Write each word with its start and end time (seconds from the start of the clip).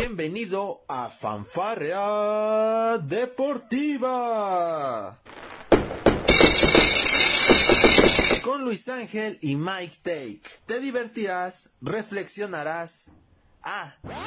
Bienvenido 0.00 0.84
a 0.86 1.08
Fanfarrea 1.08 2.98
Deportiva. 2.98 4.38
Con 8.44 8.62
Luis 8.62 8.88
Ángel 8.88 9.40
y 9.42 9.56
Mike 9.56 9.96
Take. 10.04 10.42
Te 10.66 10.78
divertirás, 10.78 11.70
reflexionarás. 11.80 13.10
Ah. 13.64 13.96
También 14.02 14.22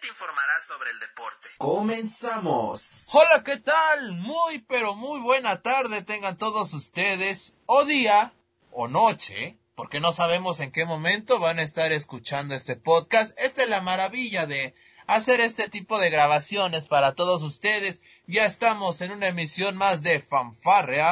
te 0.00 0.06
informarás 0.06 0.64
sobre 0.64 0.92
el 0.92 1.00
deporte. 1.00 1.48
Comenzamos. 1.58 3.08
Hola, 3.10 3.42
¿qué 3.42 3.56
tal? 3.56 4.12
Muy, 4.12 4.60
pero 4.60 4.94
muy 4.94 5.18
buena 5.18 5.60
tarde 5.60 6.02
tengan 6.02 6.38
todos 6.38 6.72
ustedes. 6.72 7.56
O 7.66 7.84
día, 7.84 8.32
o 8.70 8.86
noche 8.86 9.58
porque 9.74 10.00
no 10.00 10.12
sabemos 10.12 10.60
en 10.60 10.70
qué 10.70 10.84
momento 10.84 11.38
van 11.38 11.58
a 11.58 11.62
estar 11.62 11.92
escuchando 11.92 12.54
este 12.54 12.76
podcast. 12.76 13.38
Esta 13.38 13.62
es 13.62 13.68
la 13.68 13.80
maravilla 13.80 14.46
de 14.46 14.74
hacer 15.06 15.40
este 15.40 15.68
tipo 15.68 15.98
de 15.98 16.10
grabaciones 16.10 16.86
para 16.86 17.14
todos 17.14 17.42
ustedes. 17.42 18.02
Ya 18.26 18.44
estamos 18.44 19.00
en 19.00 19.12
una 19.12 19.28
emisión 19.28 19.76
más 19.76 20.02
de 20.02 20.20
Fanfarrea 20.20 21.02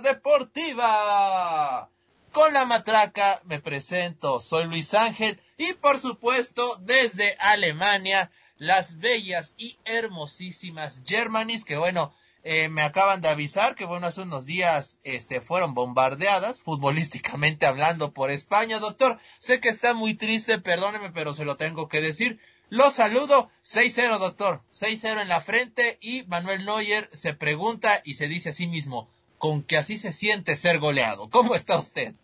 Deportiva. 0.00 1.90
Con 2.32 2.52
la 2.54 2.64
matraca 2.64 3.42
me 3.44 3.58
presento, 3.60 4.40
soy 4.40 4.66
Luis 4.66 4.94
Ángel 4.94 5.42
y 5.56 5.72
por 5.72 5.98
supuesto 5.98 6.76
desde 6.80 7.34
Alemania, 7.40 8.30
las 8.56 8.98
bellas 8.98 9.54
y 9.56 9.80
hermosísimas 9.84 11.00
Germanis 11.04 11.64
que 11.64 11.76
bueno, 11.76 12.14
eh, 12.42 12.68
me 12.68 12.82
acaban 12.82 13.20
de 13.20 13.28
avisar 13.28 13.74
que 13.74 13.84
bueno, 13.84 14.06
hace 14.06 14.22
unos 14.22 14.46
días 14.46 14.98
este, 15.02 15.40
fueron 15.40 15.74
bombardeadas, 15.74 16.62
futbolísticamente 16.62 17.66
hablando, 17.66 18.12
por 18.12 18.30
España, 18.30 18.78
doctor. 18.78 19.18
Sé 19.38 19.60
que 19.60 19.68
está 19.68 19.92
muy 19.92 20.14
triste, 20.14 20.58
perdóneme, 20.58 21.10
pero 21.10 21.34
se 21.34 21.44
lo 21.44 21.56
tengo 21.56 21.88
que 21.88 22.00
decir. 22.00 22.38
Lo 22.70 22.90
saludo, 22.90 23.50
6-0, 23.64 24.18
doctor. 24.18 24.62
6-0 24.72 25.22
en 25.22 25.28
la 25.28 25.40
frente 25.40 25.98
y 26.00 26.22
Manuel 26.28 26.64
Neuer 26.64 27.08
se 27.12 27.34
pregunta 27.34 28.00
y 28.04 28.14
se 28.14 28.28
dice 28.28 28.50
a 28.50 28.52
sí 28.52 28.66
mismo, 28.66 29.08
con 29.38 29.62
que 29.62 29.76
así 29.76 29.98
se 29.98 30.12
siente 30.12 30.56
ser 30.56 30.78
goleado. 30.78 31.28
¿Cómo 31.28 31.54
está 31.54 31.78
usted? 31.78 32.14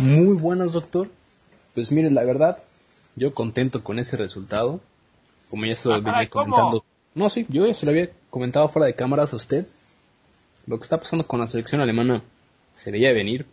Muy 0.00 0.36
buenas, 0.36 0.72
doctor. 0.72 1.10
Pues 1.74 1.92
mire, 1.92 2.10
la 2.10 2.24
verdad, 2.24 2.62
yo 3.14 3.34
contento 3.34 3.84
con 3.84 3.98
ese 3.98 4.16
resultado. 4.16 4.80
Como 5.50 5.66
ya 5.66 5.74
estoy 5.74 6.02
ah, 6.06 6.26
comentando. 6.28 6.84
No, 7.14 7.28
sí, 7.28 7.46
yo 7.50 7.66
ya 7.66 7.74
se 7.74 7.84
lo 7.84 7.92
había 7.92 8.10
comentado 8.32 8.66
fuera 8.70 8.86
de 8.86 8.94
cámaras 8.94 9.34
a 9.34 9.36
usted. 9.36 9.66
Lo 10.66 10.78
que 10.78 10.84
está 10.84 10.98
pasando 10.98 11.26
con 11.26 11.38
la 11.38 11.46
selección 11.46 11.82
alemana 11.82 12.24
se 12.72 12.90
veía 12.90 13.12
venir, 13.12 13.46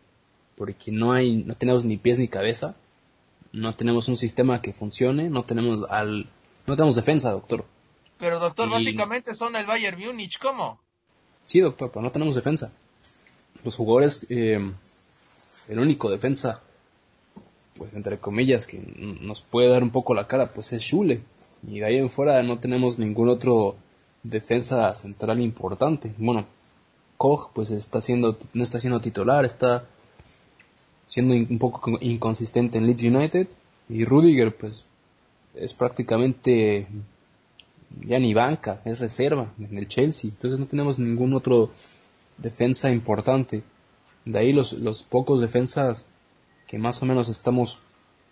porque 0.55 0.89
no 0.89 1.11
hay, 1.11 1.43
no 1.43 1.53
tenemos 1.55 1.83
ni 1.83 1.97
pies 1.97 2.17
ni 2.17 2.29
cabeza, 2.29 2.77
no 3.51 3.75
tenemos 3.75 4.07
un 4.07 4.15
sistema 4.15 4.61
que 4.61 4.71
funcione, 4.71 5.29
no 5.29 5.43
tenemos 5.43 5.85
al, 5.89 6.29
no 6.65 6.75
tenemos 6.77 6.95
defensa, 6.95 7.31
doctor. 7.31 7.65
Pero 8.19 8.39
doctor, 8.39 8.69
básicamente 8.69 9.35
son 9.35 9.57
el 9.57 9.65
Bayern 9.65 9.99
Múnich, 9.99 10.39
¿cómo? 10.39 10.79
Sí, 11.43 11.59
doctor, 11.59 11.91
pero 11.91 12.01
no 12.01 12.13
tenemos 12.13 12.35
defensa. 12.35 12.71
Los 13.65 13.75
jugadores, 13.75 14.27
eh, 14.29 14.61
el 15.67 15.79
único 15.79 16.09
defensa, 16.09 16.63
pues 17.75 17.93
entre 17.95 18.17
comillas, 18.17 18.65
que 18.65 18.77
nos 18.77 19.41
puede 19.41 19.67
dar 19.67 19.83
un 19.83 19.91
poco 19.91 20.13
la 20.13 20.27
cara, 20.27 20.47
pues 20.53 20.71
es 20.71 20.83
Schule. 20.83 21.21
Y 21.67 21.79
de 21.79 21.85
ahí 21.85 21.97
en 21.97 22.09
fuera 22.09 22.41
no 22.43 22.59
tenemos 22.59 22.97
ningún 22.97 23.27
otro 23.27 23.75
defensa 24.23 24.95
central 24.95 25.39
importante. 25.39 26.13
Bueno, 26.17 26.45
Koch 27.17 27.51
pues 27.53 27.71
está 27.71 28.01
siendo, 28.01 28.37
no 28.53 28.63
está 28.63 28.79
siendo 28.79 29.01
titular, 29.01 29.45
está 29.45 29.85
siendo 31.07 31.33
un 31.35 31.59
poco 31.59 31.97
inconsistente 32.01 32.77
en 32.77 32.85
Leeds 32.85 33.03
United. 33.03 33.47
Y 33.89 34.05
Rudiger 34.05 34.55
pues 34.55 34.85
es 35.55 35.73
prácticamente 35.73 36.87
ya 38.05 38.19
ni 38.19 38.33
banca, 38.33 38.81
es 38.85 38.99
reserva 38.99 39.51
en 39.59 39.77
el 39.77 39.87
Chelsea. 39.87 40.29
Entonces 40.29 40.59
no 40.59 40.67
tenemos 40.67 40.99
ningún 40.99 41.33
otro 41.33 41.71
defensa 42.37 42.91
importante. 42.91 43.63
De 44.25 44.39
ahí 44.39 44.53
los, 44.53 44.73
los 44.73 45.03
pocos 45.03 45.41
defensas 45.41 46.05
que 46.67 46.77
más 46.77 47.01
o 47.01 47.05
menos 47.05 47.29
estamos 47.29 47.79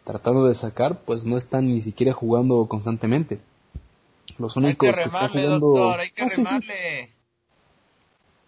tratando 0.03 0.46
de 0.46 0.53
sacar, 0.53 1.02
pues 1.03 1.26
no 1.26 1.38
están 1.38 1.68
ni 1.68 1.81
siquiera 1.81 2.14
jugando 2.14 2.66
constantemente. 2.68 3.40
Los 4.38 4.56
únicos 4.58 4.96
que, 4.96 5.04
están 5.04 5.30
jugando... 5.30 5.92
hay 5.92 6.12
que 6.12 6.26
remarle. 6.30 7.10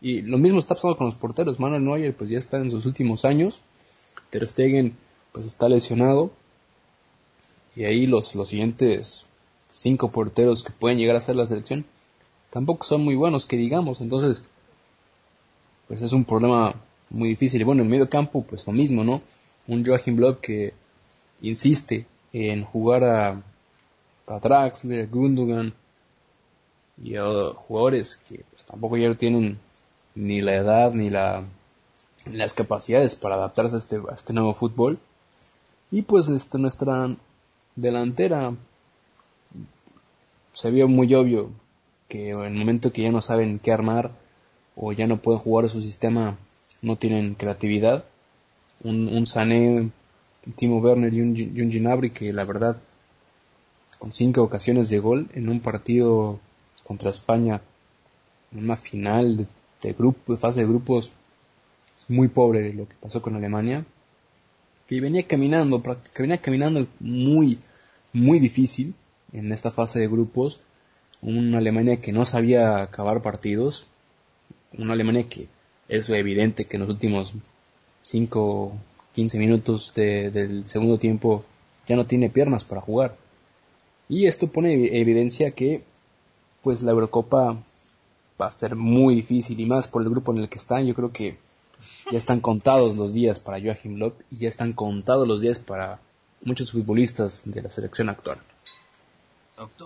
Y 0.01 0.21
lo 0.21 0.37
mismo 0.37 0.59
está 0.59 0.75
pasando 0.75 0.97
con 0.97 1.07
los 1.07 1.15
porteros. 1.15 1.59
Manuel 1.59 1.83
Neuer 1.83 2.15
pues 2.15 2.29
ya 2.29 2.37
está 2.37 2.57
en 2.57 2.71
sus 2.71 2.85
últimos 2.85 3.25
años. 3.25 3.61
Ter 4.29 4.47
Stegen 4.47 4.95
pues 5.31 5.45
está 5.45 5.67
lesionado. 5.67 6.31
Y 7.75 7.85
ahí 7.85 8.07
los, 8.07 8.35
los 8.35 8.49
siguientes 8.49 9.25
cinco 9.71 10.11
porteros 10.11 10.63
que 10.63 10.71
pueden 10.71 10.97
llegar 10.97 11.15
a 11.15 11.21
ser 11.21 11.35
la 11.35 11.45
selección 11.45 11.85
tampoco 12.49 12.83
son 12.83 13.03
muy 13.03 13.15
buenos 13.15 13.45
que 13.45 13.57
digamos. 13.57 14.01
Entonces 14.01 14.43
pues 15.87 16.01
es 16.01 16.13
un 16.13 16.23
problema 16.23 16.75
muy 17.09 17.29
difícil. 17.29 17.61
Y 17.61 17.65
bueno, 17.65 17.81
en 17.81 17.89
medio 17.89 18.09
campo 18.09 18.43
pues 18.43 18.67
lo 18.67 18.73
mismo, 18.73 19.03
¿no? 19.03 19.21
Un 19.67 19.85
Joachim 19.85 20.15
Block 20.15 20.39
que 20.39 20.73
insiste 21.41 22.05
en 22.31 22.63
jugar 22.63 23.03
a, 23.03 23.41
a 24.29 25.05
Gundogan 25.09 25.73
y 27.01 27.15
a 27.15 27.23
jugadores 27.55 28.17
que 28.27 28.43
pues, 28.49 28.65
tampoco 28.65 28.97
ya 28.97 29.13
tienen 29.15 29.59
ni 30.15 30.41
la 30.41 30.55
edad 30.55 30.93
ni 30.93 31.09
la, 31.09 31.45
las 32.31 32.53
capacidades 32.53 33.15
para 33.15 33.35
adaptarse 33.35 33.75
a 33.75 33.79
este, 33.79 33.97
a 33.97 34.15
este 34.15 34.33
nuevo 34.33 34.53
fútbol. 34.53 34.99
Y 35.91 36.03
pues 36.03 36.29
este, 36.29 36.59
nuestra 36.59 37.09
delantera 37.75 38.53
se 40.53 40.71
vio 40.71 40.87
muy 40.87 41.13
obvio 41.15 41.49
que 42.07 42.31
en 42.31 42.43
el 42.43 42.53
momento 42.53 42.91
que 42.91 43.03
ya 43.03 43.11
no 43.11 43.21
saben 43.21 43.59
qué 43.59 43.71
armar 43.71 44.11
o 44.75 44.91
ya 44.91 45.07
no 45.07 45.17
pueden 45.17 45.41
jugar 45.41 45.69
su 45.69 45.81
sistema, 45.81 46.37
no 46.81 46.97
tienen 46.97 47.35
creatividad. 47.35 48.05
Un, 48.83 49.07
un 49.07 49.25
Sané 49.25 49.91
Timo 50.55 50.79
Werner 50.79 51.13
y 51.13 51.21
un, 51.21 51.35
y 51.35 52.09
que 52.11 52.33
la 52.33 52.45
verdad 52.45 52.77
con 53.99 54.13
cinco 54.13 54.41
ocasiones 54.41 54.89
de 54.89 54.99
gol 54.99 55.29
en 55.33 55.49
un 55.49 55.59
partido 55.59 56.39
contra 56.83 57.11
España 57.11 57.61
en 58.51 58.63
una 58.63 58.75
final 58.75 59.47
de, 59.81 59.93
grupo, 59.93 60.33
de 60.33 60.39
fase 60.39 60.61
de 60.61 60.67
grupos 60.67 61.11
es 61.95 62.09
muy 62.09 62.29
pobre 62.29 62.73
lo 62.73 62.87
que 62.87 62.95
pasó 62.99 63.21
con 63.21 63.35
Alemania 63.35 63.85
que 64.87 64.99
venía 64.99 65.27
caminando 65.27 65.83
que 65.83 66.23
venía 66.23 66.39
caminando 66.39 66.87
muy 66.99 67.59
muy 68.13 68.39
difícil 68.39 68.95
en 69.33 69.51
esta 69.51 69.69
fase 69.69 69.99
de 69.99 70.07
grupos 70.07 70.61
una 71.21 71.59
Alemania 71.59 71.97
que 71.97 72.11
no 72.11 72.25
sabía 72.25 72.81
acabar 72.81 73.21
partidos 73.21 73.85
una 74.75 74.93
Alemania 74.93 75.27
que 75.29 75.47
es 75.87 76.09
evidente 76.09 76.65
que 76.65 76.77
en 76.77 76.81
los 76.81 76.89
últimos 76.89 77.33
cinco 78.01 78.73
15 79.19 79.37
minutos 79.37 79.93
del 79.93 80.63
segundo 80.67 80.97
tiempo 80.97 81.43
ya 81.87 81.95
no 81.95 82.05
tiene 82.05 82.29
piernas 82.29 82.63
para 82.63 82.81
jugar. 82.81 83.17
Y 84.09 84.27
esto 84.27 84.51
pone 84.51 84.99
evidencia 84.99 85.51
que 85.51 85.83
pues 86.61 86.81
la 86.81 86.91
Eurocopa 86.91 87.55
va 88.41 88.47
a 88.47 88.51
ser 88.51 88.75
muy 88.75 89.15
difícil 89.15 89.59
y 89.59 89.65
más 89.65 89.87
por 89.87 90.01
el 90.01 90.09
grupo 90.09 90.33
en 90.33 90.39
el 90.39 90.49
que 90.49 90.57
están. 90.57 90.85
Yo 90.85 90.93
creo 90.93 91.13
que 91.13 91.37
ya 92.11 92.17
están 92.17 92.41
contados 92.41 92.97
los 92.97 93.13
días 93.13 93.39
para 93.39 93.61
Joachim 93.61 93.95
Löw 93.95 94.13
y 94.31 94.39
ya 94.39 94.49
están 94.49 94.73
contados 94.73 95.27
los 95.27 95.39
días 95.39 95.59
para 95.59 96.01
muchos 96.43 96.71
futbolistas 96.71 97.43
de 97.45 97.61
la 97.61 97.69
selección 97.69 98.09
actual. 98.09 98.39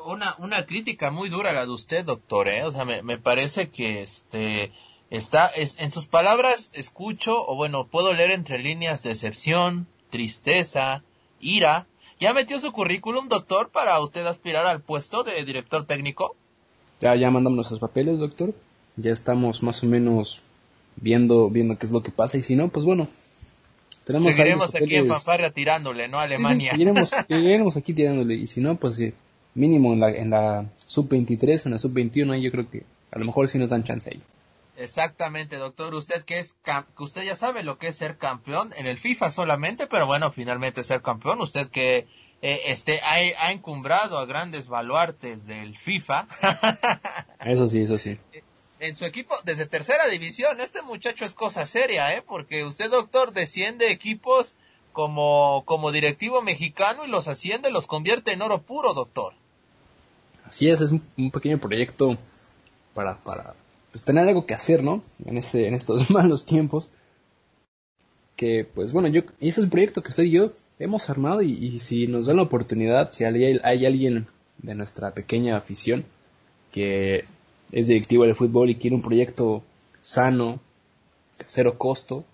Una, 0.06 0.36
una 0.40 0.66
crítica 0.66 1.12
muy 1.12 1.30
dura 1.30 1.52
la 1.52 1.66
de 1.66 1.72
usted, 1.72 2.06
doctor, 2.06 2.48
¿eh? 2.48 2.64
O 2.64 2.72
sea, 2.72 2.86
me, 2.86 3.04
me 3.04 3.18
parece 3.18 3.70
que 3.70 4.04
este 4.04 4.72
Está, 5.14 5.46
es, 5.46 5.80
en 5.80 5.92
sus 5.92 6.08
palabras 6.08 6.72
escucho, 6.74 7.46
o 7.46 7.56
bueno, 7.56 7.86
puedo 7.86 8.16
leer 8.16 8.32
entre 8.32 8.58
líneas 8.58 9.04
decepción, 9.04 9.86
tristeza, 10.10 11.04
ira. 11.40 11.86
¿Ya 12.20 12.34
metió 12.34 12.60
su 12.60 12.72
currículum, 12.72 13.28
doctor, 13.28 13.70
para 13.70 14.00
usted 14.00 14.26
aspirar 14.26 14.66
al 14.66 14.82
puesto 14.82 15.24
de 15.24 15.44
director 15.44 15.86
técnico? 15.86 16.36
Ya, 17.02 17.16
ya 17.16 17.32
mandamos 17.32 17.56
nuestros 17.56 17.80
papeles, 17.80 18.20
doctor. 18.20 18.54
Ya 18.96 19.12
estamos 19.12 19.64
más 19.64 19.84
o 19.84 19.88
menos 19.88 20.42
viendo, 20.96 21.50
viendo 21.50 21.78
qué 21.78 21.86
es 21.86 21.92
lo 21.92 22.02
que 22.04 22.12
pasa. 22.12 22.38
Y 22.38 22.44
si 22.44 22.56
no, 22.56 22.70
pues 22.70 22.86
bueno, 22.86 23.08
tenemos 24.04 24.36
Seguiremos 24.36 24.76
aquí 24.76 24.96
en 24.96 25.08
Fanfarria 25.08 25.52
tirándole, 25.52 26.08
¿no? 26.08 26.20
Alemania. 26.20 26.72
seguiremos, 27.28 27.78
aquí 27.78 27.94
tirándole. 27.94 28.36
Y 28.36 28.48
si 28.48 28.62
no, 28.62 28.76
pues 28.76 29.02
mínimo 29.56 29.94
en 29.94 30.00
la, 30.00 30.10
en 30.12 30.30
la 30.30 30.66
sub-23, 30.86 31.66
en 31.66 31.72
la 31.72 31.78
sub-21, 31.78 32.40
yo 32.40 32.52
creo 32.52 32.70
que 32.70 32.84
a 33.12 33.20
lo 33.20 33.26
mejor 33.26 33.48
sí 33.48 33.58
nos 33.58 33.70
dan 33.70 33.84
chance 33.84 34.10
ahí. 34.10 34.22
Exactamente, 34.78 35.58
doctor. 35.58 35.94
Usted 35.94 36.24
que 36.24 36.40
es 36.40 36.56
que 36.64 37.04
usted 37.04 37.24
ya 37.24 37.36
sabe 37.36 37.64
lo 37.64 37.78
que 37.78 37.88
es 37.88 37.98
ser 37.98 38.18
campeón 38.18 38.74
en 38.78 38.88
el 38.88 38.98
FIFA 38.98 39.32
solamente, 39.32 39.88
pero 39.88 40.08
bueno, 40.08 40.32
finalmente 40.32 40.84
ser 40.84 41.02
campeón. 41.02 41.42
Usted 41.42 41.68
que 41.68 42.08
eh, 42.42 42.62
este 42.66 43.00
ha, 43.02 43.46
ha, 43.46 43.52
encumbrado 43.52 44.18
a 44.18 44.26
grandes 44.26 44.68
baluartes 44.68 45.46
del 45.46 45.78
FIFA. 45.78 46.28
eso 47.46 47.68
sí, 47.68 47.84
eso 47.84 47.98
sí. 47.98 48.18
En 48.80 48.98
su 48.98 49.06
equipo 49.06 49.36
desde 49.46 49.66
tercera 49.66 50.08
división, 50.08 50.60
este 50.60 50.82
muchacho 50.82 51.24
es 51.24 51.36
cosa 51.36 51.66
seria, 51.66 52.14
¿eh? 52.16 52.22
Porque 52.22 52.66
usted, 52.66 52.90
doctor, 52.90 53.32
desciende 53.32 53.92
equipos 53.92 54.56
como, 54.92 55.64
como 55.66 55.92
directivo 55.92 56.42
mexicano 56.42 57.06
y 57.06 57.10
los 57.10 57.28
asciende, 57.28 57.72
los 57.72 57.88
convierte 57.88 58.34
en 58.34 58.42
oro 58.42 58.62
puro, 58.62 58.94
doctor. 58.94 59.34
Así 60.46 60.70
es, 60.70 60.82
es 60.82 60.92
un, 60.92 61.32
pequeño 61.32 61.58
proyecto 61.60 62.18
para, 62.94 63.18
para 63.24 63.56
pues, 63.94 64.04
tener 64.04 64.28
algo 64.28 64.46
que 64.48 64.56
hacer, 64.56 64.84
¿no? 64.84 65.04
En, 65.24 65.38
este, 65.38 65.68
en 65.68 65.76
estos 65.76 66.10
malos 66.10 66.46
tiempos. 66.46 66.92
Que, 68.36 68.66
pues 68.66 68.92
bueno, 68.92 69.08
yo, 69.08 69.22
ese 69.40 69.48
es 69.48 69.58
el 69.60 69.70
proyecto 69.70 70.02
que 70.02 70.10
usted 70.10 70.24
y 70.24 70.32
yo 70.32 70.52
hemos 70.80 71.10
armado 71.12 71.44
y, 71.44 71.80
si 71.80 72.08
nos 72.08 72.26
dan 72.26 72.38
la 72.38 72.42
oportunidad, 72.42 73.12
si 73.12 73.24
hay, 73.24 73.60
hay 73.64 73.86
alguien 73.86 74.26
de 74.58 74.74
nuestra 74.74 75.14
pequeña 75.14 75.56
afición 75.56 76.04
que 76.72 77.26
es 77.72 77.88
directivo 77.88 78.24
del 78.24 78.36
fútbol 78.36 78.72
y 78.72 78.76
quiere 78.76 78.96
un 78.96 79.04
proyecto 79.04 79.62
sano, 80.02 80.60
cero 81.46 81.78
costo, 81.78 82.26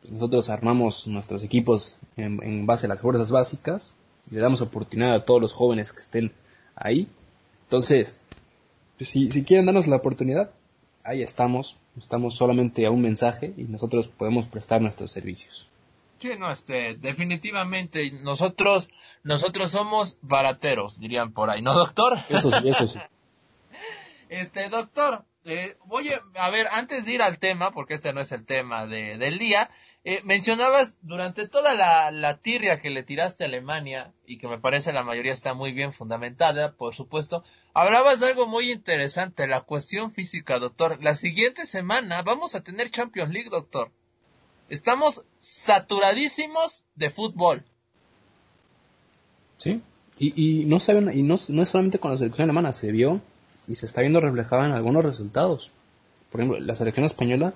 pues 0.00 0.12
nosotros 0.12 0.50
armamos 0.50 1.06
nuestros 1.06 1.44
equipos 1.44 1.98
en, 2.16 2.66
base 2.66 2.86
a 2.86 2.88
las 2.88 3.00
fuerzas 3.00 3.30
básicas, 3.30 3.92
y 4.30 4.34
le 4.34 4.40
damos 4.40 4.60
oportunidad 4.60 5.14
a 5.14 5.22
todos 5.22 5.40
los 5.40 5.52
jóvenes 5.52 5.92
que 5.92 6.00
estén 6.00 6.32
ahí. 6.74 7.08
Entonces, 7.62 8.18
pues 8.98 9.10
si, 9.10 9.30
si 9.30 9.44
quieren 9.44 9.66
darnos 9.66 9.86
la 9.86 9.96
oportunidad, 9.96 10.50
ahí 11.04 11.22
estamos, 11.22 11.76
estamos 11.96 12.34
solamente 12.34 12.84
a 12.86 12.90
un 12.90 13.02
mensaje 13.02 13.54
y 13.56 13.64
nosotros 13.64 14.08
podemos 14.08 14.46
prestar 14.46 14.80
nuestros 14.80 15.10
servicios. 15.10 15.68
Sí, 16.18 16.30
no, 16.38 16.50
este, 16.50 16.94
definitivamente 16.94 18.10
nosotros, 18.22 18.88
nosotros 19.22 19.70
somos 19.70 20.16
barateros, 20.22 20.98
dirían 20.98 21.32
por 21.32 21.50
ahí, 21.50 21.60
¿no, 21.60 21.74
doctor? 21.74 22.18
Eso 22.30 22.50
sí, 22.50 22.68
eso 22.68 22.88
sí. 22.88 22.98
Este, 24.30 24.68
doctor, 24.68 25.24
eh, 25.44 25.76
voy 25.84 26.10
a, 26.36 26.50
ver, 26.50 26.66
antes 26.72 27.04
de 27.04 27.12
ir 27.12 27.22
al 27.22 27.38
tema, 27.38 27.70
porque 27.70 27.94
este 27.94 28.12
no 28.12 28.20
es 28.20 28.32
el 28.32 28.44
tema 28.44 28.86
de, 28.86 29.18
del 29.18 29.38
día, 29.38 29.70
eh, 30.02 30.20
mencionabas 30.24 30.96
durante 31.02 31.46
toda 31.46 31.74
la, 31.74 32.10
la 32.10 32.38
tirria 32.38 32.80
que 32.80 32.90
le 32.90 33.02
tiraste 33.02 33.44
a 33.44 33.46
Alemania, 33.46 34.12
y 34.26 34.38
que 34.38 34.48
me 34.48 34.58
parece 34.58 34.92
la 34.92 35.04
mayoría 35.04 35.32
está 35.32 35.54
muy 35.54 35.72
bien 35.72 35.92
fundamentada, 35.92 36.72
por 36.72 36.94
supuesto, 36.94 37.44
hablabas 37.74 38.20
de 38.20 38.28
algo 38.28 38.46
muy 38.46 38.70
interesante, 38.70 39.46
la 39.46 39.60
cuestión 39.60 40.12
física, 40.12 40.58
doctor. 40.58 41.02
La 41.02 41.14
siguiente 41.14 41.66
semana 41.66 42.22
vamos 42.22 42.54
a 42.54 42.62
tener 42.62 42.90
Champions 42.90 43.32
League, 43.32 43.50
doctor. 43.50 43.90
Estamos 44.70 45.24
saturadísimos 45.40 46.84
de 46.94 47.10
fútbol. 47.10 47.64
Sí, 49.58 49.82
y, 50.18 50.62
y 50.62 50.64
no 50.64 50.78
saben, 50.78 51.10
y 51.16 51.22
no, 51.22 51.34
no 51.48 51.62
es 51.62 51.68
solamente 51.68 51.98
con 51.98 52.10
la 52.10 52.16
selección 52.16 52.44
alemana, 52.44 52.72
se 52.72 52.90
vio 52.90 53.20
y 53.66 53.74
se 53.74 53.86
está 53.86 54.00
viendo 54.00 54.20
reflejada 54.20 54.66
en 54.66 54.72
algunos 54.72 55.04
resultados. 55.04 55.72
Por 56.30 56.40
ejemplo, 56.40 56.60
la 56.60 56.74
selección 56.74 57.04
española 57.06 57.54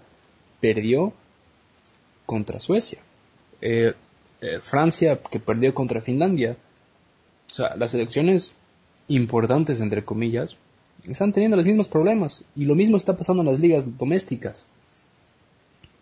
perdió 0.60 1.12
contra 2.26 2.58
Suecia. 2.58 3.00
Eh, 3.60 3.94
eh, 4.40 4.60
Francia 4.60 5.20
que 5.20 5.40
perdió 5.40 5.74
contra 5.74 6.00
Finlandia. 6.00 6.56
O 7.50 7.54
sea, 7.54 7.74
las 7.76 7.90
selecciones 7.90 8.57
importantes, 9.08 9.80
entre 9.80 10.04
comillas, 10.04 10.56
están 11.04 11.32
teniendo 11.32 11.56
los 11.56 11.66
mismos 11.66 11.88
problemas. 11.88 12.44
Y 12.54 12.64
lo 12.64 12.74
mismo 12.74 12.96
está 12.96 13.16
pasando 13.16 13.42
en 13.42 13.48
las 13.48 13.60
ligas 13.60 13.98
domésticas. 13.98 14.66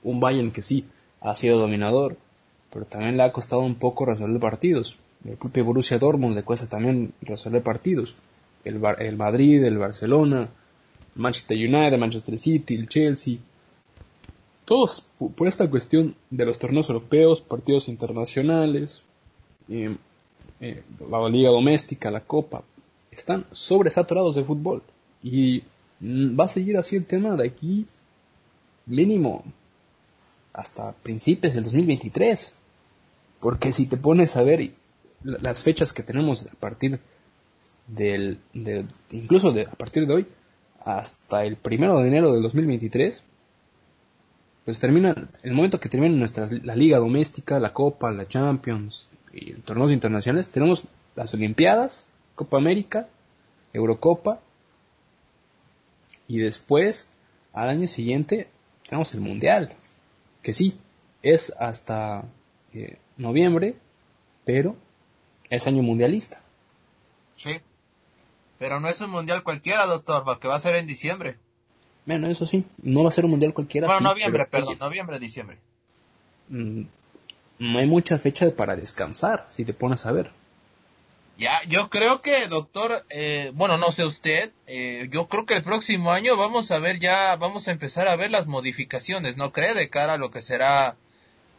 Un 0.02 0.20
Bayern 0.20 0.50
que 0.50 0.62
sí 0.62 0.86
ha 1.20 1.34
sido 1.34 1.58
dominador, 1.58 2.16
pero 2.72 2.84
también 2.84 3.16
le 3.16 3.22
ha 3.22 3.32
costado 3.32 3.62
un 3.62 3.74
poco 3.74 4.04
resolver 4.04 4.40
partidos. 4.40 4.98
El 5.24 5.36
propio 5.36 5.64
Borussia 5.64 5.98
Dortmund 5.98 6.36
le 6.36 6.44
cuesta 6.44 6.68
también 6.68 7.12
resolver 7.22 7.62
partidos 7.62 8.14
el, 8.66 9.16
Madrid, 9.16 9.64
el 9.64 9.78
Barcelona, 9.78 10.48
Manchester 11.14 11.56
United, 11.56 11.98
Manchester 11.98 12.38
City, 12.38 12.74
el 12.74 12.88
Chelsea. 12.88 13.38
Todos 14.64 15.08
por 15.36 15.46
esta 15.46 15.70
cuestión 15.70 16.16
de 16.30 16.44
los 16.44 16.58
torneos 16.58 16.88
europeos, 16.88 17.40
partidos 17.40 17.88
internacionales, 17.88 19.04
eh, 19.68 19.96
eh, 20.60 20.82
la 21.08 21.28
liga 21.28 21.50
doméstica, 21.50 22.10
la 22.10 22.20
copa, 22.20 22.64
están 23.20 23.46
sobresaturados 23.52 24.34
de 24.34 24.44
fútbol. 24.44 24.82
Y 25.22 25.62
va 26.00 26.44
a 26.44 26.48
seguir 26.48 26.76
así 26.76 26.96
el 26.96 27.06
tema 27.06 27.36
de 27.36 27.46
aquí 27.46 27.86
mínimo 28.86 29.44
hasta 30.52 30.92
principios 30.92 31.54
del 31.54 31.64
2023. 31.64 32.54
Porque 33.40 33.72
si 33.72 33.86
te 33.86 33.96
pones 33.96 34.36
a 34.36 34.42
ver 34.42 34.70
las 35.22 35.62
fechas 35.62 35.92
que 35.92 36.02
tenemos 36.02 36.46
a 36.46 36.54
partir 36.56 37.00
del, 37.86 38.40
incluso 39.10 39.52
de, 39.52 39.62
a 39.62 39.72
partir 39.72 40.06
de 40.06 40.14
hoy 40.14 40.26
hasta 40.84 41.44
el 41.44 41.56
primero 41.56 42.00
de 42.00 42.08
enero 42.08 42.32
del 42.32 42.42
2023, 42.42 43.24
pues 44.64 44.80
termina, 44.80 45.14
el 45.42 45.52
momento 45.52 45.78
que 45.78 45.88
termina 45.88 46.14
nuestra, 46.16 46.48
la 46.62 46.74
liga 46.74 46.98
doméstica, 46.98 47.60
la 47.60 47.72
Copa, 47.72 48.10
la 48.10 48.26
Champions 48.26 49.08
y 49.32 49.52
torneos 49.54 49.92
internacionales, 49.92 50.48
tenemos 50.48 50.86
las 51.14 51.34
Olimpiadas, 51.34 52.06
Copa 52.36 52.58
América, 52.58 53.08
Eurocopa, 53.72 54.40
y 56.28 56.38
después, 56.38 57.10
al 57.52 57.68
año 57.68 57.88
siguiente, 57.88 58.48
tenemos 58.86 59.12
el 59.14 59.20
Mundial, 59.20 59.74
que 60.42 60.52
sí, 60.52 60.78
es 61.22 61.52
hasta 61.58 62.24
eh, 62.72 62.98
noviembre, 63.16 63.74
pero 64.44 64.76
es 65.50 65.66
año 65.66 65.82
mundialista. 65.82 66.40
Sí. 67.34 67.60
Pero 68.58 68.80
no 68.80 68.88
es 68.88 69.00
un 69.00 69.10
mundial 69.10 69.42
cualquiera, 69.42 69.86
doctor, 69.86 70.24
porque 70.24 70.48
va 70.48 70.54
a 70.54 70.60
ser 70.60 70.76
en 70.76 70.86
diciembre. 70.86 71.36
Bueno, 72.06 72.28
eso 72.28 72.46
sí, 72.46 72.64
no 72.82 73.02
va 73.02 73.08
a 73.08 73.12
ser 73.12 73.24
un 73.24 73.32
mundial 73.32 73.52
cualquiera. 73.52 73.88
Bueno, 73.88 74.08
noviembre, 74.08 74.46
perdón, 74.46 74.78
noviembre, 74.78 75.18
diciembre. 75.18 75.58
Mm, 76.48 76.82
no 77.58 77.78
hay 77.78 77.86
mucha 77.86 78.18
fecha 78.18 78.48
para 78.54 78.76
descansar, 78.76 79.46
si 79.50 79.64
te 79.64 79.74
pones 79.74 80.06
a 80.06 80.12
ver. 80.12 80.30
Ya, 81.38 81.60
yo 81.68 81.90
creo 81.90 82.22
que, 82.22 82.48
doctor, 82.48 83.04
eh, 83.10 83.50
bueno, 83.54 83.76
no 83.76 83.92
sé 83.92 84.04
usted, 84.04 84.52
eh, 84.66 85.06
yo 85.10 85.28
creo 85.28 85.44
que 85.44 85.54
el 85.54 85.62
próximo 85.62 86.10
año 86.12 86.36
vamos 86.38 86.70
a 86.70 86.78
ver 86.78 86.98
ya, 86.98 87.36
vamos 87.36 87.68
a 87.68 87.72
empezar 87.72 88.08
a 88.08 88.16
ver 88.16 88.30
las 88.30 88.46
modificaciones, 88.46 89.36
¿no 89.36 89.52
cree? 89.52 89.74
De 89.74 89.90
cara 89.90 90.14
a 90.14 90.18
lo 90.18 90.30
que 90.30 90.40
será 90.40 90.96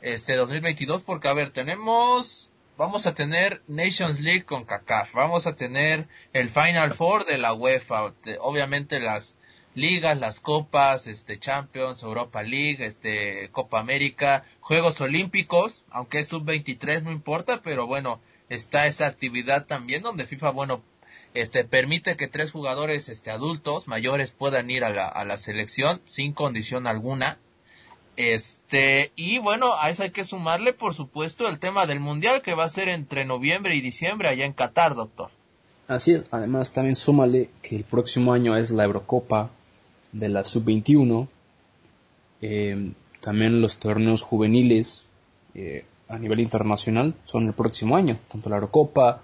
este 0.02 0.36
2022, 0.36 1.04
porque 1.04 1.28
a 1.28 1.34
ver, 1.34 1.52
tenemos 1.52 2.52
vamos 2.78 3.08
a 3.08 3.16
tener 3.16 3.62
Nations 3.68 4.20
League 4.20 4.46
con 4.46 4.64
CACAF, 4.64 5.14
vamos 5.14 5.48
a 5.48 5.56
tener 5.56 6.08
el 6.34 6.50
Final 6.50 6.94
Four 6.94 7.26
de 7.26 7.38
la 7.38 7.54
UEFA, 7.54 8.14
obviamente 8.40 9.00
las 9.00 9.36
ligas, 9.74 10.18
las 10.18 10.40
copas, 10.40 11.08
este 11.08 11.40
Champions, 11.40 12.02
Europa 12.04 12.44
League, 12.44 12.84
este 12.86 13.50
Copa 13.52 13.80
América, 13.80 14.44
Juegos 14.60 15.02
Olímpicos, 15.02 15.86
aunque 15.92 16.20
es 16.20 16.28
sub-23 16.30 17.04
no 17.04 17.12
importa, 17.12 17.62
pero 17.62 17.86
bueno, 17.88 18.22
está 18.50 18.88
esa 18.88 19.08
actividad 19.08 19.66
también 19.66 20.04
donde 20.04 20.26
FIFA 20.26 20.52
bueno 20.52 20.83
este 21.33 21.64
permite 21.64 22.18
que 22.18 22.28
tres 22.28 22.52
jugadores 22.52 23.10
este 23.10 23.31
adultos 23.31 23.88
mayores 23.88 24.31
puedan 24.31 24.71
ir 24.71 24.83
a 24.83 24.90
la, 24.90 25.07
a 25.07 25.26
la 25.26 25.38
selección 25.38 26.02
sin 26.06 26.33
condición 26.33 26.88
alguna. 26.88 27.38
Este, 28.16 29.12
y 29.16 29.38
bueno, 29.38 29.76
a 29.80 29.92
eso 29.92 30.02
hay 30.02 30.10
que 30.10 30.26
sumarle, 30.26 30.74
por 30.74 30.95
supuesto, 30.95 31.48
el 31.48 31.60
tema 31.60 31.86
del 31.86 32.00
mundial 32.00 32.42
que 32.42 32.56
va 32.56 32.64
a 32.64 32.69
ser 32.69 32.90
entre 32.90 33.26
noviembre 33.26 33.76
y 33.76 33.81
diciembre 33.81 34.28
allá 34.28 34.45
en 34.45 34.54
Qatar, 34.54 34.95
doctor. 34.95 35.30
Así 35.88 36.14
es, 36.14 36.24
además 36.31 36.74
también 36.74 36.95
súmale 36.95 37.52
que 37.62 37.76
el 37.76 37.83
próximo 37.83 38.33
año 38.33 38.57
es 38.57 38.71
la 38.71 38.86
Eurocopa 38.86 39.52
de 40.12 40.30
la 40.30 40.44
Sub-21, 40.44 41.28
eh, 42.42 42.92
también 43.21 43.62
los 43.62 43.78
torneos 43.78 44.24
juveniles 44.24 45.06
eh, 45.54 45.86
a 46.09 46.18
nivel 46.18 46.40
internacional 46.40 47.16
son 47.23 47.47
el 47.47 47.54
próximo 47.54 47.95
año, 47.95 48.18
tanto 48.30 48.49
la 48.49 48.56
Eurocopa, 48.56 49.21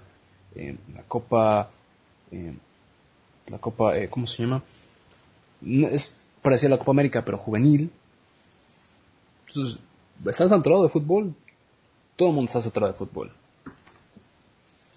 eh, 0.56 0.76
la 0.94 1.04
Copa, 1.04 1.70
la 3.48 3.58
Copa, 3.60 3.94
¿cómo 4.10 4.28
se 4.28 4.44
llama? 4.44 4.64
es 5.92 6.22
parecida 6.42 6.68
a 6.68 6.72
la 6.72 6.78
Copa 6.78 6.92
América, 6.92 7.24
pero 7.24 7.38
juvenil, 7.38 7.92
entonces, 9.48 9.80
¿estás 10.26 10.50
saturado 10.50 10.84
de 10.84 10.90
fútbol? 10.90 11.36
Todo 12.16 12.30
el 12.30 12.36
mundo 12.36 12.50
está 12.50 12.62
saturado 12.62 12.92
de 12.92 12.98
fútbol. 12.98 13.32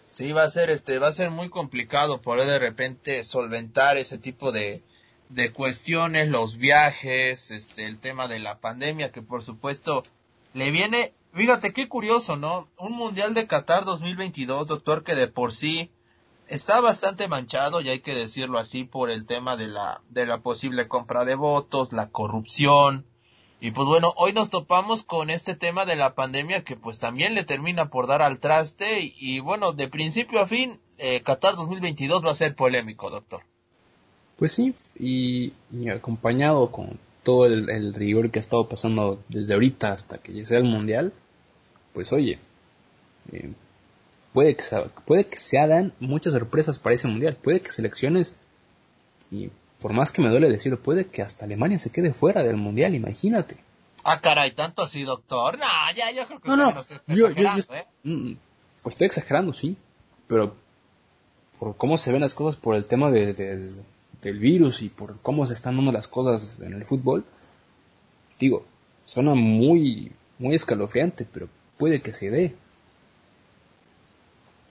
Sí, 0.07 0.33
va 0.33 0.45
a 0.45 0.51
ser, 0.51 0.71
este, 0.71 0.99
va 0.99 1.09
a 1.09 1.13
ser 1.13 1.31
muy 1.31 1.51
complicado 1.51 2.23
poder 2.23 2.47
de 2.47 2.59
repente 2.59 3.23
solventar 3.23 3.99
ese 3.99 4.17
tipo 4.17 4.51
de, 4.51 4.83
de 5.29 5.53
cuestiones, 5.53 6.31
los 6.31 6.57
viajes, 6.57 7.51
este, 7.51 7.85
el 7.85 8.01
tema 8.01 8.29
de 8.29 8.39
la 8.39 8.59
pandemia, 8.59 9.13
que 9.13 9.21
por 9.21 9.43
supuesto 9.43 10.03
le 10.55 10.71
viene, 10.71 11.13
fíjate 11.37 11.73
qué 11.73 11.89
curioso, 11.89 12.37
¿no? 12.37 12.69
Un 12.79 12.93
Mundial 12.93 13.35
de 13.35 13.47
Qatar 13.47 13.85
2022, 13.85 14.67
doctor, 14.67 15.05
que 15.05 15.15
de 15.15 15.29
por 15.29 15.53
sí 15.53 15.91
está 16.49 16.81
bastante 16.81 17.29
manchado, 17.29 17.81
y 17.81 17.89
hay 17.89 18.01
que 18.01 18.15
decirlo 18.15 18.59
así, 18.59 18.85
por 18.85 19.11
el 19.11 19.27
tema 19.27 19.57
de 19.57 19.69
la, 19.69 20.03
de 20.09 20.27
la 20.27 20.39
posible 20.39 20.89
compra 20.89 21.25
de 21.25 21.35
votos, 21.35 21.93
la 21.93 22.09
corrupción, 22.09 23.07
y 23.61 23.71
pues 23.71 23.89
bueno, 23.89 24.13
hoy 24.17 24.33
nos 24.33 24.51
topamos 24.51 25.03
con 25.03 25.31
este 25.31 25.55
tema 25.55 25.87
de 25.87 25.97
la 25.97 26.15
pandemia 26.15 26.63
que 26.63 26.77
pues 26.77 26.99
también 26.99 27.35
le 27.35 27.43
termina 27.43 27.89
por 27.89 28.07
dar 28.07 28.21
al 28.21 28.39
traste 28.39 29.15
y, 29.19 29.41
bueno, 29.41 29.73
de 29.73 29.89
principio 29.89 30.41
a 30.41 30.47
fin, 30.47 30.79
eh, 30.99 31.23
Qatar 31.23 31.57
2022 31.57 32.25
va 32.25 32.33
a 32.33 32.35
ser 32.35 32.55
polémico, 32.55 33.09
doctor. 33.09 33.43
Pues 34.37 34.53
sí, 34.53 34.75
y, 34.99 35.55
acompañado 35.89 36.71
con 36.71 36.99
todo 37.23 37.47
el, 37.47 37.95
rigor 37.95 38.31
que 38.31 38.39
ha 38.39 38.41
estado 38.41 38.69
pasando 38.69 39.23
desde 39.29 39.55
ahorita 39.55 39.91
hasta 39.91 40.19
que 40.19 40.33
llegue 40.33 40.57
el 40.57 40.65
Mundial, 40.65 41.15
pues 41.97 42.13
oye, 42.13 42.39
eh, 43.33 43.55
puede, 44.35 44.55
que 44.55 44.63
se, 44.63 44.79
puede 45.07 45.27
que 45.27 45.39
se 45.39 45.59
hagan 45.59 45.95
muchas 45.99 46.35
sorpresas 46.35 46.79
para 46.79 46.95
ese 46.95 47.09
mundial. 47.09 47.39
Puede 47.43 47.63
que 47.63 47.71
selecciones, 47.71 48.37
y 49.31 49.49
por 49.81 49.95
más 49.95 50.13
que 50.13 50.21
me 50.21 50.29
duele 50.29 50.51
decirlo, 50.51 50.79
puede 50.79 51.07
que 51.07 51.23
hasta 51.23 51.47
Alemania 51.47 51.79
se 51.79 51.91
quede 51.91 52.13
fuera 52.13 52.43
del 52.43 52.59
mundial, 52.59 52.95
imagínate. 52.95 53.57
Ah, 54.05 54.21
caray, 54.21 54.53
tanto 54.53 54.83
así, 54.83 55.05
doctor. 55.05 55.59
No, 55.59 55.65
ya, 55.97 56.13
yo 56.13 56.27
creo 56.27 56.39
que 56.39 56.49
no, 56.51 56.57
no, 56.57 56.71
no 56.71 57.15
yo, 57.15 57.31
yo, 57.31 57.49
¿eh? 57.75 57.87
Mm, 58.03 58.33
pues 58.83 58.93
estoy 58.93 59.07
exagerando, 59.07 59.55
sí, 59.55 59.75
pero 60.29 60.55
por 61.59 61.79
cómo 61.79 61.97
se 61.97 62.13
ven 62.13 62.21
las 62.21 62.35
cosas, 62.35 62.61
por 62.61 62.77
el 62.77 62.87
tema 62.87 63.11
de, 63.11 63.73
del 64.21 64.39
virus 64.39 64.83
y 64.83 64.91
por 64.91 65.19
cómo 65.23 65.47
se 65.47 65.55
están 65.55 65.77
dando 65.77 65.93
las 65.93 66.09
cosas 66.09 66.59
en 66.61 66.75
el 66.75 66.85
fútbol, 66.85 67.25
digo, 68.39 68.67
suena 69.07 69.33
muy, 69.35 70.13
muy 70.39 70.55
escalofriante, 70.55 71.27
pero 71.33 71.49
puede 71.77 72.01
que 72.03 72.13
se 72.13 72.31
dé. 72.31 72.55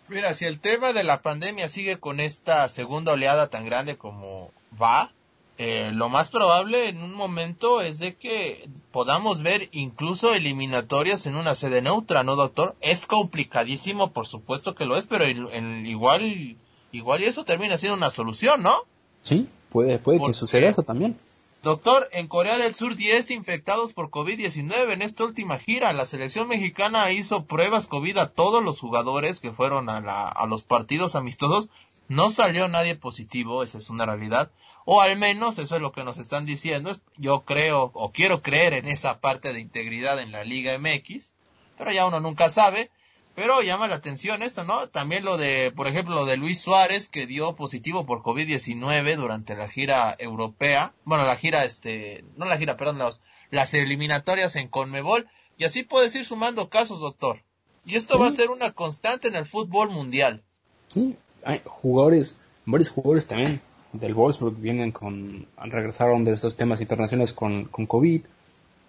Mira, 0.07 0.33
si 0.33 0.45
el 0.45 0.59
tema 0.59 0.93
de 0.93 1.03
la 1.03 1.21
pandemia 1.21 1.67
sigue 1.67 1.99
con 1.99 2.19
esta 2.19 2.69
segunda 2.69 3.13
oleada 3.13 3.49
tan 3.49 3.65
grande 3.65 3.97
como 3.97 4.51
va, 4.79 5.11
eh, 5.57 5.91
lo 5.93 6.09
más 6.09 6.29
probable 6.29 6.89
en 6.89 7.01
un 7.01 7.13
momento 7.13 7.81
es 7.81 7.97
de 7.97 8.15
que 8.15 8.69
podamos 8.91 9.41
ver 9.41 9.69
incluso 9.71 10.33
eliminatorias 10.33 11.25
en 11.25 11.35
una 11.35 11.55
sede 11.55 11.81
neutra, 11.81 12.23
¿no, 12.23 12.35
doctor? 12.35 12.75
Es 12.81 13.07
complicadísimo, 13.07 14.11
por 14.11 14.27
supuesto 14.27 14.75
que 14.75 14.85
lo 14.85 14.97
es, 14.97 15.05
pero 15.05 15.27
igual, 15.27 16.57
igual 16.91 17.23
y 17.23 17.25
eso 17.25 17.45
termina 17.45 17.77
siendo 17.77 17.97
una 17.97 18.09
solución, 18.09 18.61
¿no? 18.61 18.75
Sí, 19.23 19.47
puede, 19.69 19.97
puede 19.97 20.19
que 20.25 20.33
suceda 20.33 20.69
eso 20.69 20.83
también. 20.83 21.17
Doctor, 21.65 22.07
en 22.11 22.27
Corea 22.27 22.59
del 22.59 22.75
Sur 22.75 22.95
10 22.95 23.31
infectados 23.31 23.91
por 23.91 24.11
COVID-19 24.11 24.93
en 24.93 25.01
esta 25.01 25.23
última 25.23 25.57
gira. 25.57 25.93
La 25.93 26.05
selección 26.05 26.47
mexicana 26.47 27.11
hizo 27.11 27.45
pruebas 27.45 27.87
COVID 27.87 28.19
a 28.19 28.31
todos 28.31 28.63
los 28.63 28.79
jugadores 28.79 29.39
que 29.39 29.51
fueron 29.51 29.89
a, 29.89 29.99
la, 29.99 30.27
a 30.27 30.45
los 30.45 30.61
partidos 30.61 31.15
amistosos. 31.15 31.69
No 32.07 32.29
salió 32.29 32.67
nadie 32.67 32.93
positivo, 32.93 33.63
esa 33.63 33.79
es 33.79 33.89
una 33.89 34.05
realidad 34.05 34.51
o 34.85 35.01
al 35.01 35.17
menos 35.17 35.57
eso 35.57 35.75
es 35.75 35.81
lo 35.81 35.91
que 35.91 36.03
nos 36.03 36.19
están 36.19 36.45
diciendo. 36.45 36.91
Yo 37.17 37.45
creo 37.45 37.89
o 37.95 38.11
quiero 38.11 38.43
creer 38.43 38.75
en 38.75 38.87
esa 38.87 39.19
parte 39.19 39.51
de 39.51 39.59
integridad 39.59 40.19
en 40.19 40.31
la 40.31 40.43
Liga 40.43 40.77
MX, 40.77 41.33
pero 41.79 41.91
ya 41.91 42.05
uno 42.05 42.19
nunca 42.19 42.47
sabe. 42.49 42.91
Pero 43.35 43.61
llama 43.61 43.87
la 43.87 43.95
atención 43.95 44.41
esto, 44.41 44.63
¿no? 44.63 44.87
También 44.87 45.25
lo 45.25 45.37
de, 45.37 45.73
por 45.75 45.87
ejemplo, 45.87 46.15
lo 46.15 46.25
de 46.25 46.37
Luis 46.37 46.61
Suárez, 46.61 47.09
que 47.09 47.27
dio 47.27 47.53
positivo 47.57 48.05
por 48.05 48.23
COVID-19 48.23 49.17
durante 49.17 49.55
la 49.55 49.67
gira 49.67 50.15
europea. 50.17 50.93
Bueno, 51.03 51.25
la 51.25 51.35
gira, 51.35 51.65
este, 51.65 52.23
no 52.37 52.45
la 52.45 52.57
gira, 52.57 52.77
perdón, 52.77 53.11
las 53.51 53.73
eliminatorias 53.73 54.55
en 54.55 54.69
Conmebol. 54.69 55.27
Y 55.57 55.65
así 55.65 55.83
puedes 55.83 56.15
ir 56.15 56.25
sumando 56.25 56.69
casos, 56.69 57.01
doctor. 57.01 57.43
Y 57.85 57.95
esto 57.95 58.17
va 58.17 58.27
a 58.27 58.31
ser 58.31 58.49
una 58.49 58.71
constante 58.71 59.27
en 59.27 59.35
el 59.35 59.45
fútbol 59.45 59.89
mundial. 59.89 60.41
Sí, 60.87 61.17
hay 61.43 61.61
jugadores, 61.65 62.39
varios 62.65 62.89
jugadores 62.89 63.27
también 63.27 63.59
del 63.91 64.13
Wolfsburg 64.13 64.55
vienen 64.55 64.91
con, 64.91 65.45
regresaron 65.57 66.23
de 66.23 66.33
estos 66.33 66.55
temas 66.55 66.79
internacionales 66.79 67.33
con, 67.33 67.65
con 67.65 67.85
COVID, 67.85 68.21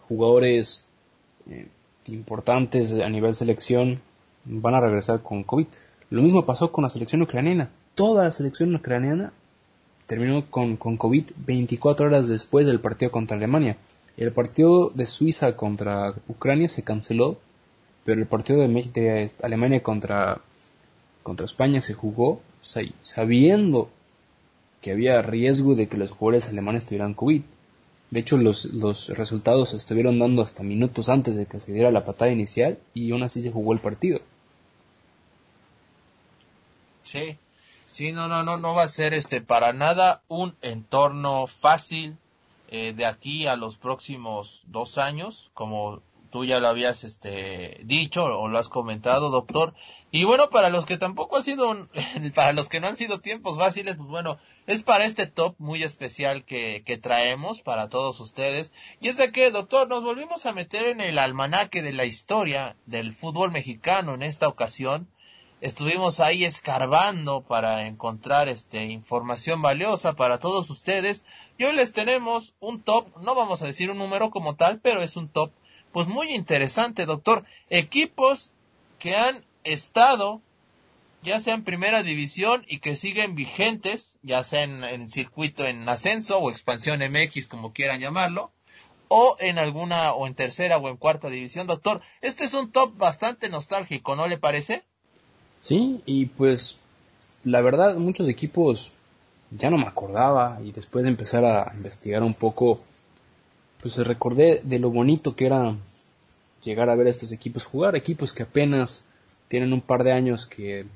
jugadores 0.08 0.84
eh, 1.50 1.68
importantes 2.06 2.94
a 2.94 3.08
nivel 3.08 3.34
selección 3.34 4.00
van 4.46 4.74
a 4.74 4.80
regresar 4.80 5.22
con 5.22 5.42
COVID. 5.42 5.66
Lo 6.10 6.22
mismo 6.22 6.46
pasó 6.46 6.72
con 6.72 6.82
la 6.82 6.90
selección 6.90 7.22
ucraniana. 7.22 7.70
Toda 7.94 8.24
la 8.24 8.30
selección 8.30 8.74
ucraniana 8.74 9.32
terminó 10.06 10.48
con, 10.50 10.76
con 10.76 10.96
COVID 10.96 11.30
24 11.46 12.06
horas 12.06 12.28
después 12.28 12.66
del 12.66 12.80
partido 12.80 13.10
contra 13.10 13.36
Alemania. 13.36 13.76
El 14.16 14.32
partido 14.32 14.90
de 14.94 15.04
Suiza 15.04 15.56
contra 15.56 16.14
Ucrania 16.28 16.68
se 16.68 16.84
canceló, 16.84 17.38
pero 18.04 18.20
el 18.20 18.26
partido 18.26 18.60
de, 18.60 18.68
de 18.68 19.30
Alemania 19.42 19.82
contra, 19.82 20.40
contra 21.22 21.44
España 21.44 21.80
se 21.80 21.94
jugó 21.94 22.40
sabiendo 22.60 23.90
que 24.80 24.92
había 24.92 25.22
riesgo 25.22 25.74
de 25.74 25.88
que 25.88 25.96
los 25.96 26.12
jugadores 26.12 26.48
alemanes 26.48 26.86
tuvieran 26.86 27.14
COVID. 27.14 27.42
De 28.10 28.20
hecho, 28.20 28.36
los, 28.36 28.66
los 28.66 29.08
resultados 29.10 29.70
se 29.70 29.76
estuvieron 29.76 30.18
dando 30.18 30.42
hasta 30.42 30.62
minutos 30.62 31.08
antes 31.08 31.36
de 31.36 31.46
que 31.46 31.60
se 31.60 31.72
diera 31.72 31.90
la 31.90 32.04
patada 32.04 32.30
inicial 32.30 32.78
y 32.94 33.10
aún 33.10 33.22
así 33.24 33.42
se 33.42 33.50
jugó 33.50 33.72
el 33.72 33.80
partido. 33.80 34.20
Sí, 37.06 37.38
sí, 37.86 38.10
no, 38.10 38.26
no, 38.26 38.42
no, 38.42 38.56
no 38.56 38.74
va 38.74 38.82
a 38.82 38.88
ser 38.88 39.14
este 39.14 39.40
para 39.40 39.72
nada 39.72 40.22
un 40.26 40.56
entorno 40.60 41.46
fácil 41.46 42.18
eh, 42.68 42.92
de 42.94 43.06
aquí 43.06 43.46
a 43.46 43.54
los 43.54 43.76
próximos 43.76 44.64
dos 44.66 44.98
años, 44.98 45.52
como 45.54 46.02
tú 46.30 46.44
ya 46.44 46.58
lo 46.58 46.66
habías 46.66 47.04
este 47.04 47.80
dicho 47.84 48.24
o 48.24 48.48
lo 48.48 48.58
has 48.58 48.68
comentado, 48.68 49.30
doctor. 49.30 49.72
Y 50.10 50.24
bueno, 50.24 50.50
para 50.50 50.68
los 50.68 50.84
que 50.84 50.98
tampoco 50.98 51.36
ha 51.36 51.42
sido, 51.42 51.88
para 52.34 52.52
los 52.52 52.68
que 52.68 52.80
no 52.80 52.88
han 52.88 52.96
sido 52.96 53.20
tiempos 53.20 53.56
fáciles, 53.56 53.96
pues 53.96 54.08
bueno, 54.08 54.38
es 54.66 54.82
para 54.82 55.04
este 55.04 55.28
top 55.28 55.54
muy 55.58 55.84
especial 55.84 56.44
que, 56.44 56.82
que 56.84 56.98
traemos 56.98 57.60
para 57.60 57.88
todos 57.88 58.18
ustedes. 58.18 58.72
Y 59.00 59.06
es 59.06 59.16
de 59.16 59.30
que, 59.30 59.52
doctor, 59.52 59.88
nos 59.88 60.02
volvimos 60.02 60.44
a 60.44 60.52
meter 60.52 60.86
en 60.86 61.00
el 61.00 61.20
almanaque 61.20 61.82
de 61.82 61.92
la 61.92 62.04
historia 62.04 62.76
del 62.86 63.12
fútbol 63.12 63.52
mexicano 63.52 64.14
en 64.14 64.24
esta 64.24 64.48
ocasión. 64.48 65.08
Estuvimos 65.60 66.20
ahí 66.20 66.44
escarbando 66.44 67.40
para 67.40 67.86
encontrar 67.86 68.48
este 68.48 68.84
información 68.84 69.62
valiosa 69.62 70.14
para 70.14 70.38
todos 70.38 70.68
ustedes. 70.68 71.24
Y 71.56 71.64
hoy 71.64 71.74
les 71.74 71.92
tenemos 71.92 72.54
un 72.60 72.82
top, 72.82 73.08
no 73.22 73.34
vamos 73.34 73.62
a 73.62 73.66
decir 73.66 73.90
un 73.90 73.96
número 73.98 74.30
como 74.30 74.56
tal, 74.56 74.80
pero 74.80 75.02
es 75.02 75.16
un 75.16 75.28
top 75.28 75.52
pues 75.92 76.08
muy 76.08 76.34
interesante, 76.34 77.06
doctor. 77.06 77.44
Equipos 77.70 78.50
que 78.98 79.16
han 79.16 79.42
estado 79.64 80.42
ya 81.22 81.40
sea 81.40 81.54
en 81.54 81.64
primera 81.64 82.02
división 82.02 82.64
y 82.68 82.78
que 82.78 82.94
siguen 82.94 83.34
vigentes, 83.34 84.18
ya 84.22 84.44
sea 84.44 84.62
en, 84.62 85.08
circuito 85.10 85.66
en 85.66 85.88
ascenso 85.88 86.38
o 86.38 86.50
expansión 86.50 87.00
MX, 87.00 87.48
como 87.48 87.72
quieran 87.72 87.98
llamarlo, 87.98 88.52
o 89.08 89.36
en 89.40 89.58
alguna, 89.58 90.12
o 90.12 90.26
en 90.26 90.34
tercera 90.34 90.76
o 90.76 90.88
en 90.88 90.96
cuarta 90.96 91.28
división, 91.28 91.66
doctor. 91.66 92.00
Este 92.20 92.44
es 92.44 92.54
un 92.54 92.70
top 92.70 92.96
bastante 92.96 93.48
nostálgico, 93.48 94.14
¿no 94.14 94.28
le 94.28 94.38
parece? 94.38 94.84
Sí, 95.60 96.00
y 96.06 96.26
pues 96.26 96.78
la 97.44 97.60
verdad 97.60 97.96
muchos 97.96 98.28
equipos 98.28 98.92
ya 99.50 99.70
no 99.70 99.78
me 99.78 99.86
acordaba 99.86 100.60
y 100.64 100.72
después 100.72 101.04
de 101.04 101.10
empezar 101.10 101.44
a 101.44 101.72
investigar 101.74 102.22
un 102.22 102.34
poco, 102.34 102.80
pues 103.80 103.96
recordé 104.06 104.60
de 104.64 104.78
lo 104.78 104.90
bonito 104.90 105.34
que 105.36 105.46
era 105.46 105.76
llegar 106.62 106.90
a 106.90 106.96
ver 106.96 107.06
a 107.06 107.10
estos 107.10 107.32
equipos 107.32 107.64
jugar, 107.64 107.96
equipos 107.96 108.32
que 108.32 108.42
apenas 108.42 109.04
tienen 109.48 109.72
un 109.72 109.80
par 109.80 110.02
de 110.02 110.12
años 110.12 110.46
que 110.46 110.86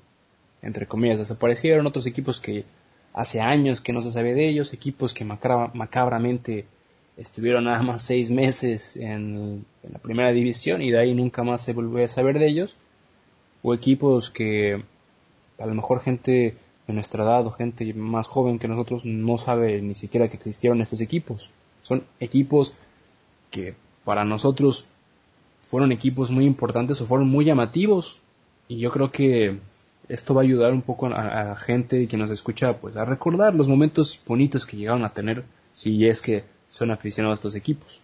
entre 0.63 0.87
comillas, 0.87 1.19
desaparecieron, 1.19 1.87
otros 1.87 2.07
equipos 2.07 2.41
que 2.41 2.65
hace 3.13 3.41
años 3.41 3.81
que 3.81 3.93
no 3.93 4.03
se 4.03 4.13
sabe 4.13 4.35
de 4.35 4.49
ellos, 4.49 4.73
equipos 4.73 5.15
que 5.15 5.25
macabramente 5.25 6.67
estuvieron 7.17 7.65
nada 7.65 7.83
más 7.83 8.03
seis 8.03 8.31
meses 8.31 8.97
en, 8.97 9.65
la 9.91 9.99
primera 9.99 10.33
división 10.33 10.83
y 10.83 10.91
de 10.91 10.99
ahí 10.99 11.15
nunca 11.15 11.43
más 11.43 11.63
se 11.63 11.73
volvió 11.73 12.05
a 12.05 12.09
saber 12.09 12.39
de 12.39 12.47
ellos, 12.47 12.77
o 13.63 13.75
equipos 13.75 14.31
que 14.31 14.83
a 15.59 15.67
lo 15.67 15.75
mejor 15.75 16.01
gente 16.01 16.57
de 16.87 16.95
nuestra 16.95 17.25
edad 17.25 17.47
o 17.47 17.51
gente 17.51 17.93
más 17.95 18.27
joven 18.27 18.59
que 18.59 18.69
nosotros 18.69 19.05
no 19.05 19.39
sabe 19.39 19.81
ni 19.83 19.95
siquiera 19.95 20.29
que 20.29 20.37
existieron 20.37 20.81
estos 20.81 21.01
equipos. 21.01 21.53
Son 21.83 22.05
equipos 22.19 22.75
que 23.51 23.75
para 24.05 24.25
nosotros 24.25 24.87
fueron 25.63 25.93
equipos 25.93 26.31
muy 26.31 26.47
importantes 26.47 27.01
o 27.01 27.07
fueron 27.07 27.29
muy 27.29 27.45
llamativos 27.45 28.23
y 28.69 28.79
yo 28.79 28.91
creo 28.91 29.11
que 29.11 29.59
esto 30.09 30.35
va 30.35 30.41
a 30.41 30.45
ayudar 30.45 30.73
un 30.73 30.83
poco 30.83 31.07
a, 31.07 31.11
la 31.11 31.57
gente 31.57 32.09
que 32.09 32.17
nos 32.17 32.31
escucha 32.31 32.79
pues 32.79 32.97
a 32.97 33.05
recordar 33.05 33.55
los 33.55 33.69
momentos 33.69 34.21
bonitos 34.27 34.67
que 34.67 34.77
llegaron 34.77 35.05
a 35.05 35.15
tener 35.15 35.45
si 35.73 36.07
es 36.07 36.21
que 36.21 36.45
son 36.67 36.91
aficionados 36.91 37.39
a 37.39 37.41
estos 37.41 37.55
equipos. 37.55 38.03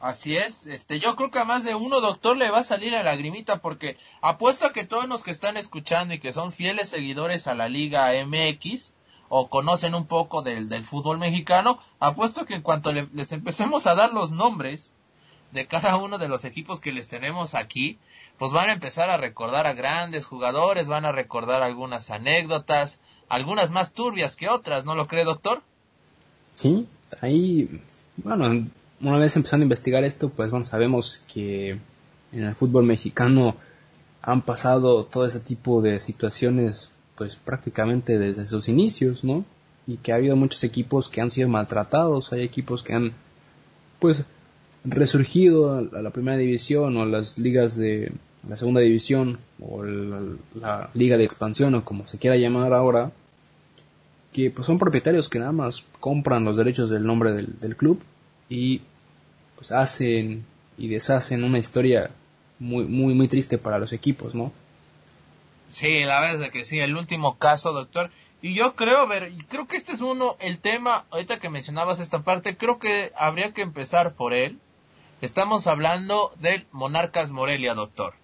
Así 0.00 0.34
es, 0.34 0.66
este, 0.66 0.98
yo 0.98 1.14
creo 1.14 1.30
que 1.30 1.40
a 1.40 1.44
más 1.44 1.62
de 1.62 1.74
uno 1.74 2.00
doctor 2.00 2.34
le 2.34 2.50
va 2.50 2.60
a 2.60 2.64
salir 2.64 2.92
la 2.92 3.02
lagrimita 3.02 3.60
porque 3.60 3.98
apuesto 4.22 4.64
a 4.64 4.72
que 4.72 4.84
todos 4.84 5.06
los 5.06 5.22
que 5.22 5.30
están 5.30 5.58
escuchando 5.58 6.14
y 6.14 6.18
que 6.18 6.32
son 6.32 6.52
fieles 6.52 6.88
seguidores 6.88 7.46
a 7.46 7.54
la 7.54 7.68
Liga 7.68 8.10
MX 8.24 8.94
o 9.28 9.50
conocen 9.50 9.94
un 9.94 10.06
poco 10.06 10.40
del, 10.40 10.70
del 10.70 10.86
fútbol 10.86 11.18
mexicano, 11.18 11.78
apuesto 11.98 12.46
que 12.46 12.54
en 12.54 12.62
cuanto 12.62 12.92
les 12.92 13.32
empecemos 13.32 13.86
a 13.86 13.94
dar 13.94 14.14
los 14.14 14.30
nombres 14.30 14.94
de 15.52 15.66
cada 15.66 15.96
uno 15.98 16.16
de 16.16 16.28
los 16.28 16.46
equipos 16.46 16.80
que 16.80 16.92
les 16.92 17.08
tenemos 17.08 17.54
aquí, 17.54 17.98
pues 18.38 18.52
van 18.52 18.70
a 18.70 18.72
empezar 18.72 19.10
a 19.10 19.18
recordar 19.18 19.66
a 19.66 19.74
grandes 19.74 20.24
jugadores, 20.24 20.88
van 20.88 21.04
a 21.04 21.12
recordar 21.12 21.62
algunas 21.62 22.10
anécdotas, 22.10 23.00
algunas 23.28 23.70
más 23.70 23.92
turbias 23.92 24.34
que 24.34 24.48
otras, 24.48 24.86
¿no 24.86 24.94
lo 24.94 25.06
cree, 25.06 25.24
doctor? 25.24 25.62
Sí, 26.54 26.88
ahí, 27.20 27.82
bueno, 28.16 28.66
una 29.00 29.18
vez 29.18 29.36
empezando 29.36 29.64
a 29.64 29.66
investigar 29.66 30.04
esto, 30.04 30.28
pues 30.30 30.50
bueno, 30.50 30.66
sabemos 30.66 31.22
que 31.32 31.78
en 32.32 32.44
el 32.44 32.54
fútbol 32.54 32.84
mexicano 32.84 33.56
han 34.22 34.42
pasado 34.42 35.04
todo 35.04 35.26
ese 35.26 35.40
tipo 35.40 35.80
de 35.82 35.98
situaciones, 36.00 36.90
pues 37.16 37.36
prácticamente 37.36 38.18
desde 38.18 38.46
sus 38.46 38.68
inicios, 38.68 39.24
¿no? 39.24 39.44
Y 39.86 39.96
que 39.96 40.12
ha 40.12 40.16
habido 40.16 40.36
muchos 40.36 40.62
equipos 40.64 41.08
que 41.08 41.20
han 41.20 41.30
sido 41.30 41.48
maltratados, 41.48 42.32
hay 42.32 42.42
equipos 42.42 42.82
que 42.82 42.94
han, 42.94 43.12
pues, 43.98 44.24
resurgido 44.84 45.78
a 45.78 46.02
la 46.02 46.10
primera 46.10 46.36
división 46.36 46.96
o 46.96 47.02
a 47.02 47.06
las 47.06 47.38
ligas 47.38 47.76
de, 47.76 48.12
la 48.48 48.56
segunda 48.56 48.80
división 48.80 49.38
o 49.60 49.82
la, 49.84 50.90
liga 50.94 51.16
de 51.16 51.24
expansión 51.24 51.74
o 51.74 51.84
como 51.84 52.06
se 52.06 52.18
quiera 52.18 52.36
llamar 52.36 52.72
ahora, 52.72 53.12
que 54.32 54.50
pues 54.50 54.66
son 54.66 54.78
propietarios 54.78 55.28
que 55.28 55.38
nada 55.38 55.52
más 55.52 55.84
compran 55.98 56.44
los 56.44 56.56
derechos 56.56 56.88
del 56.88 57.04
nombre 57.04 57.32
del, 57.32 57.76
club 57.76 58.00
y 58.48 58.82
pues 59.60 59.72
hacen 59.72 60.46
y 60.78 60.88
deshacen 60.88 61.44
una 61.44 61.58
historia 61.58 62.10
muy 62.58 62.86
muy 62.86 63.12
muy 63.12 63.28
triste 63.28 63.58
para 63.58 63.78
los 63.78 63.92
equipos, 63.92 64.34
¿no? 64.34 64.52
Sí, 65.68 66.00
la 66.04 66.18
verdad 66.20 66.44
es 66.44 66.50
que 66.50 66.64
sí, 66.64 66.80
el 66.80 66.96
último 66.96 67.36
caso, 67.36 67.74
doctor. 67.74 68.10
Y 68.40 68.54
yo 68.54 68.74
creo, 68.74 69.06
ver, 69.06 69.30
creo 69.50 69.68
que 69.68 69.76
este 69.76 69.92
es 69.92 70.00
uno, 70.00 70.36
el 70.40 70.58
tema, 70.58 71.04
ahorita 71.10 71.38
que 71.38 71.50
mencionabas 71.50 72.00
esta 72.00 72.22
parte, 72.22 72.56
creo 72.56 72.78
que 72.78 73.12
habría 73.14 73.52
que 73.52 73.60
empezar 73.60 74.14
por 74.14 74.32
él. 74.32 74.58
Estamos 75.20 75.66
hablando 75.66 76.32
del 76.40 76.66
Monarcas 76.72 77.30
Morelia, 77.30 77.74
doctor. 77.74 78.14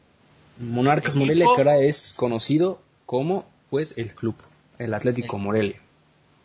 Monarcas 0.59 1.17
Morelia 1.17 1.45
que 1.45 1.63
ahora 1.63 1.79
es 1.81 2.15
conocido 2.17 2.81
como 3.05 3.45
pues 3.69 3.99
el 3.99 4.15
club, 4.15 4.37
el 4.79 4.95
Atlético 4.95 5.37
Morelia. 5.37 5.79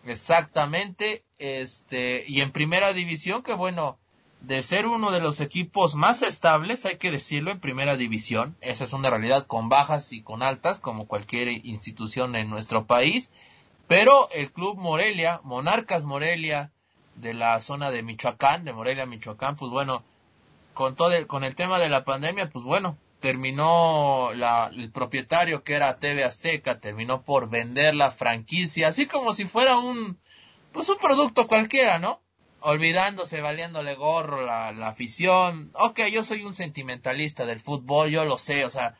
Exactamente, 0.06 1.24
este 1.40 2.26
y 2.28 2.42
en 2.42 2.52
primera 2.52 2.92
división 2.92 3.42
que 3.42 3.54
bueno, 3.54 4.01
de 4.42 4.64
ser 4.64 4.88
uno 4.88 5.12
de 5.12 5.22
los 5.22 5.40
equipos 5.40 5.96
más 5.96 6.24
estables, 6.24 6.86
hay 6.86 6.98
que 6.98 7.12
decirlo, 7.12 7.52
en 7.52 7.60
primera 7.60 7.96
división, 7.96 8.58
esa 8.62 8.84
es 8.84 8.94
una 8.94 9.10
realidad 9.10 9.46
con 9.46 9.70
bajas 9.70 10.12
y 10.14 10.22
con 10.22 10.42
altas 10.42 10.80
como 10.80 11.08
cualquier 11.08 11.48
institución 11.66 12.36
en 12.36 12.50
nuestro 12.50 12.86
país, 12.86 13.30
pero 13.88 14.30
el 14.32 14.52
club 14.52 14.78
Morelia, 14.78 15.42
Monarcas 15.44 16.06
Morelia 16.06 16.72
de 17.16 17.34
la 17.34 17.62
zona 17.62 17.92
de 17.92 18.02
Michoacán, 18.02 18.64
de 18.66 18.74
Morelia, 18.74 19.06
Michoacán, 19.06 19.56
pues 19.56 19.70
bueno, 19.70 20.04
con 20.74 20.96
todo 20.96 21.14
el, 21.14 21.28
con 21.28 21.44
el 21.44 21.56
tema 21.56 21.78
de 21.78 21.90
la 21.90 22.04
pandemia, 22.04 22.50
pues 22.50 22.64
bueno, 22.64 22.98
terminó 23.20 24.32
la, 24.34 24.72
el 24.74 24.92
propietario 24.92 25.64
que 25.64 25.76
era 25.76 25.96
TV 25.98 26.24
Azteca, 26.24 26.80
terminó 26.80 27.22
por 27.22 27.50
vender 27.50 27.94
la 27.94 28.10
franquicia, 28.10 28.88
así 28.88 29.06
como 29.06 29.34
si 29.34 29.46
fuera 29.46 29.78
un, 29.78 30.18
pues 30.72 30.90
un 30.90 30.98
producto 30.98 31.48
cualquiera, 31.48 32.00
¿no? 32.00 32.22
Olvidándose, 32.62 33.42
valiéndole 33.42 33.96
gorro 33.96 34.46
la, 34.46 34.72
la 34.72 34.90
afición. 34.90 35.72
Ok, 35.74 36.02
yo 36.12 36.24
soy 36.24 36.44
un 36.44 36.54
sentimentalista 36.54 37.46
del 37.46 37.60
fútbol, 37.60 38.10
yo 38.10 38.26
lo 38.26 38.38
sé, 38.38 38.66
o 38.66 38.70
sea, 38.70 38.96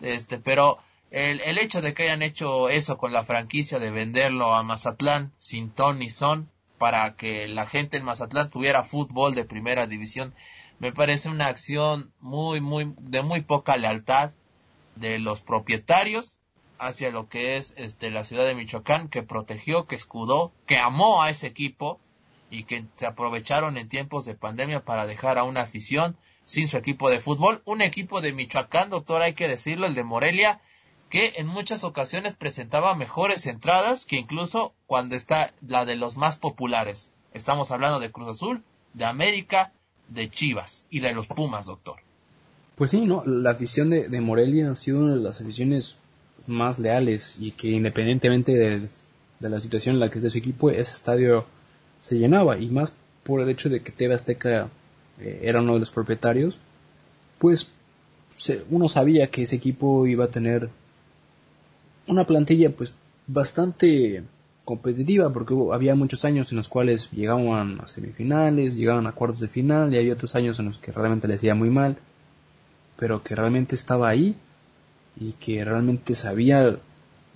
este, 0.00 0.38
pero 0.38 0.78
el, 1.10 1.40
el 1.40 1.58
hecho 1.58 1.80
de 1.80 1.94
que 1.94 2.04
hayan 2.04 2.22
hecho 2.22 2.68
eso 2.68 2.98
con 2.98 3.12
la 3.12 3.24
franquicia 3.24 3.78
de 3.78 3.90
venderlo 3.90 4.54
a 4.54 4.62
Mazatlán 4.62 5.32
sin 5.38 5.70
ton 5.70 5.98
ni 5.98 6.10
son 6.10 6.50
para 6.78 7.16
que 7.16 7.48
la 7.48 7.66
gente 7.66 7.96
en 7.96 8.04
Mazatlán 8.04 8.50
tuviera 8.50 8.84
fútbol 8.84 9.34
de 9.34 9.44
primera 9.44 9.86
división 9.86 10.34
me 10.78 10.92
parece 10.92 11.28
una 11.28 11.46
acción 11.46 12.12
muy, 12.20 12.60
muy, 12.60 12.94
de 13.00 13.22
muy 13.22 13.40
poca 13.40 13.76
lealtad 13.76 14.32
de 14.94 15.18
los 15.18 15.40
propietarios 15.40 16.40
hacia 16.78 17.10
lo 17.10 17.28
que 17.28 17.56
es 17.56 17.72
este, 17.78 18.10
la 18.10 18.24
ciudad 18.24 18.44
de 18.44 18.54
Michoacán, 18.54 19.08
que 19.08 19.22
protegió, 19.22 19.86
que 19.86 19.94
escudó, 19.94 20.52
que 20.66 20.76
amó 20.76 21.22
a 21.22 21.30
ese 21.30 21.46
equipo 21.46 22.00
y 22.56 22.64
que 22.64 22.84
se 22.96 23.06
aprovecharon 23.06 23.76
en 23.76 23.88
tiempos 23.88 24.24
de 24.24 24.34
pandemia 24.34 24.84
para 24.84 25.06
dejar 25.06 25.38
a 25.38 25.44
una 25.44 25.62
afición 25.62 26.16
sin 26.44 26.68
su 26.68 26.76
equipo 26.76 27.10
de 27.10 27.20
fútbol. 27.20 27.60
Un 27.64 27.82
equipo 27.82 28.20
de 28.20 28.32
Michoacán, 28.32 28.90
doctor, 28.90 29.20
hay 29.22 29.34
que 29.34 29.48
decirlo, 29.48 29.86
el 29.86 29.94
de 29.94 30.04
Morelia, 30.04 30.60
que 31.10 31.34
en 31.36 31.46
muchas 31.46 31.84
ocasiones 31.84 32.34
presentaba 32.34 32.94
mejores 32.94 33.46
entradas 33.46 34.06
que 34.06 34.16
incluso 34.16 34.74
cuando 34.86 35.14
está 35.14 35.52
la 35.66 35.84
de 35.84 35.96
los 35.96 36.16
más 36.16 36.36
populares. 36.36 37.12
Estamos 37.32 37.70
hablando 37.70 38.00
de 38.00 38.10
Cruz 38.10 38.30
Azul, 38.30 38.64
de 38.94 39.04
América, 39.04 39.72
de 40.08 40.30
Chivas 40.30 40.86
y 40.90 41.00
de 41.00 41.12
los 41.12 41.26
Pumas, 41.26 41.66
doctor. 41.66 41.96
Pues 42.76 42.90
sí, 42.90 43.00
no, 43.06 43.22
la 43.24 43.50
afición 43.50 43.90
de, 43.90 44.20
Morelia 44.20 44.70
ha 44.70 44.76
sido 44.76 44.98
una 45.00 45.14
de 45.14 45.20
las 45.20 45.40
aficiones 45.40 45.98
más 46.46 46.78
leales 46.78 47.36
y 47.40 47.52
que 47.52 47.68
independientemente 47.68 48.52
de, 48.52 48.88
la 49.40 49.60
situación 49.60 49.96
en 49.96 50.00
la 50.00 50.10
que 50.10 50.18
esté 50.18 50.30
su 50.30 50.38
equipo, 50.38 50.70
ese 50.70 50.92
estadio 50.92 51.46
se 52.06 52.16
llenaba 52.16 52.56
y 52.56 52.68
más 52.68 52.92
por 53.24 53.40
el 53.40 53.48
hecho 53.48 53.68
de 53.68 53.82
que 53.82 53.90
TV 53.90 54.14
Azteca 54.14 54.68
eh, 55.20 55.40
era 55.42 55.60
uno 55.60 55.72
de 55.74 55.80
los 55.80 55.90
propietarios, 55.90 56.60
pues 57.40 57.72
uno 58.70 58.88
sabía 58.88 59.26
que 59.28 59.42
ese 59.42 59.56
equipo 59.56 60.06
iba 60.06 60.26
a 60.26 60.30
tener 60.30 60.70
una 62.06 62.24
plantilla 62.24 62.70
pues 62.70 62.94
bastante 63.26 64.22
competitiva 64.64 65.32
porque 65.32 65.56
había 65.72 65.96
muchos 65.96 66.24
años 66.24 66.52
en 66.52 66.58
los 66.58 66.68
cuales 66.68 67.10
llegaban 67.10 67.80
a 67.80 67.88
semifinales, 67.88 68.76
llegaban 68.76 69.08
a 69.08 69.12
cuartos 69.12 69.40
de 69.40 69.48
final 69.48 69.92
y 69.92 69.98
había 69.98 70.12
otros 70.12 70.36
años 70.36 70.60
en 70.60 70.66
los 70.66 70.78
que 70.78 70.92
realmente 70.92 71.26
les 71.26 71.42
iba 71.42 71.56
muy 71.56 71.70
mal, 71.70 71.96
pero 72.96 73.20
que 73.24 73.34
realmente 73.34 73.74
estaba 73.74 74.08
ahí 74.08 74.36
y 75.18 75.32
que 75.32 75.64
realmente 75.64 76.14
sabía 76.14 76.68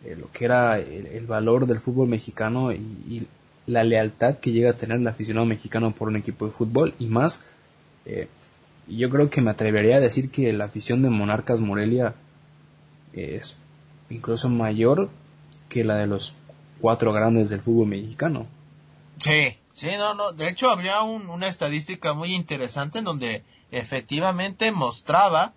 eh, 0.04 0.16
lo 0.16 0.30
que 0.30 0.44
era 0.44 0.78
el, 0.78 1.26
valor 1.26 1.66
del 1.66 1.80
fútbol 1.80 2.08
mexicano 2.08 2.70
y, 2.72 3.26
la 3.66 3.84
lealtad 3.84 4.38
que 4.38 4.52
llega 4.52 4.70
a 4.70 4.76
tener 4.76 4.98
el 4.98 5.06
aficionado 5.06 5.46
mexicano 5.46 5.90
por 5.90 6.08
un 6.08 6.16
equipo 6.16 6.46
de 6.46 6.52
fútbol 6.52 6.94
y 6.98 7.06
más 7.06 7.48
eh, 8.04 8.28
yo 8.86 9.08
creo 9.10 9.30
que 9.30 9.40
me 9.40 9.50
atrevería 9.50 9.96
a 9.96 10.00
decir 10.00 10.30
que 10.30 10.52
la 10.52 10.64
afición 10.64 11.02
de 11.02 11.10
Monarcas 11.10 11.60
Morelia 11.60 12.14
es 13.12 13.58
incluso 14.08 14.48
mayor 14.48 15.10
que 15.68 15.84
la 15.84 15.96
de 15.96 16.06
los 16.06 16.34
cuatro 16.80 17.12
grandes 17.12 17.50
del 17.50 17.60
fútbol 17.60 17.88
mexicano. 17.88 18.46
Sí, 19.18 19.56
sí, 19.72 19.88
no, 19.96 20.14
no. 20.14 20.32
De 20.32 20.48
hecho, 20.48 20.70
había 20.70 21.02
una 21.02 21.46
estadística 21.46 22.14
muy 22.14 22.34
interesante 22.34 22.98
en 22.98 23.04
donde 23.04 23.44
efectivamente 23.70 24.72
mostraba 24.72 25.54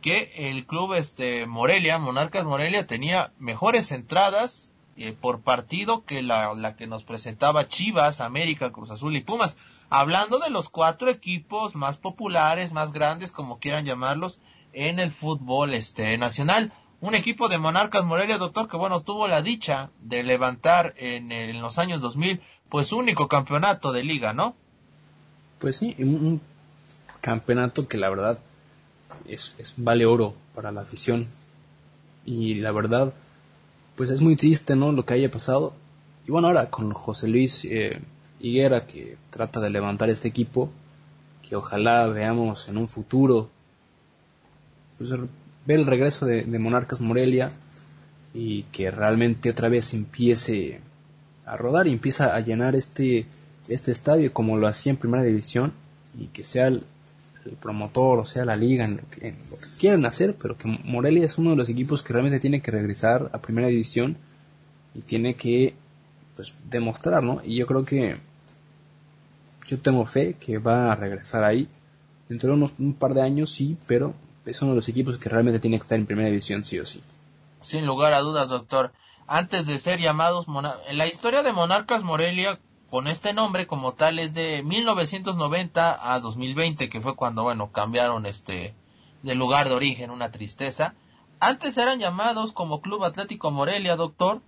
que 0.00 0.30
el 0.36 0.66
club 0.66 0.94
este 0.94 1.46
Morelia, 1.46 1.98
Monarcas 1.98 2.44
Morelia, 2.44 2.86
tenía 2.86 3.32
mejores 3.38 3.90
entradas 3.90 4.70
eh, 4.96 5.12
por 5.12 5.40
partido 5.40 6.04
que 6.04 6.22
la, 6.22 6.54
la 6.54 6.76
que 6.76 6.86
nos 6.86 7.04
presentaba 7.04 7.68
Chivas, 7.68 8.20
América, 8.20 8.72
Cruz 8.72 8.90
Azul 8.90 9.16
y 9.16 9.20
Pumas. 9.20 9.56
Hablando 9.88 10.38
de 10.38 10.50
los 10.50 10.68
cuatro 10.68 11.08
equipos 11.10 11.74
más 11.74 11.96
populares, 11.96 12.72
más 12.72 12.92
grandes, 12.92 13.32
como 13.32 13.58
quieran 13.58 13.84
llamarlos, 13.84 14.40
en 14.72 14.98
el 14.98 15.12
fútbol 15.12 15.72
este 15.72 16.18
nacional 16.18 16.72
un 17.00 17.14
equipo 17.14 17.48
de 17.48 17.58
Monarcas 17.58 18.04
Morelia, 18.04 18.38
doctor, 18.38 18.68
que 18.68 18.76
bueno, 18.76 19.02
tuvo 19.02 19.28
la 19.28 19.42
dicha 19.42 19.90
de 20.00 20.22
levantar 20.22 20.94
en, 20.96 21.60
los 21.60 21.78
años 21.78 22.00
2000, 22.00 22.40
pues 22.68 22.92
único 22.92 23.28
campeonato 23.28 23.92
de 23.92 24.02
liga, 24.02 24.32
¿no? 24.32 24.54
Pues 25.58 25.76
sí, 25.76 25.94
un, 25.98 26.40
campeonato 27.20 27.88
que 27.88 27.98
la 27.98 28.08
verdad 28.08 28.38
es, 29.26 29.54
vale 29.76 30.06
oro 30.06 30.34
para 30.54 30.72
la 30.72 30.82
afición. 30.82 31.28
Y 32.24 32.54
la 32.54 32.72
verdad, 32.72 33.14
pues 33.96 34.10
es 34.10 34.20
muy 34.20 34.36
triste, 34.36 34.76
¿no? 34.76 34.92
Lo 34.92 35.04
que 35.04 35.14
haya 35.14 35.30
pasado. 35.30 35.74
Y 36.26 36.30
bueno, 36.30 36.48
ahora 36.48 36.70
con 36.70 36.92
José 36.92 37.28
Luis 37.28 37.64
eh, 37.64 38.00
Higuera, 38.40 38.86
que 38.86 39.16
trata 39.30 39.60
de 39.60 39.70
levantar 39.70 40.10
este 40.10 40.28
equipo, 40.28 40.70
que 41.42 41.56
ojalá 41.56 42.06
veamos 42.08 42.68
en 42.68 42.76
un 42.76 42.88
futuro, 42.88 43.48
pues 44.98 45.10
ver 45.10 45.78
el 45.78 45.86
regreso 45.86 46.26
de, 46.26 46.44
Monarcas 46.58 47.00
Morelia 47.00 47.52
y 48.34 48.64
que 48.64 48.90
realmente 48.90 49.50
otra 49.50 49.68
vez 49.68 49.94
empiece 49.94 50.80
a 51.44 51.56
rodar 51.56 51.86
y 51.86 51.92
empieza 51.92 52.34
a 52.34 52.40
llenar 52.40 52.76
este, 52.76 53.26
este 53.68 53.92
estadio 53.92 54.32
como 54.32 54.56
lo 54.56 54.66
hacía 54.66 54.90
en 54.90 54.96
primera 54.96 55.22
división 55.22 55.72
y 56.18 56.26
que 56.26 56.44
sea 56.44 56.66
el, 56.66 56.84
promotor 57.60 58.18
o 58.18 58.24
sea 58.24 58.44
la 58.44 58.56
liga 58.56 58.84
en 58.84 58.96
lo, 58.96 59.08
que, 59.08 59.34
quieran 59.78 60.04
hacer, 60.06 60.34
pero 60.34 60.56
que 60.56 60.68
Morelia 60.84 61.24
es 61.24 61.38
uno 61.38 61.50
de 61.50 61.56
los 61.56 61.68
equipos 61.68 62.02
que 62.02 62.12
realmente 62.12 62.40
tiene 62.40 62.60
que 62.60 62.70
regresar 62.70 63.30
a 63.32 63.38
primera 63.38 63.68
división 63.68 64.16
y 64.94 65.00
tiene 65.00 65.34
que 65.34 65.74
pues, 66.34 66.54
demostrar, 66.68 67.22
¿no? 67.22 67.40
Y 67.44 67.56
yo 67.56 67.66
creo 67.66 67.84
que 67.84 68.18
yo 69.66 69.78
tengo 69.78 70.06
fe 70.06 70.34
que 70.34 70.58
va 70.58 70.92
a 70.92 70.96
regresar 70.96 71.44
ahí 71.44 71.68
dentro 72.28 72.50
de 72.50 72.56
unos 72.56 72.74
un 72.78 72.94
par 72.94 73.14
de 73.14 73.22
años, 73.22 73.50
sí, 73.50 73.76
pero 73.86 74.14
es 74.44 74.62
uno 74.62 74.72
de 74.72 74.76
los 74.76 74.88
equipos 74.88 75.18
que 75.18 75.28
realmente 75.28 75.60
tiene 75.60 75.78
que 75.78 75.82
estar 75.82 75.98
en 75.98 76.06
primera 76.06 76.28
división 76.28 76.64
sí 76.64 76.78
o 76.78 76.84
sí. 76.84 77.02
Sin 77.60 77.86
lugar 77.86 78.12
a 78.12 78.20
dudas, 78.20 78.48
doctor. 78.48 78.92
Antes 79.26 79.66
de 79.66 79.78
ser 79.78 79.98
llamados 79.98 80.46
en 80.88 80.98
la 80.98 81.06
historia 81.08 81.42
de 81.42 81.52
Monarcas 81.52 82.04
Morelia 82.04 82.60
con 82.90 83.08
este 83.08 83.32
nombre 83.32 83.66
como 83.66 83.94
tal 83.94 84.18
es 84.18 84.34
de 84.34 84.62
1990 84.62 86.14
a 86.14 86.20
2020, 86.20 86.88
que 86.88 87.00
fue 87.00 87.16
cuando 87.16 87.42
bueno, 87.42 87.72
cambiaron 87.72 88.26
este 88.26 88.74
de 89.22 89.34
lugar 89.34 89.68
de 89.68 89.74
origen, 89.74 90.10
una 90.10 90.30
tristeza. 90.30 90.94
Antes 91.40 91.76
eran 91.78 91.98
llamados 91.98 92.52
como 92.52 92.80
Club 92.80 93.04
Atlético 93.04 93.50
Morelia, 93.50 93.96
doctor. 93.96 94.40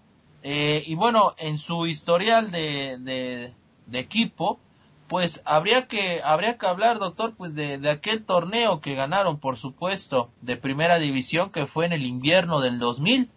Eh, 0.42 0.84
y 0.86 0.94
bueno, 0.94 1.34
en 1.38 1.58
su 1.58 1.86
historial 1.86 2.50
de, 2.52 2.96
de, 2.98 3.54
de 3.86 3.98
equipo, 3.98 4.60
pues 5.08 5.42
habría 5.44 5.88
que 5.88 6.20
habría 6.22 6.58
que 6.58 6.66
hablar 6.66 6.98
doctor 6.98 7.34
pues 7.36 7.54
de, 7.54 7.78
de, 7.78 7.90
aquel 7.90 8.24
torneo 8.24 8.80
que 8.80 8.94
ganaron 8.94 9.38
por 9.38 9.56
supuesto 9.56 10.30
de 10.42 10.56
primera 10.56 10.98
división 10.98 11.50
que 11.50 11.66
fue 11.66 11.86
en 11.86 11.94
el 11.94 12.04
invierno 12.04 12.60
del 12.60 12.78
2000 12.78 13.30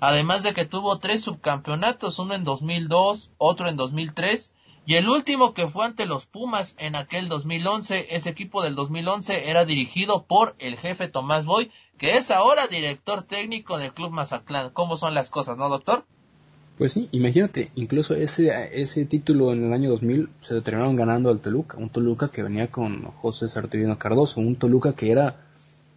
además 0.00 0.42
de 0.42 0.54
que 0.54 0.64
tuvo 0.64 0.98
tres 0.98 1.22
subcampeonatos 1.22 2.18
uno 2.18 2.34
en 2.34 2.44
2002 2.44 3.30
otro 3.38 3.68
en 3.68 3.76
2003 3.76 4.52
y 4.88 4.94
el 4.94 5.08
último 5.08 5.52
que 5.52 5.66
fue 5.66 5.84
ante 5.84 6.06
los 6.06 6.26
Pumas 6.26 6.76
en 6.78 6.94
aquel 6.94 7.28
2011 7.28 8.14
ese 8.14 8.28
equipo 8.28 8.62
del 8.62 8.74
2011 8.74 9.50
era 9.50 9.64
dirigido 9.64 10.24
por 10.24 10.54
el 10.58 10.76
jefe 10.76 11.08
Tomás 11.08 11.44
Boy 11.44 11.70
que 11.98 12.12
es 12.12 12.30
ahora 12.30 12.66
director 12.66 13.22
técnico 13.22 13.78
del 13.78 13.92
Club 13.92 14.10
Mazatlán. 14.10 14.70
¿Cómo 14.70 14.96
son 14.96 15.14
las 15.14 15.30
cosas, 15.30 15.56
no, 15.56 15.68
doctor? 15.68 16.04
Pues 16.76 16.92
sí, 16.92 17.08
imagínate, 17.12 17.70
incluso 17.74 18.14
ese, 18.14 18.52
ese 18.78 19.06
título 19.06 19.52
en 19.52 19.64
el 19.64 19.72
año 19.72 19.88
2000 19.88 20.28
se 20.40 20.60
terminaron 20.60 20.94
ganando 20.94 21.30
al 21.30 21.40
Toluca, 21.40 21.78
un 21.78 21.88
Toluca 21.88 22.30
que 22.30 22.42
venía 22.42 22.70
con 22.70 23.02
José 23.02 23.48
Sartorino 23.48 23.98
Cardoso, 23.98 24.40
un 24.40 24.56
Toluca 24.56 24.94
que 24.94 25.10
era 25.10 25.46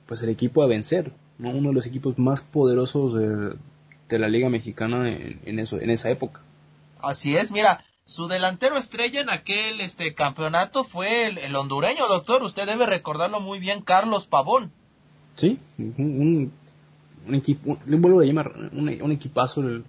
pues 0.06 0.24
el 0.24 0.30
equipo 0.30 0.64
a 0.64 0.68
vencer, 0.68 1.12
¿no? 1.38 1.50
uno 1.50 1.70
de 1.70 1.76
los 1.76 1.86
equipos 1.86 2.18
más 2.18 2.42
poderosos 2.42 3.14
de, 3.14 3.56
la 4.18 4.30
Liga 4.30 4.50
Mexicana 4.50 5.10
en, 5.10 5.60
eso, 5.60 5.80
en 5.80 5.90
esa 5.90 6.10
época. 6.10 6.42
Así 7.02 7.36
es, 7.36 7.52
mira, 7.52 7.84
su 8.06 8.28
delantero 8.28 8.78
estrella 8.78 9.22
en 9.22 9.30
aquel 9.30 9.82
este 9.82 10.16
campeonato 10.16 10.84
fue 10.84 11.28
el, 11.28 11.56
hondureño, 11.56 12.08
doctor, 12.08 12.42
usted 12.42 12.66
debe 12.66 12.86
recordarlo 12.88 13.40
muy 13.40 13.60
bien, 13.60 13.82
Carlos 13.82 14.26
Pavón. 14.26 14.72
Sí, 15.36 15.60
un, 15.78 16.52
un, 17.28 17.36
equipo, 17.36 17.78
le 17.86 17.98
vuelvo 17.98 18.22
a 18.22 18.26
llamar, 18.26 18.52
un, 18.72 19.12
equipazo 19.12 19.62
el, 19.62 19.86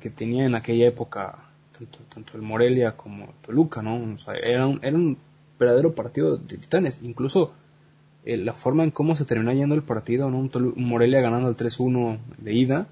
que 0.00 0.10
tenía 0.10 0.46
en 0.46 0.54
aquella 0.54 0.86
época 0.86 1.38
tanto, 1.76 1.98
tanto 2.08 2.36
el 2.36 2.42
Morelia 2.42 2.96
como 2.96 3.34
Toluca, 3.44 3.82
¿no? 3.82 4.14
O 4.14 4.18
sea, 4.18 4.34
era 4.34 4.66
un, 4.66 4.78
era 4.82 4.96
un 4.96 5.18
verdadero 5.58 5.94
partido 5.94 6.36
de 6.36 6.58
titanes. 6.58 7.00
Incluso 7.02 7.52
eh, 8.24 8.36
la 8.36 8.54
forma 8.54 8.84
en 8.84 8.90
cómo 8.90 9.16
se 9.16 9.24
terminó 9.24 9.52
yendo 9.52 9.74
el 9.74 9.82
partido, 9.82 10.30
¿no? 10.30 10.38
Un, 10.38 10.50
Morelia 10.76 11.20
ganando 11.20 11.48
el 11.48 11.56
3-1 11.56 12.18
de 12.38 12.54
ida 12.54 12.86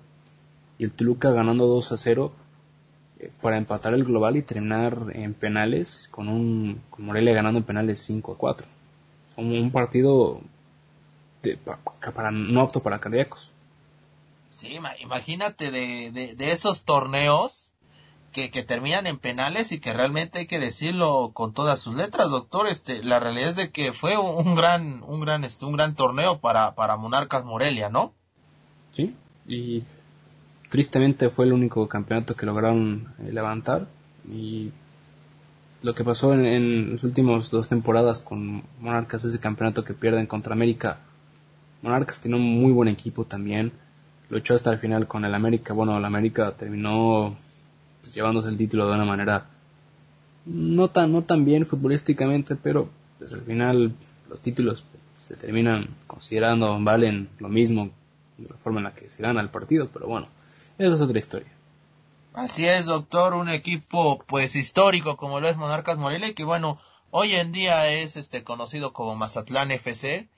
y 0.79 0.85
el 0.85 0.93
Toluca 0.93 1.31
ganando 1.31 1.67
2-0 1.77 2.31
eh, 3.21 3.31
para 3.41 3.57
empatar 3.57 3.95
el 3.95 4.05
global 4.05 4.37
y 4.37 4.43
terminar 4.43 5.13
en 5.15 5.35
penales 5.35 6.09
con 6.11 6.29
un 6.29 6.81
con 6.91 7.05
Morelia 7.05 7.35
ganando 7.35 7.59
en 7.59 7.65
penales 7.65 8.09
5-4. 8.11 8.65
Un, 9.37 9.53
un 9.53 9.71
partido 9.71 10.41
de, 11.43 11.57
para, 11.57 12.31
no 12.31 12.61
apto 12.61 12.83
para 12.83 13.01
cardíacos. 13.01 13.51
Sí, 14.51 14.79
imagínate 15.01 15.71
de, 15.73 16.11
de, 16.13 16.53
esos 16.53 16.85
torneos 16.85 17.73
que, 18.33 18.53
que, 18.53 18.63
terminan 18.63 19.09
en 19.09 19.19
penales 19.19 19.73
y 19.73 19.81
que 19.81 19.93
realmente 19.93 20.39
hay 20.41 20.47
que 20.47 20.61
decirlo 20.61 21.33
con 21.35 21.53
todas 21.53 21.81
sus 21.81 21.97
letras, 21.97 22.31
doctor. 22.31 22.69
Este, 22.69 23.03
la 23.03 23.19
realidad 23.19 23.51
es 23.51 23.57
de 23.57 23.71
que 23.73 23.93
fue 23.93 24.17
un, 24.17 24.55
gran, 24.55 25.03
un 25.09 25.21
gran, 25.21 25.43
este, 25.45 25.65
un 25.65 25.73
gran 25.73 25.97
torneo 25.97 26.39
para, 26.39 26.77
para 26.77 26.97
Monarcas 26.97 27.45
Morelia, 27.45 27.89
¿no? 27.89 28.15
Sí, 28.93 29.17
y 29.49 29.83
tristemente 30.75 31.29
fue 31.29 31.45
el 31.45 31.53
único 31.53 31.87
campeonato 31.89 32.35
que 32.35 32.47
lograron 32.47 33.07
eh, 33.21 33.31
levantar 33.31 33.87
y 34.29 34.73
lo 35.83 35.95
que 35.95 36.03
pasó 36.03 36.35
en, 36.35 36.91
las 36.91 37.05
últimas 37.05 37.49
dos 37.53 37.69
temporadas 37.69 38.19
con 38.19 38.65
Monarcas, 38.81 39.25
ese 39.25 39.39
campeonato 39.39 39.85
que 39.85 39.95
pierden 39.95 40.27
contra 40.27 40.53
América. 40.53 40.99
Monarcas 41.81 42.21
tiene 42.21 42.39
un 42.39 42.61
muy 42.61 42.73
buen 42.73 42.89
equipo 42.89 43.25
también 43.25 43.71
luchó 44.31 44.55
hasta 44.55 44.73
el 44.73 44.79
final 44.79 45.07
con 45.07 45.25
el 45.25 45.33
América. 45.37 45.75
Bueno, 45.75 45.97
el 45.97 46.05
América 46.05 46.57
terminó 46.57 47.37
pues, 48.01 48.13
llevándose 48.13 48.49
el 48.49 48.57
título 48.57 48.89
de 48.89 48.97
una 48.97 49.05
manera 49.05 49.47
no 50.45 50.89
tan, 50.89 51.13
no 51.13 51.23
tan 51.23 51.45
bien 51.45 51.67
futbolísticamente, 51.67 52.57
pero 52.57 52.89
pues, 53.21 53.33
al 53.33 53.43
final 53.43 53.95
los 54.29 54.43
títulos 54.43 54.87
se 55.21 55.37
terminan 55.37 55.87
considerando, 56.09 56.77
valen 56.83 57.29
lo 57.39 57.49
mismo 57.49 57.91
de 58.39 58.49
la 58.49 58.57
forma 58.57 58.81
en 58.81 58.85
la 58.87 58.93
que 58.93 59.09
se 59.09 59.23
gana 59.23 59.41
el 59.41 59.51
partido, 59.51 59.89
pero 59.93 60.09
bueno, 60.09 60.27
esa 60.79 60.95
es 60.95 61.01
otra 61.01 61.19
historia. 61.19 61.53
Así 62.35 62.67
es, 62.67 62.87
doctor, 62.87 63.35
un 63.35 63.49
equipo 63.49 64.19
pues 64.27 64.57
histórico 64.57 65.17
como 65.17 65.39
lo 65.39 65.49
es 65.49 65.57
Monarcas 65.57 65.99
Morelia, 65.99 66.35
que 66.35 66.43
bueno, 66.43 66.81
hoy 67.11 67.35
en 67.35 67.53
día 67.53 67.89
es 67.89 68.17
este 68.17 68.43
conocido 68.43 68.93
como 68.93 69.15
Mazatlán 69.15 69.71
FC, 69.71 70.29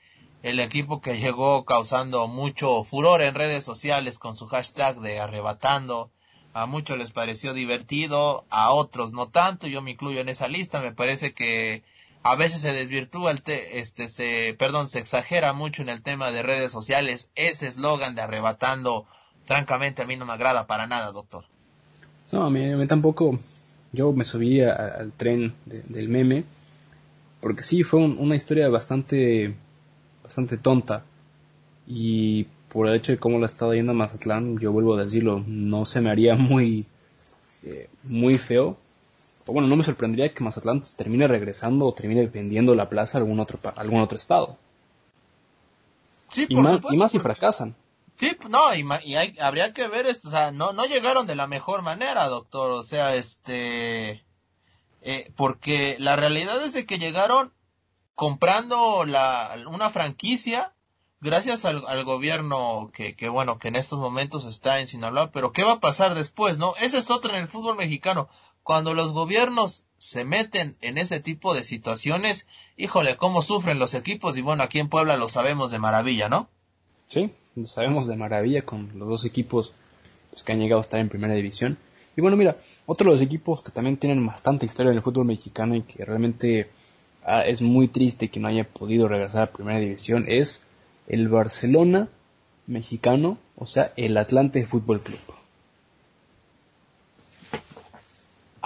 el 0.43 0.61
equipo 0.61 1.01
que 1.01 1.19
llegó 1.19 1.65
causando 1.65 2.29
mucho 2.29 2.85
furor 2.85 3.23
en 3.23 3.35
redes 3.35 3.65
sociales 3.65 4.19
con 4.19 4.37
su 4.37 4.47
hashtag 4.47 5.01
de 5.01 5.21
arrebatando. 5.21 6.11
A 6.53 6.67
muchos 6.67 6.99
les 6.99 7.13
pareció 7.13 7.55
divertido, 7.55 8.45
a 8.51 8.73
otros 8.73 9.13
no 9.13 9.29
tanto, 9.29 9.67
yo 9.67 9.83
me 9.83 9.93
incluyo 9.93 10.21
en 10.21 10.29
esa 10.29 10.49
lista, 10.49 10.81
me 10.81 10.93
parece 10.93 11.33
que 11.33 11.83
a 12.23 12.35
veces 12.35 12.61
se 12.61 12.73
desvirtúa 12.73 13.31
el 13.31 13.43
este 13.47 14.09
se 14.09 14.55
perdón, 14.59 14.89
se 14.89 14.99
exagera 14.99 15.53
mucho 15.53 15.81
en 15.81 15.89
el 15.89 16.03
tema 16.03 16.31
de 16.31 16.43
redes 16.43 16.73
sociales, 16.73 17.31
ese 17.37 17.69
eslogan 17.69 18.15
de 18.15 18.23
arrebatando, 18.23 19.07
francamente 19.47 20.03
a 20.03 20.07
mí 20.07 20.17
no 20.17 20.27
me 20.27 20.35
agrada 20.35 20.67
para 20.67 20.87
nada, 20.87 21.11
doctor. 21.13 21.45
No, 22.33 22.45
a 22.45 22.51
mí, 22.51 22.87
tampoco, 22.87 23.39
yo 23.93 24.13
me 24.13 24.25
subí 24.25 24.61
al 24.61 25.13
tren 25.13 25.55
del 25.65 26.09
meme, 26.09 26.45
porque 27.41 27.63
sí, 27.63 27.83
fue 27.83 28.01
una 28.01 28.37
historia 28.37 28.69
bastante 28.69 29.55
bastante 30.27 30.57
tonta. 30.57 31.05
Y 31.87 32.45
por 32.69 32.89
el 32.89 32.97
hecho 32.97 33.13
de 33.13 33.19
cómo 33.19 33.39
la 33.39 33.47
estado 33.47 33.75
yendo 33.75 33.93
a 33.93 33.95
Mazatlán, 33.95 34.59
yo 34.59 34.73
vuelvo 34.73 34.97
a 34.97 35.05
decirlo, 35.05 35.43
no 35.47 35.85
se 35.85 36.01
me 36.01 36.11
haría 36.11 36.35
muy, 36.35 36.85
eh, 37.63 37.89
muy 38.03 38.37
feo. 38.39 38.77
O 39.47 39.53
bueno, 39.53 39.69
no 39.69 39.77
me 39.77 39.85
sorprendería 39.85 40.35
que 40.35 40.43
Mazatlán 40.43 40.83
termine 40.97 41.29
regresando 41.29 41.87
o 41.87 41.95
termine 41.95 42.27
vendiendo 42.27 42.75
la 42.75 42.91
plaza 42.91 43.19
a 43.19 43.21
algún 43.21 43.39
otro, 43.39 43.61
algún 43.77 44.01
otro 44.01 44.19
estado. 44.19 44.59
Sí, 46.31 46.47
y, 46.49 46.57
más, 46.57 46.81
y 46.91 46.97
más 46.97 47.13
si 47.13 47.21
fracasan. 47.21 47.75
Sí, 48.17 48.37
no, 48.49 48.75
y, 48.75 48.87
y 49.05 49.15
hay, 49.17 49.37
habría 49.41 49.75
que 49.75 49.89
ver 49.89 50.07
esto, 50.07 50.29
o 50.29 50.31
sea, 50.31 50.51
no, 50.51 50.73
no 50.73 50.87
llegaron 50.87 51.27
de 51.27 51.37
la 51.37 51.47
mejor 51.47 51.83
manera, 51.83 52.29
doctor, 52.29 52.71
o 52.71 52.83
sea, 52.83 53.15
este, 53.15 54.25
eh, 55.03 55.33
porque 55.37 55.97
la 55.99 56.17
realidad 56.17 56.65
es 56.65 56.73
de 56.73 56.87
que 56.87 56.99
llegaron 56.99 57.53
comprando 58.15 59.05
la, 59.05 59.55
una 59.69 59.91
franquicia 59.91 60.75
gracias 61.21 61.65
al, 61.65 62.05
gobierno 62.05 62.91
que, 62.93 63.15
que, 63.17 63.29
bueno, 63.29 63.59
que 63.59 63.69
en 63.69 63.77
estos 63.77 63.99
momentos 63.99 64.47
está 64.47 64.81
en 64.81 64.87
Sinaloa, 64.87 65.31
pero 65.31 65.53
¿qué 65.53 65.65
va 65.65 65.73
a 65.73 65.81
pasar 65.81 66.15
después, 66.15 66.59
no? 66.59 66.75
Ese 66.81 66.99
es 66.99 67.11
otro 67.11 67.33
en 67.33 67.41
el 67.41 67.49
fútbol 67.49 67.77
mexicano. 67.77 68.29
Cuando 68.63 68.95
los 68.95 69.13
gobiernos 69.13 69.85
se 69.99 70.25
meten 70.25 70.77
en 70.81 70.99
ese 70.99 71.21
tipo 71.21 71.55
de 71.55 71.65
situaciones, 71.65 72.47
híjole, 72.77 73.17
cómo 73.17 73.43
sufren 73.43 73.79
los 73.79 73.95
equipos 73.95 74.37
y 74.37 74.43
bueno, 74.43 74.63
aquí 74.63 74.79
en 74.79 74.89
Puebla 74.89 75.17
lo 75.17 75.29
sabemos 75.29 75.71
de 75.71 75.79
maravilla, 75.79 76.29
¿no? 76.29 76.49
Sí, 77.09 77.31
lo 77.55 77.65
sabemos 77.67 78.07
de 78.07 78.17
maravilla 78.17 78.63
con 78.63 78.91
los 78.99 79.09
dos 79.09 79.25
equipos 79.25 79.75
pues, 80.31 80.43
que 80.43 80.53
han 80.53 80.59
llegado 80.59 80.79
a 80.79 80.83
estar 80.83 81.01
en 81.01 81.09
primera 81.09 81.35
división. 81.35 81.79
Y 82.17 82.21
bueno, 82.21 82.37
mira, 82.37 82.57
otro 82.87 83.11
de 83.11 83.15
los 83.15 83.23
equipos 83.23 83.63
que 83.63 83.71
también 83.71 83.97
tienen 83.97 84.25
bastante 84.27 84.67
historia 84.67 84.91
en 84.91 84.97
el 84.97 85.03
fútbol 85.03 85.27
mexicano 85.27 85.75
y 85.75 85.83
que 85.83 86.05
realmente 86.05 86.69
Ah, 87.29 87.43
es 87.45 87.61
muy 87.61 87.89
triste 87.89 88.29
que 88.29 88.39
no 88.39 88.47
haya 88.47 88.63
podido 88.63 89.09
regresar 89.09 89.43
a 89.43 89.53
primera 89.53 89.81
división 89.81 90.27
es 90.29 90.65
el 91.09 91.29
Barcelona 91.29 92.09
mexicano, 92.69 93.37
o 93.57 93.67
sea, 93.67 93.93
el 93.97 94.17
Atlante 94.17 94.65
Fútbol 94.65 95.01
Club. 95.01 95.19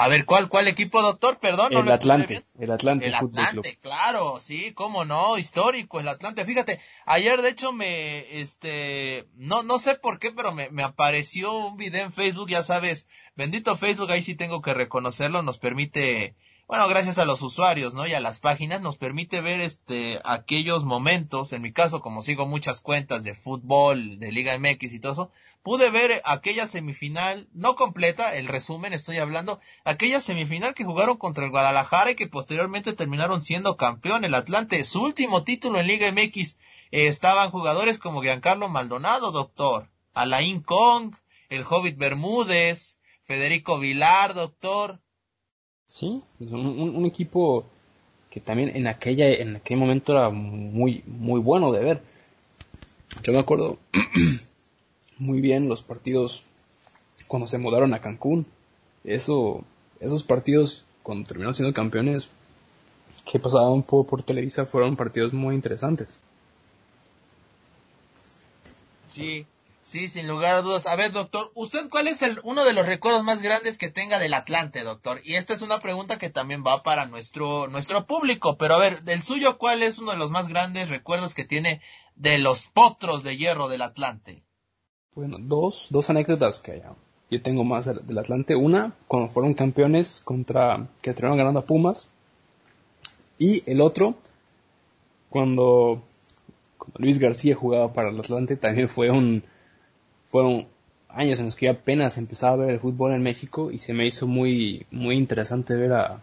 A 0.00 0.08
ver, 0.08 0.24
¿cuál, 0.24 0.48
cuál 0.48 0.66
equipo, 0.66 1.02
doctor? 1.02 1.38
Perdón. 1.38 1.74
el, 1.74 1.90
Atlante, 1.90 2.42
el 2.58 2.70
Atlante, 2.70 3.08
el 3.08 3.14
Atlante, 3.14 3.78
claro, 3.82 4.38
sí, 4.40 4.72
cómo 4.72 5.04
no, 5.04 5.36
histórico, 5.36 6.00
el 6.00 6.08
Atlante. 6.08 6.46
Fíjate, 6.46 6.80
ayer 7.04 7.42
de 7.42 7.50
hecho 7.50 7.74
me, 7.74 8.40
este, 8.40 9.28
no, 9.34 9.62
no 9.62 9.78
sé 9.78 9.96
por 9.96 10.18
qué, 10.18 10.32
pero 10.32 10.52
me, 10.52 10.70
me 10.70 10.82
apareció 10.82 11.52
un 11.52 11.76
video 11.76 12.02
en 12.02 12.14
Facebook, 12.14 12.48
ya 12.48 12.62
sabes, 12.62 13.08
bendito 13.36 13.76
Facebook, 13.76 14.10
ahí 14.10 14.22
sí 14.22 14.34
tengo 14.34 14.62
que 14.62 14.72
reconocerlo, 14.72 15.42
nos 15.42 15.58
permite 15.58 16.34
bueno, 16.70 16.86
gracias 16.86 17.18
a 17.18 17.24
los 17.24 17.42
usuarios, 17.42 17.94
¿no? 17.94 18.06
Y 18.06 18.14
a 18.14 18.20
las 18.20 18.38
páginas 18.38 18.80
nos 18.80 18.96
permite 18.96 19.40
ver 19.40 19.60
este 19.60 20.20
aquellos 20.22 20.84
momentos, 20.84 21.52
en 21.52 21.62
mi 21.62 21.72
caso 21.72 22.00
como 22.00 22.22
sigo 22.22 22.46
muchas 22.46 22.80
cuentas 22.80 23.24
de 23.24 23.34
fútbol, 23.34 24.20
de 24.20 24.30
Liga 24.30 24.56
MX 24.56 24.92
y 24.92 25.00
todo 25.00 25.10
eso, 25.10 25.32
pude 25.64 25.90
ver 25.90 26.22
aquella 26.24 26.68
semifinal, 26.68 27.48
no 27.52 27.74
completa, 27.74 28.36
el 28.36 28.46
resumen 28.46 28.92
estoy 28.92 29.18
hablando, 29.18 29.58
aquella 29.84 30.20
semifinal 30.20 30.74
que 30.74 30.84
jugaron 30.84 31.16
contra 31.16 31.44
el 31.44 31.50
Guadalajara 31.50 32.12
y 32.12 32.14
que 32.14 32.28
posteriormente 32.28 32.92
terminaron 32.92 33.42
siendo 33.42 33.76
campeón 33.76 34.24
el 34.24 34.36
Atlante, 34.36 34.84
su 34.84 35.02
último 35.02 35.42
título 35.42 35.80
en 35.80 35.88
Liga 35.88 36.12
MX, 36.12 36.56
eh, 36.92 37.08
estaban 37.08 37.50
jugadores 37.50 37.98
como 37.98 38.22
Giancarlo 38.22 38.68
Maldonado, 38.68 39.32
doctor, 39.32 39.90
Alain 40.14 40.60
Kong, 40.62 41.16
el 41.48 41.64
Hobbit 41.68 41.98
Bermúdez, 41.98 42.96
Federico 43.22 43.80
Vilar, 43.80 44.34
doctor, 44.34 45.00
Sí, 45.90 46.22
un, 46.38 47.04
equipo 47.04 47.66
que 48.30 48.40
también 48.40 48.74
en 48.76 48.86
aquella 48.86 49.28
en 49.28 49.56
aquel 49.56 49.76
momento 49.76 50.12
era 50.12 50.30
muy 50.30 51.02
muy 51.06 51.40
bueno 51.40 51.72
de 51.72 51.84
ver. 51.84 52.02
Yo 53.24 53.32
me 53.32 53.40
acuerdo 53.40 53.76
muy 55.18 55.40
bien 55.40 55.68
los 55.68 55.82
partidos 55.82 56.44
cuando 57.26 57.48
se 57.48 57.58
mudaron 57.58 57.92
a 57.92 58.00
Cancún. 58.00 58.46
Eso 59.02 59.64
esos 59.98 60.22
partidos 60.22 60.86
cuando 61.02 61.26
terminaron 61.26 61.54
siendo 61.54 61.74
campeones 61.74 62.28
que 63.30 63.40
pasaban 63.40 63.82
por, 63.82 64.06
por 64.06 64.22
Televisa 64.22 64.66
fueron 64.66 64.94
partidos 64.94 65.32
muy 65.32 65.56
interesantes. 65.56 66.20
Sí, 69.08 69.44
Sí, 69.90 70.06
sin 70.06 70.28
lugar 70.28 70.54
a 70.54 70.62
dudas. 70.62 70.86
A 70.86 70.94
ver, 70.94 71.10
doctor, 71.10 71.50
¿usted 71.56 71.88
cuál 71.90 72.06
es 72.06 72.22
el, 72.22 72.38
uno 72.44 72.64
de 72.64 72.72
los 72.72 72.86
recuerdos 72.86 73.24
más 73.24 73.42
grandes 73.42 73.76
que 73.76 73.90
tenga 73.90 74.20
del 74.20 74.34
Atlante, 74.34 74.84
doctor? 74.84 75.20
Y 75.24 75.34
esta 75.34 75.52
es 75.52 75.62
una 75.62 75.80
pregunta 75.80 76.16
que 76.16 76.30
también 76.30 76.62
va 76.64 76.84
para 76.84 77.06
nuestro, 77.06 77.66
nuestro 77.66 78.06
público. 78.06 78.56
Pero 78.56 78.76
a 78.76 78.78
ver, 78.78 79.02
del 79.02 79.24
suyo, 79.24 79.58
¿cuál 79.58 79.82
es 79.82 79.98
uno 79.98 80.12
de 80.12 80.16
los 80.16 80.30
más 80.30 80.46
grandes 80.46 80.90
recuerdos 80.90 81.34
que 81.34 81.44
tiene 81.44 81.80
de 82.14 82.38
los 82.38 82.68
potros 82.68 83.24
de 83.24 83.36
hierro 83.36 83.66
del 83.66 83.82
Atlante? 83.82 84.44
Bueno, 85.16 85.38
dos, 85.40 85.88
dos 85.90 86.08
anécdotas 86.08 86.60
que 86.60 86.80
yo 87.28 87.42
tengo 87.42 87.64
más 87.64 87.86
del 87.86 88.18
Atlante. 88.18 88.54
Una, 88.54 88.94
cuando 89.08 89.28
fueron 89.28 89.54
campeones 89.54 90.20
contra, 90.24 90.86
que 91.02 91.14
terminaron 91.14 91.38
ganando 91.38 91.58
a 91.58 91.66
Pumas. 91.66 92.10
Y 93.40 93.68
el 93.68 93.80
otro, 93.80 94.14
cuando, 95.30 96.00
Luis 96.96 97.18
García 97.18 97.56
jugaba 97.56 97.92
para 97.92 98.10
el 98.10 98.20
Atlante, 98.20 98.54
también 98.56 98.88
fue 98.88 99.10
un, 99.10 99.42
fueron 100.30 100.68
años 101.08 101.40
en 101.40 101.46
los 101.46 101.56
que 101.56 101.66
yo 101.66 101.72
apenas 101.72 102.16
empezaba 102.16 102.54
a 102.54 102.66
ver 102.66 102.70
el 102.70 102.80
fútbol 102.80 103.12
en 103.12 103.22
México 103.22 103.70
y 103.70 103.78
se 103.78 103.92
me 103.92 104.06
hizo 104.06 104.26
muy, 104.26 104.86
muy 104.90 105.16
interesante 105.16 105.74
ver 105.74 105.92
a, 105.92 106.20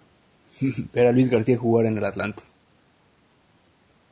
ver 0.93 1.07
a 1.07 1.11
Luis 1.11 1.29
García 1.29 1.57
jugar 1.57 1.85
en 1.85 1.97
el 1.97 2.05
Atlante. 2.05 2.43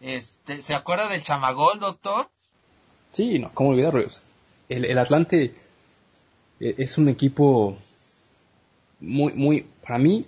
Este, 0.01 0.61
¿Se 0.61 0.75
acuerda 0.75 1.07
del 1.07 1.23
chamagol, 1.23 1.79
doctor? 1.79 2.27
Sí, 3.11 3.39
no, 3.39 3.49
¿cómo 3.53 3.69
olvidarlo? 3.69 4.05
El, 4.67 4.85
el 4.85 4.97
Atlante 4.97 5.55
e, 6.59 6.75
es 6.77 6.97
un 6.97 7.07
equipo 7.07 7.77
muy, 8.99 9.33
muy, 9.33 9.65
para 9.81 9.97
mí, 9.97 10.25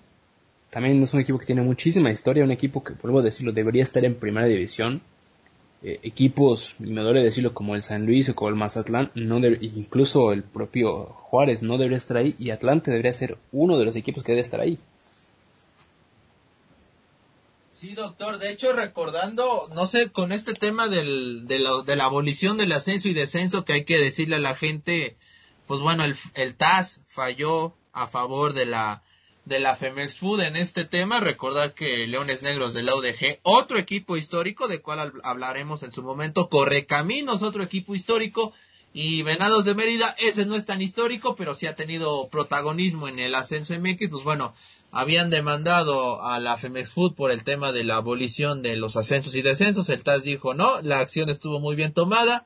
también 0.70 1.04
es 1.04 1.14
un 1.14 1.20
equipo 1.20 1.38
que 1.40 1.46
tiene 1.46 1.62
muchísima 1.62 2.10
historia, 2.10 2.44
un 2.44 2.52
equipo 2.52 2.84
que, 2.84 2.94
vuelvo 2.94 3.20
a 3.20 3.24
decirlo, 3.24 3.52
debería 3.52 3.84
estar 3.84 4.04
en 4.06 4.16
primera 4.16 4.48
división. 4.48 5.02
Eh, 5.88 6.02
equipos, 6.04 6.76
y 6.82 6.88
me 6.88 7.02
duele 7.02 7.24
decirlo, 7.24 7.54
como 7.54 7.74
el 7.74 7.82
San 7.82 8.06
Luis 8.06 8.28
o 8.28 8.36
como 8.36 8.50
el 8.50 8.56
Mazatlán, 8.56 9.10
no 9.16 9.38
incluso 9.38 10.34
el 10.34 10.44
propio 10.44 11.06
Juárez 11.06 11.64
no 11.64 11.78
debería 11.78 11.96
estar 11.96 12.18
ahí 12.18 12.36
y 12.38 12.50
Atlante 12.50 12.92
debería 12.92 13.14
ser 13.14 13.38
uno 13.54 13.78
de 13.78 13.86
los 13.86 13.96
equipos 13.96 14.22
que 14.22 14.34
debe 14.34 14.42
estar 14.42 14.60
ahí. 14.60 14.78
Sí, 17.72 17.94
doctor. 17.94 18.38
De 18.38 18.52
hecho, 18.52 18.74
recordando, 18.74 19.70
no 19.74 19.88
sé, 19.88 20.12
con 20.12 20.34
este 20.34 20.54
tema 20.54 20.90
del, 20.90 21.48
de, 21.48 21.60
la, 21.60 21.82
de 21.86 21.96
la 21.96 22.04
abolición 22.04 22.58
del 22.58 22.74
ascenso 22.74 23.08
y 23.08 23.14
descenso 23.14 23.64
que 23.64 23.72
hay 23.72 23.86
que 23.86 23.98
decirle 23.98 24.36
a 24.36 24.40
la 24.40 24.56
gente, 24.56 25.16
pues 25.68 25.80
bueno, 25.80 26.04
el, 26.04 26.18
el 26.34 26.56
TAS 26.56 27.00
falló 27.08 27.76
a 27.94 28.08
favor 28.08 28.52
de 28.54 28.66
la 28.66 29.04
de 29.48 29.60
la 29.60 29.76
Femex 29.76 30.18
Food 30.18 30.42
en 30.42 30.56
este 30.56 30.86
tema. 30.86 31.20
Recordar 31.20 31.74
que 31.74 32.06
Leones 32.08 32.42
Negros 32.42 32.74
de 32.74 32.84
la 32.84 32.96
UDG, 32.96 33.40
otro 33.44 33.78
equipo 33.78 34.18
histórico, 34.18 34.68
de 34.68 34.82
cual 34.82 35.14
hablaremos 35.24 35.84
en 35.84 35.92
su 35.92 36.04
momento, 36.04 36.50
Correcaminos, 36.50 37.44
otro 37.44 37.64
equipo 37.64 37.96
histórico, 37.96 38.54
y 38.94 39.22
Venados 39.24 39.66
de 39.66 39.76
Mérida, 39.76 40.16
ese 40.20 40.46
no 40.46 40.56
es 40.56 40.66
tan 40.66 40.82
histórico, 40.82 41.36
pero 41.36 41.56
sí 41.56 41.68
ha 41.68 41.76
tenido 41.76 42.30
protagonismo 42.30 43.08
en 43.08 43.20
el 43.20 43.36
ascenso 43.36 43.74
MX, 43.80 44.10
pues 44.10 44.24
bueno, 44.24 44.54
habían 44.92 45.30
demandado 45.30 46.24
a 46.24 46.40
la 46.40 46.58
Femex 46.58 46.92
Food 46.92 47.14
por 47.14 47.32
el 47.32 47.44
tema 47.44 47.72
de 47.72 47.84
la 47.84 47.98
abolición 47.98 48.62
de 48.62 48.76
los 48.76 48.98
ascensos 48.98 49.36
y 49.36 49.42
descensos. 49.42 49.90
El 49.90 50.04
TAS 50.04 50.24
dijo 50.24 50.54
no, 50.54 50.82
la 50.82 51.00
acción 51.00 51.30
estuvo 51.30 51.60
muy 51.60 51.76
bien 51.76 51.94
tomada. 51.94 52.46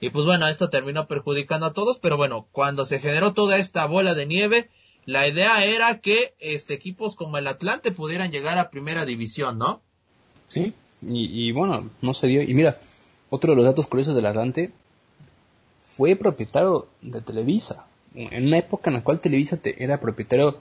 Y 0.00 0.08
pues 0.08 0.24
bueno, 0.24 0.48
esto 0.48 0.70
terminó 0.70 1.06
perjudicando 1.06 1.66
a 1.66 1.74
todos, 1.74 1.98
pero 1.98 2.16
bueno, 2.16 2.46
cuando 2.52 2.86
se 2.86 3.00
generó 3.00 3.34
toda 3.34 3.58
esta 3.58 3.84
bola 3.84 4.14
de 4.14 4.24
nieve, 4.24 4.70
la 5.06 5.26
idea 5.26 5.64
era 5.64 6.00
que 6.00 6.34
este 6.38 6.74
equipos 6.74 7.16
como 7.16 7.38
el 7.38 7.46
Atlante 7.46 7.92
pudieran 7.92 8.30
llegar 8.30 8.58
a 8.58 8.70
primera 8.70 9.04
división, 9.04 9.58
¿no? 9.58 9.80
Sí, 10.46 10.74
y, 11.02 11.52
bueno, 11.52 11.90
no 12.02 12.14
se 12.14 12.26
dio. 12.26 12.42
Y 12.42 12.54
mira, 12.54 12.78
otro 13.30 13.52
de 13.52 13.56
los 13.56 13.64
datos 13.64 13.86
curiosos 13.86 14.14
del 14.14 14.26
Atlante 14.26 14.70
fue 15.80 16.16
propietario 16.16 16.88
de 17.00 17.22
Televisa. 17.22 17.86
En 18.14 18.48
una 18.48 18.58
época 18.58 18.90
en 18.90 18.96
la 18.96 19.04
cual 19.04 19.20
Televisa 19.20 19.58
era 19.64 20.00
propietario 20.00 20.58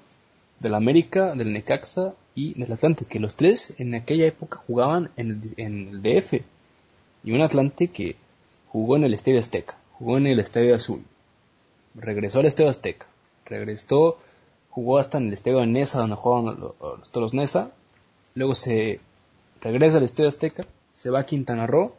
del 0.60 0.76
América, 0.76 1.34
del 1.36 1.52
Necaxa 1.52 2.14
y 2.36 2.54
del 2.54 2.72
Atlante, 2.72 3.06
que 3.06 3.20
los 3.20 3.36
tres 3.36 3.76
en 3.80 3.96
aquella 3.96 4.28
época 4.28 4.60
jugaban 4.60 5.10
en 5.18 5.42
el, 5.58 6.02
DF. 6.02 6.42
Y 7.24 7.32
un 7.32 7.42
Atlante 7.42 7.88
que 7.88 8.16
jugó 8.68 8.96
en 8.96 9.04
el 9.04 9.14
Estadio 9.14 9.40
Azteca, 9.40 9.78
jugó 9.94 10.18
en 10.18 10.28
el 10.28 10.40
Estadio 10.40 10.76
Azul, 10.76 11.04
regresó 11.96 12.40
al 12.40 12.46
Estadio 12.46 12.70
Azteca, 12.70 13.08
regresó, 13.46 14.18
jugó 14.70 14.98
hasta 14.98 15.18
en 15.18 15.28
el 15.28 15.34
Estadio 15.34 15.60
de 15.60 15.68
Nesa, 15.68 16.00
donde 16.00 16.16
jugaban 16.16 16.60
los, 16.60 17.12
Toros 17.12 17.34
Nesa, 17.34 17.72
luego 18.36 18.56
se 18.56 19.00
regresa 19.62 19.98
al 19.98 20.04
Estadio 20.04 20.30
Azteca, 20.30 20.66
se 20.94 21.10
va 21.10 21.20
a 21.20 21.26
Quintana 21.26 21.68
Roo, 21.68 21.96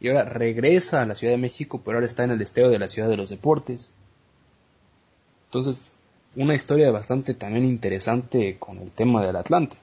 y 0.00 0.08
ahora 0.08 0.24
regresa 0.24 1.02
a 1.02 1.06
la 1.06 1.14
Ciudad 1.14 1.32
de 1.32 1.38
México, 1.38 1.80
pero 1.84 1.96
ahora 1.96 2.06
está 2.06 2.24
en 2.24 2.30
el 2.30 2.42
Estadio 2.42 2.70
de 2.70 2.78
la 2.78 2.88
Ciudad 2.88 3.08
de 3.08 3.16
los 3.16 3.30
Deportes. 3.30 3.90
Entonces, 5.46 5.82
una 6.36 6.54
historia 6.54 6.90
bastante 6.90 7.34
también 7.34 7.64
interesante 7.64 8.58
con 8.58 8.78
el 8.78 8.92
tema 8.92 9.24
del 9.26 9.36
Atlante. 9.36 9.76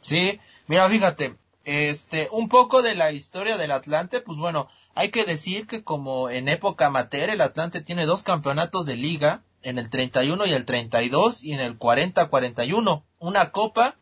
Sí, 0.00 0.40
mira, 0.66 0.88
fíjate, 0.88 1.36
este, 1.64 2.28
un 2.32 2.48
poco 2.48 2.82
de 2.82 2.94
la 2.94 3.12
historia 3.12 3.56
del 3.56 3.70
Atlante, 3.70 4.20
pues 4.20 4.38
bueno, 4.38 4.68
hay 4.94 5.10
que 5.10 5.24
decir 5.24 5.66
que 5.66 5.84
como 5.84 6.28
en 6.28 6.48
época 6.48 6.86
amateur, 6.86 7.30
el 7.30 7.40
Atlante 7.40 7.80
tiene 7.80 8.06
dos 8.06 8.24
campeonatos 8.24 8.86
de 8.86 8.96
liga, 8.96 9.42
en 9.62 9.78
el 9.78 9.90
31 9.90 10.46
y 10.46 10.52
el 10.52 10.64
32 10.64 11.44
y 11.44 11.52
en 11.52 11.60
el 11.60 11.78
40-41, 11.78 13.02
una 13.18 13.50
copa, 13.50 13.96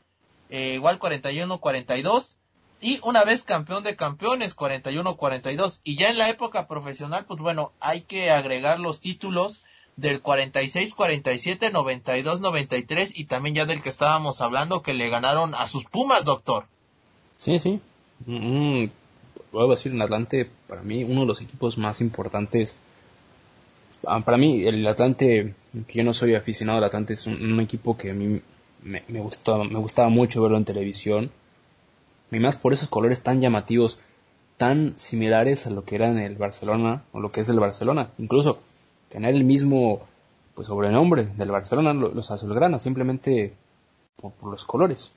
eh, 0.48 0.74
igual 0.74 0.98
41-42, 0.98 2.36
y 2.80 2.98
una 3.02 3.24
vez 3.24 3.44
campeón 3.44 3.84
de 3.84 3.96
campeones, 3.96 4.56
41-42, 4.56 5.80
y 5.84 5.96
ya 5.96 6.08
en 6.08 6.18
la 6.18 6.30
época 6.30 6.66
profesional, 6.66 7.26
pues 7.26 7.40
bueno, 7.40 7.72
hay 7.80 8.02
que 8.02 8.30
agregar 8.30 8.80
los 8.80 9.00
títulos 9.00 9.62
del 9.96 10.22
46, 10.22 10.94
47, 10.94 11.70
92, 11.70 12.40
93 12.40 13.18
y 13.18 13.24
también 13.24 13.54
ya 13.54 13.66
del 13.66 13.82
que 13.82 13.90
estábamos 13.90 14.40
hablando 14.40 14.82
que 14.82 14.94
le 14.94 15.10
ganaron 15.10 15.54
a 15.54 15.66
sus 15.66 15.84
Pumas, 15.84 16.24
doctor. 16.24 16.66
Sí, 17.38 17.58
sí. 17.58 17.80
Mm, 18.26 18.86
voy 19.52 19.66
a 19.66 19.70
decir, 19.70 19.92
en 19.92 20.02
Atlante, 20.02 20.50
para 20.66 20.82
mí, 20.82 21.04
uno 21.04 21.22
de 21.22 21.26
los 21.26 21.42
equipos 21.42 21.76
más 21.76 22.00
importantes. 22.00 22.76
Ah, 24.06 24.20
para 24.20 24.38
mí, 24.38 24.64
el 24.64 24.86
Atlante, 24.86 25.54
que 25.86 25.98
yo 25.98 26.04
no 26.04 26.12
soy 26.12 26.34
aficionado 26.34 26.78
al 26.78 26.84
Atlante, 26.84 27.12
es 27.12 27.26
un, 27.26 27.60
equipo 27.60 27.96
que 27.96 28.10
a 28.10 28.14
mí 28.14 28.40
me, 28.82 29.04
me, 29.08 29.20
gustaba, 29.20 29.64
me 29.64 29.78
gustaba 29.78 30.08
mucho 30.08 30.42
verlo 30.42 30.56
en 30.56 30.64
televisión. 30.64 31.30
Y 32.30 32.38
más 32.38 32.56
por 32.56 32.72
esos 32.72 32.88
colores 32.88 33.22
tan 33.22 33.40
llamativos, 33.40 34.00
tan 34.56 34.98
similares 34.98 35.66
a 35.66 35.70
lo 35.70 35.84
que 35.84 35.96
era 35.96 36.10
en 36.10 36.18
el 36.18 36.36
Barcelona, 36.36 37.04
o 37.12 37.20
lo 37.20 37.32
que 37.32 37.40
es 37.40 37.48
el 37.48 37.60
Barcelona. 37.60 38.10
Incluso 38.18 38.60
tener 39.08 39.34
el 39.34 39.44
mismo 39.44 40.00
pues 40.54 40.68
sobrenombre 40.68 41.26
del 41.36 41.50
Barcelona, 41.50 41.92
los 41.94 42.30
azulgranas, 42.30 42.82
simplemente 42.82 43.56
por, 44.16 44.32
los 44.50 44.64
colores. 44.64 45.12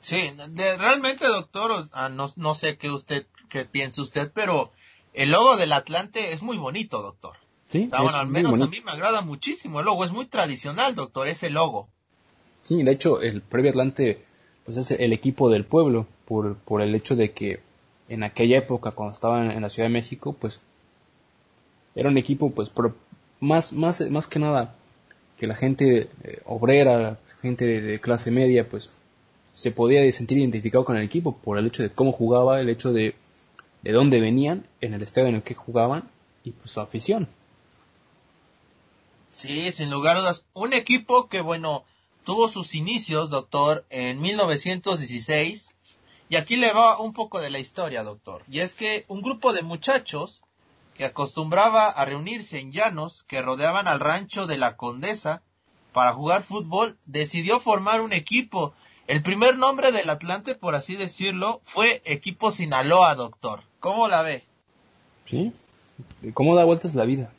Sí, 0.00 0.32
realmente, 0.78 1.26
doctor, 1.26 1.88
ah, 1.92 2.08
no, 2.08 2.32
no, 2.36 2.54
sé 2.54 2.78
qué 2.78 2.90
usted, 2.90 3.26
qué 3.48 3.64
piensa 3.64 4.02
usted, 4.02 4.32
pero 4.34 4.72
el 5.12 5.30
logo 5.30 5.56
del 5.56 5.72
Atlante 5.72 6.32
es 6.32 6.42
muy 6.42 6.56
bonito, 6.56 7.02
doctor. 7.02 7.36
Sí, 7.70 7.88
ah, 7.92 8.02
bueno, 8.02 8.18
al 8.18 8.26
menos 8.26 8.60
a 8.60 8.66
mí 8.66 8.78
me 8.84 8.90
agrada 8.90 9.22
muchísimo 9.22 9.78
el 9.78 9.86
logo, 9.86 10.04
es 10.04 10.10
muy 10.10 10.26
tradicional, 10.26 10.96
doctor, 10.96 11.28
ese 11.28 11.50
logo. 11.50 11.88
Sí, 12.64 12.82
de 12.82 12.90
hecho, 12.90 13.22
el 13.22 13.42
previo 13.42 13.70
Atlante, 13.70 14.22
pues 14.64 14.76
es 14.76 14.90
el 14.90 15.12
equipo 15.12 15.48
del 15.48 15.64
pueblo, 15.64 16.08
por, 16.24 16.56
por 16.56 16.82
el 16.82 16.94
hecho 16.96 17.14
de 17.14 17.30
que 17.30 17.60
en 18.08 18.24
aquella 18.24 18.58
época, 18.58 18.90
cuando 18.90 19.12
estaban 19.12 19.52
en 19.52 19.62
la 19.62 19.70
Ciudad 19.70 19.88
de 19.88 19.92
México, 19.92 20.32
pues 20.32 20.60
era 21.94 22.08
un 22.08 22.18
equipo, 22.18 22.50
pues, 22.50 22.72
más, 23.38 23.72
más, 23.72 24.00
más 24.10 24.26
que 24.26 24.40
nada 24.40 24.74
que 25.38 25.46
la 25.46 25.54
gente 25.54 26.10
eh, 26.24 26.42
obrera, 26.44 27.18
gente 27.40 27.80
de, 27.80 28.00
clase 28.00 28.32
media, 28.32 28.68
pues 28.68 28.90
se 29.54 29.70
podía 29.70 30.10
sentir 30.12 30.38
identificado 30.38 30.84
con 30.84 30.96
el 30.96 31.04
equipo 31.04 31.36
por 31.36 31.56
el 31.56 31.66
hecho 31.66 31.84
de 31.84 31.90
cómo 31.90 32.10
jugaba, 32.10 32.60
el 32.60 32.68
hecho 32.68 32.92
de, 32.92 33.14
de 33.82 33.92
dónde 33.92 34.20
venían, 34.20 34.66
en 34.80 34.92
el 34.92 35.02
estadio 35.02 35.28
en 35.28 35.36
el 35.36 35.42
que 35.42 35.54
jugaban 35.54 36.10
y 36.42 36.50
pues 36.50 36.70
su 36.70 36.80
afición. 36.80 37.28
Sí, 39.30 39.72
sin 39.72 39.90
lugar 39.90 40.16
a 40.16 40.20
dudas. 40.20 40.46
Un 40.52 40.72
equipo 40.72 41.28
que, 41.28 41.40
bueno, 41.40 41.84
tuvo 42.24 42.48
sus 42.48 42.74
inicios, 42.74 43.30
doctor, 43.30 43.86
en 43.90 44.20
1916. 44.20 45.74
Y 46.28 46.36
aquí 46.36 46.56
le 46.56 46.72
va 46.72 47.00
un 47.00 47.12
poco 47.12 47.40
de 47.40 47.50
la 47.50 47.58
historia, 47.58 48.04
doctor. 48.04 48.42
Y 48.50 48.60
es 48.60 48.74
que 48.74 49.04
un 49.08 49.22
grupo 49.22 49.52
de 49.52 49.62
muchachos 49.62 50.42
que 50.94 51.04
acostumbraba 51.04 51.86
a 51.86 52.04
reunirse 52.04 52.58
en 52.58 52.72
llanos 52.72 53.24
que 53.24 53.42
rodeaban 53.42 53.88
al 53.88 54.00
rancho 54.00 54.46
de 54.46 54.58
la 54.58 54.76
condesa 54.76 55.42
para 55.92 56.12
jugar 56.12 56.42
fútbol, 56.42 56.98
decidió 57.06 57.58
formar 57.58 58.00
un 58.00 58.12
equipo. 58.12 58.74
El 59.06 59.22
primer 59.22 59.56
nombre 59.56 59.92
del 59.92 60.08
Atlante, 60.08 60.54
por 60.54 60.74
así 60.74 60.94
decirlo, 60.96 61.60
fue 61.64 62.02
Equipo 62.04 62.50
Sinaloa, 62.50 63.14
doctor. 63.14 63.62
¿Cómo 63.80 64.06
la 64.08 64.22
ve? 64.22 64.44
Sí. 65.24 65.52
¿Cómo 66.34 66.54
da 66.54 66.64
vueltas 66.64 66.94
la 66.94 67.04
vida? 67.04 67.32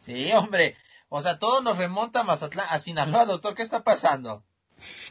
Sí, 0.00 0.30
hombre. 0.32 0.76
O 1.10 1.20
sea, 1.20 1.38
todo 1.38 1.60
nos 1.60 1.76
remonta 1.76 2.20
a 2.20 2.24
Mazatlán, 2.24 2.66
a 2.70 2.78
Sinaloa, 2.78 3.26
doctor. 3.26 3.54
¿Qué 3.54 3.62
está 3.62 3.84
pasando? 3.84 4.42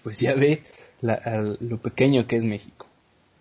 Pues 0.01 0.19
ya 0.19 0.33
ve 0.33 0.63
lo 1.01 1.77
pequeño 1.77 2.25
que 2.25 2.37
es 2.37 2.43
México. 2.43 2.87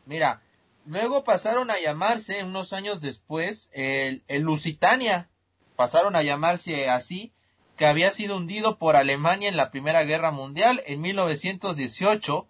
Mira, 0.05 0.42
Luego 0.88 1.23
pasaron 1.23 1.71
a 1.71 1.79
llamarse, 1.79 2.44
unos 2.44 2.73
años 2.73 3.03
después, 3.03 3.68
el, 3.73 4.23
Lusitania. 4.40 5.29
Pasaron 5.77 6.16
a 6.16 6.23
llamarse 6.23 6.88
así, 6.88 7.31
que 7.77 7.85
había 7.85 8.11
sido 8.11 8.38
hundido 8.38 8.79
por 8.79 8.97
Alemania 8.97 9.51
en 9.51 9.59
la 9.59 9.71
Primera 9.71 10.05
Guerra 10.05 10.31
Mundial 10.31 10.81
en 10.87 11.03
1918. 11.03 12.49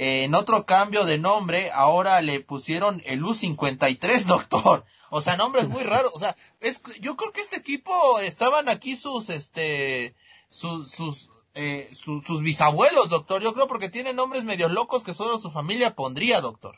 Eh, 0.00 0.22
en 0.22 0.36
otro 0.36 0.64
cambio 0.64 1.04
de 1.04 1.18
nombre, 1.18 1.72
ahora 1.72 2.22
le 2.22 2.38
pusieron 2.38 3.02
el 3.04 3.20
U53, 3.24 4.22
doctor. 4.26 4.84
O 5.10 5.20
sea, 5.20 5.36
nombres 5.36 5.66
muy 5.66 5.82
raros. 5.82 6.12
O 6.14 6.20
sea, 6.20 6.36
es, 6.60 6.80
yo 7.00 7.16
creo 7.16 7.32
que 7.32 7.40
este 7.40 7.56
equipo 7.56 8.20
estaban 8.20 8.68
aquí 8.68 8.94
sus, 8.94 9.28
este, 9.28 10.14
sus, 10.50 10.92
sus, 10.92 11.30
eh, 11.56 11.90
sus 11.90 12.42
bisabuelos, 12.42 13.08
doctor. 13.08 13.42
Yo 13.42 13.52
creo 13.54 13.66
porque 13.66 13.88
tienen 13.88 14.14
nombres 14.14 14.44
medio 14.44 14.68
locos 14.68 15.02
que 15.02 15.14
solo 15.14 15.36
su 15.38 15.50
familia 15.50 15.96
pondría, 15.96 16.40
doctor. 16.40 16.76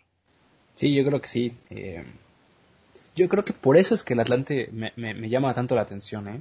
Sí, 0.74 0.94
yo 0.94 1.04
creo 1.04 1.20
que 1.20 1.28
sí. 1.28 1.52
Eh, 1.68 2.06
yo 3.14 3.28
creo 3.28 3.44
que 3.44 3.52
por 3.52 3.76
eso 3.76 3.94
es 3.94 4.02
que 4.02 4.14
el 4.14 4.20
Atlante 4.20 4.70
me, 4.72 4.94
me, 4.96 5.28
llama 5.28 5.52
tanto 5.52 5.74
la 5.74 5.82
atención, 5.82 6.26
¿eh? 6.26 6.40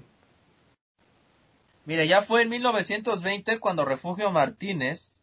Mire, 1.83 2.07
ya 2.07 2.21
fue 2.21 2.43
en 2.43 2.49
1920 2.49 3.59
cuando 3.59 3.83
Refugio 3.83 4.31
Martínez, 4.31 5.18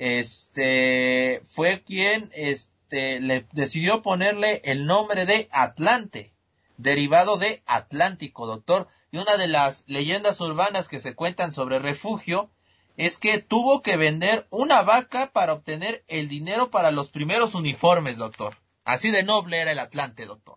este, 0.00 1.42
fue 1.44 1.82
quien, 1.82 2.30
este, 2.32 3.20
le 3.20 3.46
decidió 3.52 4.00
ponerle 4.00 4.62
el 4.64 4.86
nombre 4.86 5.26
de 5.26 5.46
Atlante, 5.52 6.32
derivado 6.78 7.36
de 7.36 7.62
Atlántico, 7.66 8.46
doctor. 8.46 8.88
Y 9.12 9.18
una 9.18 9.36
de 9.36 9.46
las 9.46 9.84
leyendas 9.88 10.40
urbanas 10.40 10.88
que 10.88 11.00
se 11.00 11.14
cuentan 11.14 11.52
sobre 11.52 11.78
Refugio 11.80 12.48
es 12.96 13.18
que 13.18 13.42
tuvo 13.42 13.82
que 13.82 13.98
vender 13.98 14.46
una 14.48 14.80
vaca 14.80 15.32
para 15.34 15.52
obtener 15.52 16.02
el 16.08 16.30
dinero 16.30 16.70
para 16.70 16.92
los 16.92 17.10
primeros 17.10 17.54
uniformes, 17.54 18.16
doctor. 18.16 18.56
Así 18.84 19.10
de 19.10 19.22
noble 19.22 19.58
era 19.58 19.72
el 19.72 19.78
Atlante, 19.78 20.24
doctor. 20.24 20.56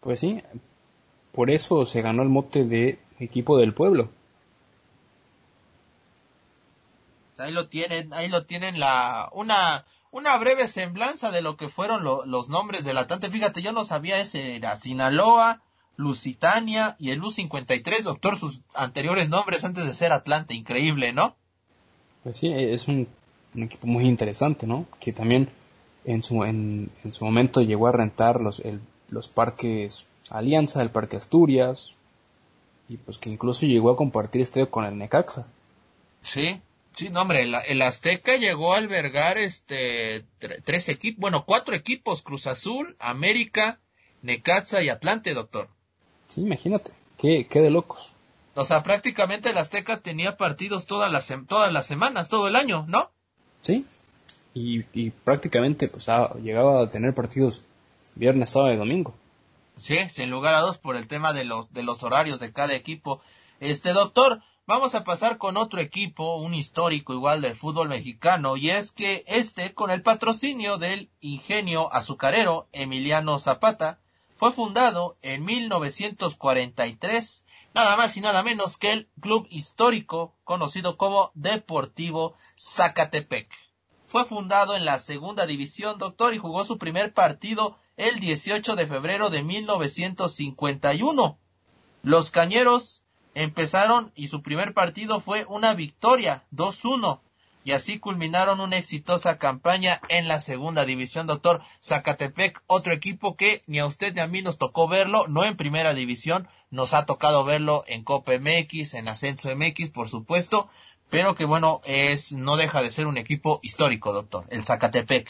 Pues 0.00 0.20
sí, 0.20 0.42
por 1.30 1.50
eso 1.50 1.84
se 1.84 2.00
ganó 2.00 2.22
el 2.22 2.30
mote 2.30 2.64
de 2.64 2.98
equipo 3.20 3.58
del 3.58 3.74
pueblo. 3.74 4.08
Ahí 7.38 7.52
lo 7.52 7.68
tienen, 7.68 8.12
ahí 8.12 8.28
lo 8.28 8.46
tienen 8.46 8.80
la 8.80 9.28
una 9.32 9.84
una 10.10 10.36
breve 10.38 10.68
semblanza 10.68 11.30
de 11.30 11.42
lo 11.42 11.56
que 11.56 11.68
fueron 11.68 12.02
los 12.04 12.48
nombres 12.48 12.84
del 12.84 12.96
Atlante. 12.96 13.30
Fíjate, 13.30 13.60
yo 13.60 13.72
no 13.72 13.84
sabía 13.84 14.18
ese 14.18 14.56
era 14.56 14.76
Sinaloa, 14.76 15.62
Lusitania 15.96 16.96
y 16.98 17.10
el 17.10 17.20
U53, 17.20 18.02
doctor, 18.02 18.38
sus 18.38 18.62
anteriores 18.74 19.28
nombres 19.28 19.64
antes 19.64 19.84
de 19.84 19.94
ser 19.94 20.12
Atlante, 20.12 20.54
increíble, 20.54 21.12
¿no? 21.12 21.36
Pues 22.22 22.38
sí, 22.38 22.50
es 22.50 22.88
un, 22.88 23.08
equipo 23.54 23.86
muy 23.86 24.06
interesante, 24.06 24.66
¿no? 24.66 24.86
Que 25.00 25.12
también 25.12 25.50
en 26.06 26.22
su, 26.22 26.44
en, 26.44 26.90
en 27.04 27.12
su 27.12 27.24
momento 27.24 27.60
llegó 27.60 27.88
a 27.88 27.92
rentar 27.92 28.40
los, 28.40 28.60
el 28.60 28.80
los 29.10 29.28
parques 29.28 30.06
Alianza, 30.30 30.82
el 30.82 30.90
Parque 30.90 31.16
Asturias, 31.16 31.94
y 32.88 32.96
pues 32.96 33.18
que 33.18 33.30
incluso 33.30 33.66
llegó 33.66 33.90
a 33.90 33.96
compartir 33.96 34.40
estadio 34.40 34.70
con 34.70 34.84
el 34.84 34.96
Necaxa. 34.98 35.46
Sí, 36.22 36.60
sí, 36.96 37.10
no 37.10 37.22
hombre, 37.22 37.42
el, 37.42 37.82
Azteca 37.82 38.36
llegó 38.36 38.74
a 38.74 38.78
albergar 38.78 39.38
este 39.38 40.26
tres 40.64 40.88
equipos, 40.88 41.20
bueno, 41.20 41.44
cuatro 41.46 41.74
equipos, 41.74 42.22
Cruz 42.22 42.48
Azul, 42.48 42.96
América, 42.98 43.78
Necaxa 44.22 44.82
y 44.82 44.88
Atlante, 44.88 45.34
doctor. 45.34 45.68
Sí, 46.28 46.40
imagínate, 46.40 46.92
qué, 47.18 47.46
qué 47.48 47.60
de 47.60 47.70
locos. 47.70 48.14
O 48.54 48.64
sea, 48.64 48.82
prácticamente 48.82 49.50
el 49.50 49.58
Azteca 49.58 50.00
tenía 50.00 50.36
partidos 50.36 50.86
todas 50.86 51.12
las, 51.12 51.32
todas 51.46 51.72
las 51.72 51.86
semanas, 51.86 52.28
todo 52.28 52.48
el 52.48 52.56
año, 52.56 52.84
¿no? 52.88 53.12
Sí, 53.62 53.86
y, 54.54 54.84
y 54.92 55.10
prácticamente 55.10 55.88
pues 55.88 56.08
llegaba 56.42 56.82
a 56.82 56.90
tener 56.90 57.14
partidos 57.14 57.62
viernes, 58.14 58.50
sábado 58.50 58.72
y 58.72 58.76
domingo. 58.76 59.14
Sí, 59.76 59.98
sin 60.08 60.30
lugar 60.30 60.54
a 60.54 60.60
dos 60.60 60.78
por 60.78 60.96
el 60.96 61.06
tema 61.06 61.34
de 61.34 61.44
los, 61.44 61.72
de 61.72 61.82
los 61.82 62.02
horarios 62.02 62.40
de 62.40 62.52
cada 62.52 62.74
equipo. 62.74 63.20
Este 63.60 63.92
doctor, 63.92 64.42
vamos 64.66 64.96
a 64.96 65.04
pasar 65.04 65.38
con 65.38 65.56
otro 65.56 65.80
equipo, 65.80 66.36
un 66.36 66.52
histórico 66.52 67.14
igual 67.14 67.40
del 67.40 67.54
fútbol 67.54 67.88
mexicano, 67.88 68.56
y 68.56 68.70
es 68.70 68.90
que 68.90 69.24
este, 69.28 69.74
con 69.74 69.90
el 69.90 70.02
patrocinio 70.02 70.76
del 70.76 71.10
ingenio 71.20 71.92
azucarero 71.92 72.68
Emiliano 72.72 73.38
Zapata, 73.38 74.00
fue 74.36 74.52
fundado 74.52 75.14
en 75.22 75.44
1943, 75.44 77.44
nada 77.74 77.96
más 77.96 78.16
y 78.16 78.20
nada 78.20 78.42
menos 78.42 78.76
que 78.76 78.92
el 78.92 79.08
club 79.20 79.46
histórico 79.50 80.34
conocido 80.44 80.98
como 80.98 81.30
Deportivo 81.34 82.34
Zacatepec. 82.58 83.48
Fue 84.04 84.24
fundado 84.24 84.76
en 84.76 84.84
la 84.84 84.98
segunda 84.98 85.46
división, 85.46 85.98
doctor, 85.98 86.34
y 86.34 86.38
jugó 86.38 86.64
su 86.64 86.76
primer 86.76 87.14
partido 87.14 87.78
el 87.96 88.20
18 88.20 88.76
de 88.76 88.86
febrero 88.86 89.30
de 89.30 89.42
1951. 89.42 91.38
Los 92.02 92.30
Cañeros 92.30 93.05
empezaron 93.36 94.10
y 94.16 94.28
su 94.28 94.42
primer 94.42 94.72
partido 94.72 95.20
fue 95.20 95.44
una 95.48 95.74
victoria 95.74 96.44
2-1 96.54 97.20
y 97.64 97.72
así 97.72 97.98
culminaron 97.98 98.60
una 98.60 98.78
exitosa 98.78 99.38
campaña 99.38 100.00
en 100.08 100.26
la 100.26 100.40
segunda 100.40 100.86
división, 100.86 101.26
doctor 101.26 101.60
Zacatepec, 101.82 102.62
otro 102.66 102.94
equipo 102.94 103.36
que 103.36 103.60
ni 103.66 103.78
a 103.78 103.86
usted 103.86 104.14
ni 104.14 104.20
a 104.20 104.26
mí 104.26 104.40
nos 104.40 104.56
tocó 104.56 104.88
verlo, 104.88 105.26
no 105.28 105.44
en 105.44 105.56
primera 105.56 105.92
división, 105.92 106.48
nos 106.70 106.94
ha 106.94 107.04
tocado 107.04 107.44
verlo 107.44 107.84
en 107.88 108.04
Copa 108.04 108.32
MX, 108.38 108.94
en 108.94 109.08
Ascenso 109.08 109.54
MX, 109.54 109.90
por 109.90 110.08
supuesto, 110.08 110.68
pero 111.10 111.34
que 111.34 111.44
bueno, 111.44 111.82
es, 111.84 112.32
no 112.32 112.56
deja 112.56 112.82
de 112.82 112.90
ser 112.90 113.06
un 113.06 113.18
equipo 113.18 113.60
histórico, 113.62 114.12
doctor, 114.12 114.46
el 114.48 114.64
Zacatepec. 114.64 115.28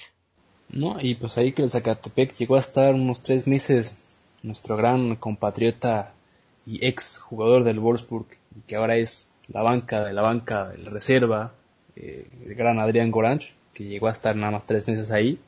No, 0.68 1.00
y 1.00 1.16
pues 1.16 1.38
ahí 1.38 1.52
que 1.52 1.62
el 1.62 1.70
Zacatepec 1.70 2.36
llegó 2.36 2.56
a 2.56 2.60
estar 2.60 2.94
unos 2.94 3.22
tres 3.22 3.46
meses 3.48 3.96
nuestro 4.42 4.76
gran 4.76 5.16
compatriota 5.16 6.15
y 6.66 6.84
ex 6.84 7.18
jugador 7.18 7.64
del 7.64 7.80
Wolfsburg, 7.80 8.26
y 8.56 8.60
que 8.66 8.76
ahora 8.76 8.96
es 8.96 9.32
la 9.48 9.62
banca 9.62 10.04
de 10.04 10.12
la 10.12 10.22
banca 10.22 10.68
del 10.68 10.86
reserva, 10.86 11.52
eh, 11.94 12.26
el 12.44 12.54
gran 12.54 12.80
Adrián 12.80 13.10
Goranch, 13.10 13.54
que 13.72 13.84
llegó 13.84 14.08
a 14.08 14.12
estar 14.12 14.36
nada 14.36 14.52
más 14.52 14.66
tres 14.66 14.86
meses 14.88 15.10
ahí. 15.10 15.38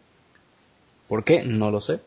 ¿Por 1.09 1.25
qué? 1.25 1.43
No 1.43 1.71
lo 1.71 1.81
sé. 1.81 2.01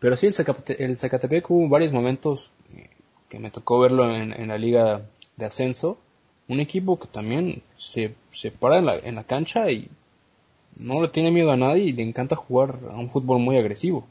Pero 0.00 0.16
sí, 0.16 0.26
el, 0.26 0.98
Zacatepec, 0.98 1.50
hubo 1.50 1.68
varios 1.68 1.92
momentos 1.92 2.50
eh, 2.76 2.90
que 3.28 3.38
me 3.38 3.50
tocó 3.50 3.80
verlo 3.80 4.14
en 4.14 4.48
la 4.48 4.58
liga 4.58 5.02
de 5.36 5.46
ascenso 5.46 5.98
un 6.48 6.60
equipo 6.60 6.98
que 6.98 7.06
también 7.06 7.62
se, 7.76 8.14
se 8.32 8.50
para 8.50 8.78
en 8.78 8.86
la, 8.86 8.96
en 8.96 9.14
la 9.14 9.24
cancha 9.24 9.70
y 9.70 9.88
no 10.76 11.02
le 11.02 11.08
tiene 11.08 11.30
miedo 11.30 11.52
a 11.52 11.56
nadie 11.56 11.84
y 11.84 11.92
le 11.92 12.02
encanta 12.02 12.36
jugar 12.36 12.78
a 12.90 12.96
un 12.96 13.10
fútbol 13.10 13.38
muy 13.38 13.58
agresivo. 13.58 14.06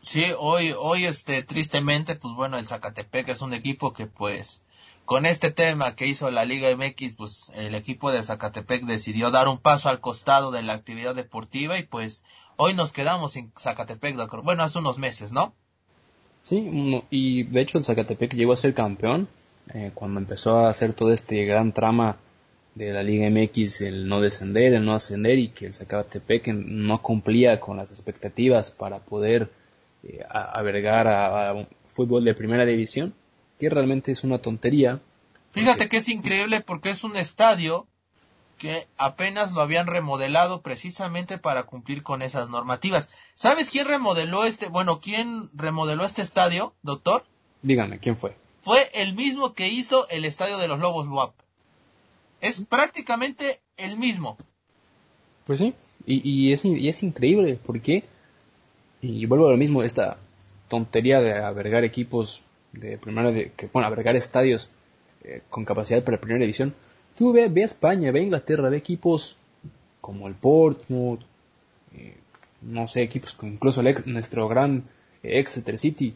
Sí, 0.00 0.24
hoy, 0.38 0.74
hoy 0.78 1.04
este, 1.04 1.42
tristemente, 1.42 2.14
pues 2.14 2.34
bueno, 2.34 2.58
el 2.58 2.66
Zacatepec 2.66 3.28
es 3.28 3.42
un 3.42 3.52
equipo 3.52 3.92
que 3.92 4.06
pues, 4.06 4.62
con 5.04 5.26
este 5.26 5.50
tema 5.50 5.96
que 5.96 6.06
hizo 6.06 6.30
la 6.30 6.44
Liga 6.44 6.68
MX, 6.74 7.14
pues 7.14 7.52
el 7.54 7.74
equipo 7.74 8.12
de 8.12 8.22
Zacatepec 8.22 8.84
decidió 8.84 9.30
dar 9.30 9.48
un 9.48 9.58
paso 9.58 9.88
al 9.88 10.00
costado 10.00 10.50
de 10.50 10.62
la 10.62 10.74
actividad 10.74 11.14
deportiva 11.14 11.78
y 11.78 11.82
pues 11.82 12.22
hoy 12.56 12.74
nos 12.74 12.92
quedamos 12.92 13.32
sin 13.32 13.52
Zacatepec, 13.58 14.16
bueno, 14.42 14.62
hace 14.62 14.78
unos 14.78 14.98
meses, 14.98 15.32
¿no? 15.32 15.54
Sí, 16.42 17.02
y 17.10 17.42
de 17.42 17.60
hecho 17.60 17.78
el 17.78 17.84
Zacatepec 17.84 18.34
llegó 18.34 18.52
a 18.52 18.56
ser 18.56 18.74
campeón 18.74 19.28
eh, 19.74 19.90
cuando 19.94 20.20
empezó 20.20 20.58
a 20.58 20.70
hacer 20.70 20.92
todo 20.92 21.12
este 21.12 21.44
gran 21.44 21.72
trama 21.72 22.16
de 22.74 22.92
la 22.92 23.02
Liga 23.02 23.28
MX, 23.28 23.82
el 23.82 24.08
no 24.08 24.20
descender, 24.20 24.72
el 24.72 24.84
no 24.84 24.94
ascender 24.94 25.38
y 25.38 25.48
que 25.48 25.66
el 25.66 25.74
Zacatepec 25.74 26.48
no 26.48 27.02
cumplía 27.02 27.60
con 27.60 27.76
las 27.76 27.90
expectativas 27.90 28.70
para 28.70 29.00
poder 29.00 29.50
eh, 30.08 30.24
albergar 30.28 31.06
a, 31.08 31.66
fútbol 31.86 32.24
de 32.24 32.34
primera 32.34 32.64
división, 32.64 33.14
que 33.58 33.68
realmente 33.68 34.12
es 34.12 34.22
una 34.24 34.38
tontería. 34.38 35.00
Fíjate 35.50 35.88
que 35.88 35.96
es 35.96 36.08
increíble 36.08 36.60
porque 36.60 36.90
es 36.90 37.02
un 37.02 37.16
estadio 37.16 37.86
que 38.56 38.86
apenas 38.96 39.52
lo 39.52 39.60
habían 39.60 39.86
remodelado 39.86 40.62
precisamente 40.62 41.38
para 41.38 41.64
cumplir 41.64 42.02
con 42.02 42.22
esas 42.22 42.50
normativas. 42.50 43.08
¿Sabes 43.34 43.70
quién 43.70 43.86
remodeló 43.86 44.44
este, 44.44 44.68
bueno, 44.68 45.00
quién 45.00 45.48
remodeló 45.54 46.04
este 46.04 46.22
estadio, 46.22 46.74
doctor? 46.82 47.24
Dígame, 47.62 47.98
¿quién 47.98 48.16
fue? 48.16 48.36
fue 48.68 48.90
el 48.92 49.14
mismo 49.14 49.54
que 49.54 49.68
hizo 49.68 50.06
el 50.10 50.26
estadio 50.26 50.58
de 50.58 50.68
los 50.68 50.78
Lobos 50.78 51.08
WAP. 51.08 51.32
Es 52.42 52.62
prácticamente 52.66 53.62
el 53.78 53.96
mismo. 53.96 54.36
Pues 55.46 55.58
sí, 55.58 55.74
y, 56.04 56.52
es, 56.52 56.66
y 56.66 56.86
es 56.86 57.02
increíble, 57.02 57.58
porque, 57.64 58.04
y 59.00 59.26
vuelvo 59.26 59.48
a 59.48 59.52
lo 59.52 59.56
mismo, 59.56 59.82
esta 59.82 60.18
tontería 60.68 61.20
de 61.20 61.32
albergar 61.32 61.84
equipos 61.84 62.44
de 62.72 62.98
primera, 62.98 63.30
de, 63.30 63.52
que, 63.56 63.68
bueno, 63.72 63.88
albergar 63.88 64.16
estadios 64.16 64.70
eh, 65.24 65.42
con 65.50 65.64
capacidad 65.64 66.02
para 66.02 66.16
la 66.16 66.20
primera 66.20 66.40
división. 66.40 66.74
Tú 67.16 67.32
ve, 67.32 67.48
ve 67.48 67.62
a 67.62 67.66
España, 67.66 68.12
ve 68.12 68.20
a 68.20 68.22
Inglaterra, 68.22 68.68
ve 68.68 68.76
equipos 68.76 69.38
como 70.00 70.28
el 70.28 70.34
Portsmouth, 70.34 71.20
eh, 71.96 72.16
no 72.62 72.86
sé, 72.86 73.02
equipos 73.02 73.34
como 73.34 73.52
incluso 73.52 73.80
el 73.80 73.94
nuestro 74.06 74.48
gran 74.48 74.84
Exeter 75.22 75.78
City, 75.78 76.14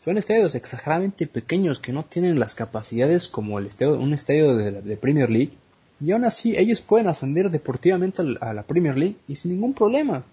son 0.00 0.18
estadios 0.18 0.56
exageradamente 0.56 1.28
pequeños 1.28 1.78
que 1.78 1.92
no 1.92 2.04
tienen 2.04 2.40
las 2.40 2.56
capacidades 2.56 3.28
como 3.28 3.60
el 3.60 3.66
estadio, 3.66 3.98
un 4.00 4.12
estadio 4.12 4.56
de, 4.56 4.96
Premier 4.96 5.30
League. 5.30 5.52
Y 6.00 6.10
aún 6.10 6.24
así 6.24 6.56
ellos 6.56 6.80
pueden 6.80 7.06
ascender 7.06 7.50
deportivamente 7.50 8.22
a 8.40 8.52
la 8.52 8.64
Premier 8.64 8.98
League 8.98 9.14
y 9.28 9.36
sin 9.36 9.52
ningún 9.52 9.74
problema. 9.74 10.24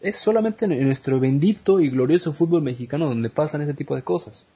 Es 0.00 0.16
solamente 0.16 0.64
en 0.64 0.84
nuestro 0.84 1.18
bendito 1.18 1.80
y 1.80 1.90
glorioso 1.90 2.32
fútbol 2.32 2.62
mexicano 2.62 3.06
donde 3.06 3.30
pasan 3.30 3.62
ese 3.62 3.74
tipo 3.74 3.96
de 3.96 4.02
cosas. 4.02 4.46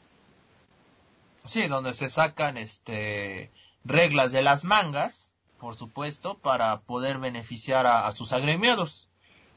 Sí, 1.45 1.67
donde 1.67 1.93
se 1.93 2.09
sacan 2.09 2.57
este 2.57 3.51
reglas 3.85 4.31
de 4.31 4.43
las 4.43 4.65
mangas 4.65 5.33
por 5.63 5.77
supuesto, 5.77 6.39
para 6.39 6.81
poder 6.81 7.19
beneficiar 7.19 7.87
a, 7.87 8.11
sus 8.11 8.33
agremiados. 8.33 9.09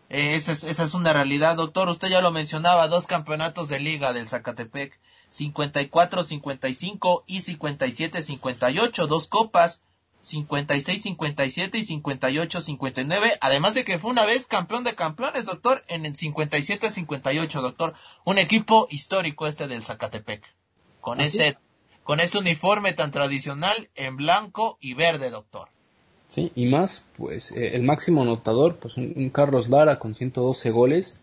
Eh, 0.09 0.35
esa, 0.35 0.51
es, 0.51 0.63
esa 0.63 0.83
es 0.83 0.93
una 0.93 1.13
realidad, 1.13 1.55
doctor. 1.55 1.89
Usted 1.89 2.09
ya 2.09 2.21
lo 2.21 2.29
mencionaba, 2.29 2.87
dos 2.87 3.07
campeonatos 3.07 3.69
de 3.69 3.79
liga 3.79 4.13
del 4.13 4.27
Zacatepec, 4.27 4.99
54-55 5.33 7.23
y 7.25 7.41
57-58, 7.41 9.07
dos 9.07 9.27
copas, 9.27 9.81
56-57 10.25 11.75
y 11.75 12.01
58-59, 12.01 13.37
además 13.41 13.75
de 13.75 13.83
que 13.83 13.99
fue 13.99 14.11
una 14.11 14.25
vez 14.25 14.47
campeón 14.47 14.83
de 14.83 14.95
campeones, 14.95 15.45
doctor, 15.45 15.83
en 15.87 16.05
el 16.05 16.15
57-58, 16.15 17.61
doctor. 17.61 17.93
Un 18.23 18.39
equipo 18.39 18.87
histórico 18.89 19.47
este 19.47 19.67
del 19.67 19.83
Zacatepec. 19.83 20.43
Con 20.99 21.21
ese, 21.21 21.57
con 22.03 22.19
ese 22.19 22.39
uniforme 22.39 22.93
tan 22.93 23.11
tradicional 23.11 23.89
en 23.95 24.17
blanco 24.17 24.77
y 24.81 24.95
verde, 24.95 25.29
doctor. 25.29 25.69
Sí, 26.29 26.51
y 26.55 26.65
más, 26.65 27.05
pues 27.17 27.51
eh, 27.51 27.75
el 27.75 27.83
máximo 27.83 28.23
anotador, 28.23 28.77
pues 28.77 28.97
un, 28.97 29.29
Carlos 29.29 29.69
Lara 29.69 29.99
con 29.99 30.15
112 30.15 30.71
goles, 30.71 31.17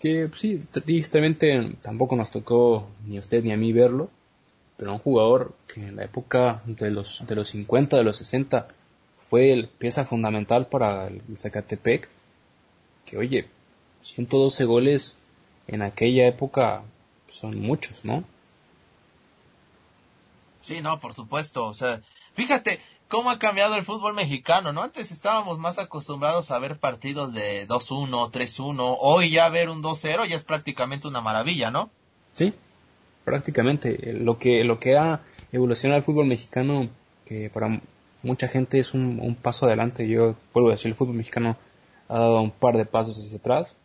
que 0.00 0.26
pues, 0.28 0.40
sí, 0.40 0.58
tristemente 0.84 1.76
tampoco 1.80 2.16
nos 2.16 2.32
tocó 2.32 2.88
ni 3.06 3.16
a 3.16 3.20
usted 3.20 3.44
ni 3.44 3.52
a 3.52 3.56
mí 3.56 3.72
verlo, 3.72 4.10
pero 4.82 4.94
un 4.94 4.98
jugador 4.98 5.54
que 5.72 5.80
en 5.80 5.94
la 5.94 6.02
época 6.02 6.60
de 6.66 6.90
los, 6.90 7.24
de 7.24 7.36
los 7.36 7.50
50, 7.50 7.96
de 7.98 8.02
los 8.02 8.16
60, 8.16 8.66
fue 9.30 9.52
el, 9.52 9.68
pieza 9.68 10.04
fundamental 10.04 10.66
para 10.66 11.06
el, 11.06 11.22
Zacatepec, 11.38 12.08
que 13.06 13.16
oye, 13.16 13.48
112 14.00 14.64
goles 14.64 15.18
en 15.68 15.82
aquella 15.82 16.26
época 16.26 16.82
son 17.28 17.60
muchos, 17.60 18.04
¿no? 18.04 18.24
Sí, 20.62 20.80
no, 20.80 20.98
por 20.98 21.14
supuesto. 21.14 21.64
O 21.66 21.74
sea, 21.74 22.02
fíjate 22.34 22.80
cómo 23.06 23.30
ha 23.30 23.38
cambiado 23.38 23.76
el 23.76 23.84
fútbol 23.84 24.14
mexicano, 24.14 24.72
¿no? 24.72 24.82
Antes 24.82 25.12
estábamos 25.12 25.60
más 25.60 25.78
acostumbrados 25.78 26.50
a 26.50 26.58
ver 26.58 26.76
partidos 26.76 27.34
de 27.34 27.68
2-1, 27.68 28.32
3-1. 28.32 28.96
Hoy 28.98 29.30
ya 29.30 29.48
ver 29.48 29.70
un 29.70 29.80
2-0 29.80 30.26
ya 30.26 30.34
es 30.34 30.42
prácticamente 30.42 31.06
una 31.06 31.20
maravilla, 31.20 31.70
¿no? 31.70 31.88
Sí, 32.34 32.52
prácticamente. 33.24 34.12
Lo 34.14 34.38
que, 34.38 34.64
lo 34.64 34.78
que 34.78 34.96
ha 34.96 35.20
evolucionado 35.52 35.98
el 35.98 36.04
fútbol 36.04 36.26
mexicano, 36.26 36.88
que 37.24 37.50
para 37.50 37.80
mucha 38.22 38.48
gente 38.48 38.78
es 38.78 38.94
un, 38.94 39.36
paso 39.40 39.66
adelante, 39.66 40.08
yo 40.08 40.34
vuelvo 40.52 40.70
a 40.70 40.72
decir, 40.72 40.90
el 40.90 40.94
fútbol 40.94 41.16
mexicano 41.16 41.56
ha 42.08 42.18
dado 42.18 42.40
un 42.42 42.50
par 42.50 42.76
de 42.76 42.86
pasos 42.86 43.18
hacia 43.18 43.38
atrás 43.38 43.76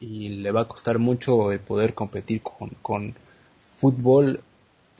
y 0.00 0.28
le 0.28 0.50
va 0.50 0.62
a 0.62 0.68
costar 0.68 0.98
mucho 0.98 1.52
el 1.52 1.60
poder 1.60 1.94
competir 1.94 2.42
con, 2.42 2.70
con 2.82 3.14
fútbol, 3.58 4.42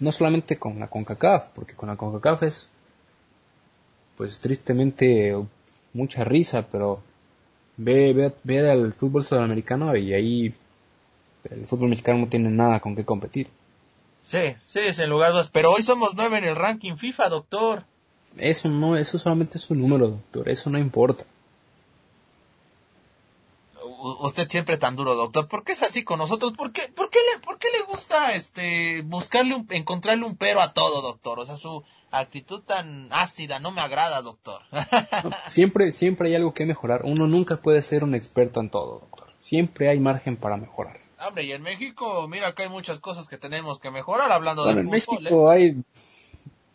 no 0.00 0.12
solamente 0.12 0.58
con 0.58 0.78
la 0.78 0.88
CONCACAF, 0.88 1.48
porque 1.54 1.74
con 1.74 1.88
la 1.88 1.96
CONCACAF 1.96 2.42
es, 2.44 2.70
pues 4.16 4.40
tristemente, 4.40 5.36
mucha 5.92 6.24
risa, 6.24 6.66
pero 6.70 7.02
ve, 7.76 8.12
ve, 8.12 8.32
ve 8.44 8.70
al 8.70 8.92
fútbol 8.92 9.24
sudamericano 9.24 9.96
y 9.96 10.12
ahí 10.14 10.54
el 11.50 11.66
fútbol 11.66 11.88
mexicano 11.88 12.20
no 12.20 12.28
tiene 12.28 12.50
nada 12.50 12.80
con 12.80 12.94
qué 12.94 13.04
competir. 13.04 13.48
Sí, 14.32 14.56
sí, 14.66 14.78
es 14.78 14.98
en 14.98 15.10
lugar 15.10 15.34
dos. 15.34 15.50
Pero 15.50 15.70
hoy 15.72 15.82
somos 15.82 16.14
nueve 16.14 16.38
en 16.38 16.44
el 16.44 16.56
ranking 16.56 16.96
FIFA, 16.96 17.28
doctor. 17.28 17.84
Eso 18.38 18.70
no, 18.70 18.96
eso 18.96 19.18
solamente 19.18 19.58
es 19.58 19.70
un 19.70 19.82
número, 19.82 20.08
doctor. 20.08 20.48
Eso 20.48 20.70
no 20.70 20.78
importa. 20.78 21.26
usted 24.20 24.48
siempre 24.48 24.78
tan 24.78 24.96
duro, 24.96 25.14
doctor. 25.14 25.48
¿Por 25.48 25.64
qué 25.64 25.72
es 25.72 25.82
así 25.82 26.02
con 26.02 26.18
nosotros? 26.18 26.54
¿Por 26.54 26.72
qué, 26.72 26.88
por 26.96 27.10
qué, 27.10 27.18
le, 27.30 27.40
por 27.40 27.58
qué 27.58 27.68
le 27.76 27.82
gusta 27.82 28.32
este 28.32 29.02
buscarle 29.02 29.54
un, 29.54 29.66
encontrarle 29.68 30.24
un 30.24 30.34
pero 30.34 30.62
a 30.62 30.72
todo, 30.72 31.02
doctor? 31.02 31.38
O 31.38 31.44
sea, 31.44 31.58
su 31.58 31.84
actitud 32.10 32.62
tan 32.62 33.08
ácida 33.12 33.58
no 33.58 33.70
me 33.70 33.82
agrada, 33.82 34.22
doctor. 34.22 34.62
siempre, 35.46 35.92
siempre 35.92 36.30
hay 36.30 36.36
algo 36.36 36.54
que 36.54 36.64
mejorar. 36.64 37.02
Uno 37.04 37.26
nunca 37.26 37.58
puede 37.58 37.82
ser 37.82 38.02
un 38.02 38.14
experto 38.14 38.60
en 38.60 38.70
todo, 38.70 39.00
doctor. 39.00 39.30
Siempre 39.42 39.90
hay 39.90 40.00
margen 40.00 40.38
para 40.38 40.56
mejorar. 40.56 41.01
Hombre, 41.26 41.44
y 41.44 41.52
en 41.52 41.62
México, 41.62 42.26
mira 42.28 42.54
que 42.54 42.64
hay 42.64 42.68
muchas 42.68 42.98
cosas 42.98 43.28
que 43.28 43.38
tenemos 43.38 43.78
que 43.78 43.90
mejorar 43.90 44.32
hablando 44.32 44.64
de 44.64 44.72
en 44.72 44.90
México 44.90 45.52
¿eh? 45.52 45.56
hay 45.56 45.84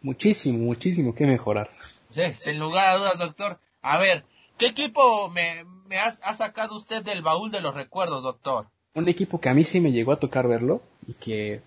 muchísimo, 0.01 0.59
muchísimo 0.59 1.13
que 1.13 1.25
mejorar. 1.25 1.69
Sí, 2.09 2.21
sin 2.35 2.59
lugar 2.59 2.89
a 2.89 2.97
dudas, 2.97 3.19
doctor. 3.19 3.59
A 3.81 3.97
ver, 3.97 4.23
¿qué 4.57 4.67
equipo 4.67 5.29
me, 5.29 5.65
me 5.87 5.97
ha, 5.97 6.33
sacado 6.33 6.75
usted 6.75 7.03
del 7.03 7.21
baúl 7.21 7.51
de 7.51 7.61
los 7.61 7.75
recuerdos, 7.75 8.23
doctor? 8.23 8.67
Un 8.93 9.09
equipo 9.09 9.39
que 9.39 9.49
a 9.49 9.53
mí 9.53 9.63
sí 9.63 9.81
me 9.81 9.91
llegó 9.91 10.11
a 10.11 10.19
tocar 10.19 10.47
verlo 10.47 10.81
y 11.07 11.13
que 11.13 11.61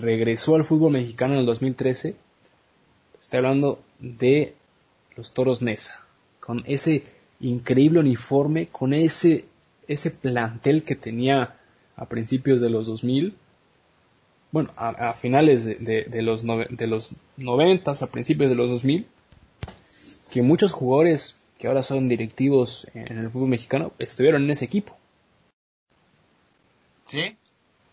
regresó 0.00 0.56
al 0.56 0.64
fútbol 0.64 0.92
mexicano 0.92 1.34
en 1.34 1.40
el 1.40 1.46
2013. 1.46 2.16
Estoy 3.20 3.38
hablando 3.38 3.80
de 4.00 4.54
los 5.16 5.32
Toros 5.32 5.62
Nesa, 5.62 6.04
con 6.40 6.64
ese 6.66 7.04
increíble 7.40 8.00
uniforme, 8.00 8.68
con 8.68 8.92
ese, 8.92 9.44
ese 9.86 10.10
plantel 10.10 10.84
que 10.84 10.96
tenía 10.96 11.58
a 12.02 12.06
principios 12.06 12.60
de 12.60 12.68
los 12.68 12.86
2000, 12.86 13.36
bueno, 14.50 14.70
a, 14.76 15.14
finales 15.14 15.64
de, 15.64 16.22
los 16.22 16.42
de 16.42 16.86
los 16.88 17.10
90, 17.36 17.92
a 17.92 18.06
principios 18.08 18.50
de 18.50 18.56
los 18.56 18.70
2000, 18.70 19.06
que 20.32 20.42
muchos 20.42 20.72
jugadores 20.72 21.38
que 21.58 21.68
ahora 21.68 21.82
son 21.82 22.08
directivos 22.08 22.88
en 22.94 23.18
el 23.18 23.30
fútbol 23.30 23.50
mexicano 23.50 23.92
estuvieron 24.00 24.42
en 24.42 24.50
ese 24.50 24.64
equipo. 24.64 24.98
Sí, 27.04 27.38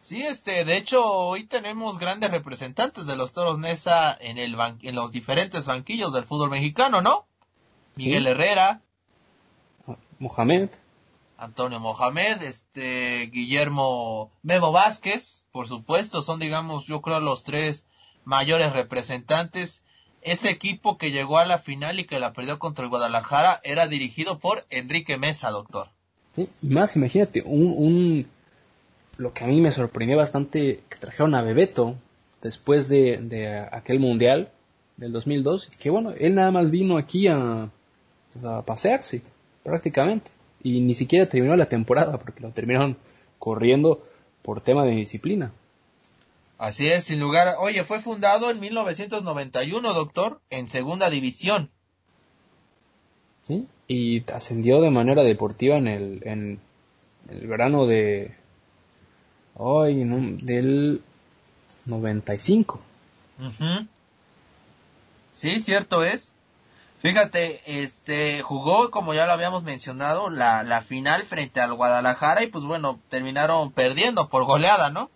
sí, 0.01 0.23
este, 0.23 0.65
de 0.65 0.77
hecho 0.77 1.05
hoy 1.05 1.43
tenemos 1.43 1.99
grandes 1.99 2.31
representantes 2.31 3.05
de 3.05 3.15
los 3.15 3.31
Toros 3.31 3.59
Nesa 3.59 4.17
en, 4.19 4.39
el 4.39 4.55
en 4.81 4.95
los 4.95 5.11
diferentes 5.11 5.65
banquillos 5.65 6.13
del 6.13 6.25
fútbol 6.25 6.49
mexicano, 6.49 7.01
¿no? 7.01 7.27
Miguel 7.95 8.25
Herrera, 8.25 8.81
Mohamed, 10.17 10.69
Antonio 11.39 11.79
Mohamed, 11.79 12.41
este 12.43 13.27
Guillermo 13.27 14.31
Memo 14.43 14.73
Vázquez, 14.73 15.45
por 15.53 15.69
supuesto, 15.69 16.21
son 16.21 16.39
digamos 16.39 16.85
yo 16.85 17.01
creo 17.01 17.21
los 17.21 17.43
tres 17.43 17.85
mayores 18.25 18.73
representantes. 18.73 19.81
Ese 20.21 20.49
equipo 20.49 20.97
que 20.97 21.11
llegó 21.11 21.37
a 21.37 21.45
la 21.45 21.57
final 21.57 21.97
y 21.99 22.03
que 22.03 22.19
la 22.19 22.33
perdió 22.33 22.59
contra 22.59 22.83
el 22.83 22.89
Guadalajara 22.89 23.61
era 23.63 23.87
dirigido 23.87 24.37
por 24.39 24.65
Enrique 24.69 25.17
Mesa, 25.17 25.49
doctor. 25.49 25.87
Sí, 26.35 26.49
más, 26.61 26.97
imagínate, 26.97 27.41
un, 27.45 27.73
un, 27.77 28.27
lo 29.17 29.33
que 29.33 29.45
a 29.45 29.47
mí 29.47 29.61
me 29.61 29.71
sorprendió 29.71 30.17
bastante, 30.17 30.83
que 30.89 30.97
trajeron 30.97 31.35
a 31.35 31.41
Bebeto 31.41 31.95
después 32.41 32.89
de, 32.89 33.17
de 33.17 33.59
aquel 33.59 33.99
mundial 33.99 34.51
del 34.97 35.13
2002, 35.13 35.71
que 35.79 35.89
bueno, 35.89 36.11
él 36.19 36.35
nada 36.35 36.51
más 36.51 36.69
vino 36.69 36.97
aquí 36.97 37.27
a, 37.27 37.69
a 38.43 38.61
pasearse, 38.65 39.21
prácticamente 39.63 40.31
y 40.63 40.81
ni 40.81 40.93
siquiera 40.93 41.27
terminó 41.27 41.55
la 41.55 41.67
temporada 41.67 42.17
porque 42.19 42.41
lo 42.41 42.51
terminaron 42.51 42.97
corriendo 43.37 44.03
por 44.41 44.61
tema 44.61 44.85
de 44.85 44.91
disciplina. 44.91 45.51
Así 46.57 46.87
es, 46.87 47.05
sin 47.05 47.19
lugar. 47.19 47.55
Oye, 47.59 47.83
fue 47.83 48.01
fundado 48.01 48.51
en 48.51 48.59
1991, 48.59 49.93
doctor, 49.93 50.41
en 50.49 50.67
segunda 50.67 51.09
división. 51.09 51.71
Sí, 53.43 53.65
y 53.87 54.23
ascendió 54.31 54.81
de 54.81 54.91
manera 54.91 55.23
deportiva 55.23 55.77
en 55.77 55.87
el, 55.87 56.21
en 56.23 56.59
el 57.29 57.47
verano 57.47 57.85
de. 57.85 58.35
Hoy, 59.55 60.03
del 60.41 61.01
95. 61.85 62.81
Sí, 65.33 65.59
cierto 65.59 66.03
es. 66.03 66.33
Fíjate, 66.99 67.61
este 67.65 68.41
jugó, 68.41 68.91
como 68.91 69.13
ya 69.13 69.25
lo 69.25 69.31
habíamos 69.31 69.63
mencionado, 69.63 70.29
la, 70.29 70.63
la 70.63 70.81
final 70.81 71.23
frente 71.23 71.61
al 71.61 71.73
Guadalajara 71.73 72.43
y 72.43 72.47
pues 72.47 72.65
bueno, 72.65 72.99
terminaron 73.09 73.71
perdiendo 73.71 74.27
por 74.27 74.45
goleada, 74.45 74.89
¿no? 74.89 75.09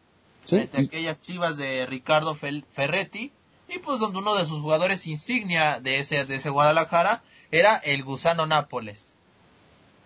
Sí. 0.45 0.57
Frente 0.57 0.77
a 0.77 0.81
aquellas 0.81 1.19
chivas 1.19 1.57
de 1.57 1.85
Ricardo 1.85 2.35
Ferretti 2.35 3.31
y 3.67 3.79
pues 3.79 3.99
donde 3.99 4.19
uno 4.19 4.35
de 4.35 4.45
sus 4.45 4.61
jugadores 4.61 5.07
insignia 5.07 5.79
de 5.81 5.99
ese, 5.99 6.25
de 6.25 6.35
ese 6.35 6.49
Guadalajara 6.49 7.21
era 7.51 7.77
el 7.77 8.03
Gusano 8.03 8.45
Nápoles. 8.45 9.13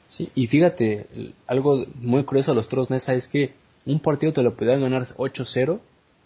Sí, 0.07 0.29
y 0.35 0.47
fíjate, 0.47 1.07
algo 1.47 1.85
muy 1.95 2.23
curioso 2.23 2.51
de 2.51 2.55
los 2.55 2.69
Toros 2.69 2.89
Nesa 2.89 3.13
es 3.13 3.27
que 3.27 3.53
un 3.85 3.99
partido 3.99 4.33
te 4.33 4.41
lo 4.41 4.55
podían 4.55 4.81
ganar 4.81 5.03
8-0, 5.03 5.79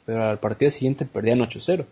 pero 0.05 0.29
al 0.29 0.39
partido 0.39 0.71
siguiente 0.71 1.05
perdían 1.05 1.39
8-0. 1.39 1.85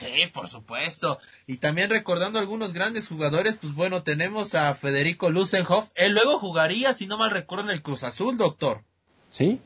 Sí, 0.00 0.26
por 0.32 0.48
supuesto. 0.48 1.18
Y 1.46 1.58
también 1.58 1.90
recordando 1.90 2.38
algunos 2.38 2.72
grandes 2.72 3.08
jugadores, 3.08 3.58
pues 3.60 3.74
bueno, 3.74 4.02
tenemos 4.02 4.54
a 4.54 4.72
Federico 4.72 5.28
Lusenhoff. 5.28 5.90
Él 5.94 6.14
luego 6.14 6.38
jugaría, 6.38 6.94
si 6.94 7.06
no 7.06 7.18
mal 7.18 7.30
recuerdo, 7.30 7.64
en 7.64 7.70
el 7.70 7.82
Cruz 7.82 8.02
Azul, 8.02 8.38
doctor. 8.38 8.82
Sí. 9.30 9.60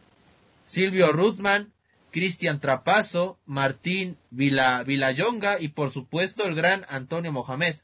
Silvio 0.64 1.12
Ruthman, 1.12 1.72
Cristian 2.10 2.58
Trapazo, 2.58 3.38
Martín 3.46 4.16
Vila, 4.30 4.82
Vilayonga 4.82 5.60
y 5.60 5.68
por 5.68 5.90
supuesto 5.90 6.44
el 6.46 6.56
gran 6.56 6.84
Antonio 6.88 7.30
Mohamed. 7.30 7.76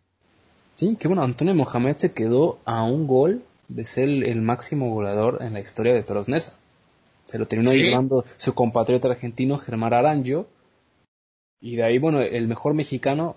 Sí, 0.75 0.97
que 0.99 1.07
bueno, 1.07 1.23
Antonio 1.23 1.55
Mohamed 1.55 1.97
se 1.99 2.13
quedó 2.13 2.59
a 2.65 2.83
un 2.83 3.07
gol 3.07 3.45
de 3.69 3.87
ser 3.87 4.09
el, 4.09 4.43
máximo 4.43 4.93
goleador 4.93 5.39
en 5.43 5.53
la 5.53 5.61
historia 5.61 5.95
de 5.95 6.03
Toros 6.03 6.29
Nesa. 6.29 6.57
Se 7.27 7.39
lo 7.39 7.47
terminó 7.47 7.73
llevando 7.73 8.25
su 8.39 8.55
compatriota 8.55 9.09
argentino 9.09 9.57
Germán 9.57 9.95
Aranjo 9.95 10.49
y 11.61 11.77
de 11.77 11.83
ahí, 11.83 11.99
bueno, 11.99 12.21
el 12.21 12.49
mejor 12.49 12.75
mexicano 12.75 13.37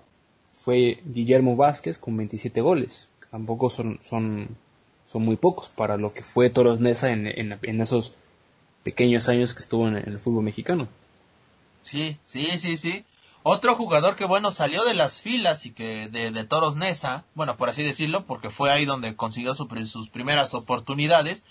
fue 0.53 1.01
Guillermo 1.05 1.55
Vázquez 1.55 1.97
con 1.97 2.15
27 2.15 2.61
goles. 2.61 3.09
Tampoco 3.29 3.69
son, 3.69 3.99
son, 4.01 4.55
son 5.05 5.23
muy 5.23 5.35
pocos 5.35 5.67
para 5.67 5.97
lo 5.97 6.13
que 6.13 6.23
fue 6.23 6.49
Toros 6.49 6.79
Nesa 6.79 7.11
en, 7.11 7.27
en, 7.27 7.81
esos 7.81 8.13
pequeños 8.83 9.27
años 9.27 9.53
que 9.53 9.61
estuvo 9.61 9.87
en, 9.87 9.95
el 9.95 10.17
fútbol 10.17 10.43
mexicano. 10.43 10.87
Sí, 11.81 12.17
sí, 12.25 12.45
sí, 12.57 12.77
sí. 12.77 13.03
Otro 13.45 13.75
jugador 13.75 14.15
que 14.15 14.23
bueno 14.23 14.51
salió 14.51 14.85
de 14.85 14.93
las 14.93 15.19
filas 15.19 15.65
y 15.65 15.71
que 15.71 16.07
de, 16.07 16.31
de 16.31 16.43
Toros 16.45 16.77
Nesa, 16.77 17.25
bueno 17.35 17.57
por 17.57 17.69
así 17.69 17.83
decirlo, 17.83 18.25
porque 18.25 18.49
fue 18.49 18.71
ahí 18.71 18.85
donde 18.85 19.17
consiguió 19.17 19.53
sus 19.53 20.09
primeras 20.09 20.53
oportunidades 20.53 21.43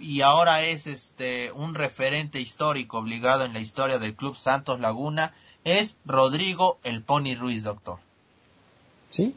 y 0.00 0.22
ahora 0.22 0.62
es 0.62 0.86
este 0.86 1.52
un 1.52 1.74
referente 1.74 2.40
histórico 2.40 2.98
obligado 2.98 3.44
en 3.44 3.52
la 3.52 3.60
historia 3.60 3.98
del 3.98 4.14
Club 4.14 4.36
Santos 4.36 4.80
Laguna 4.80 5.34
es 5.64 5.96
Rodrigo 6.04 6.78
el 6.84 7.02
Pony 7.02 7.34
Ruiz, 7.38 7.64
doctor. 7.64 7.98
Sí, 9.10 9.34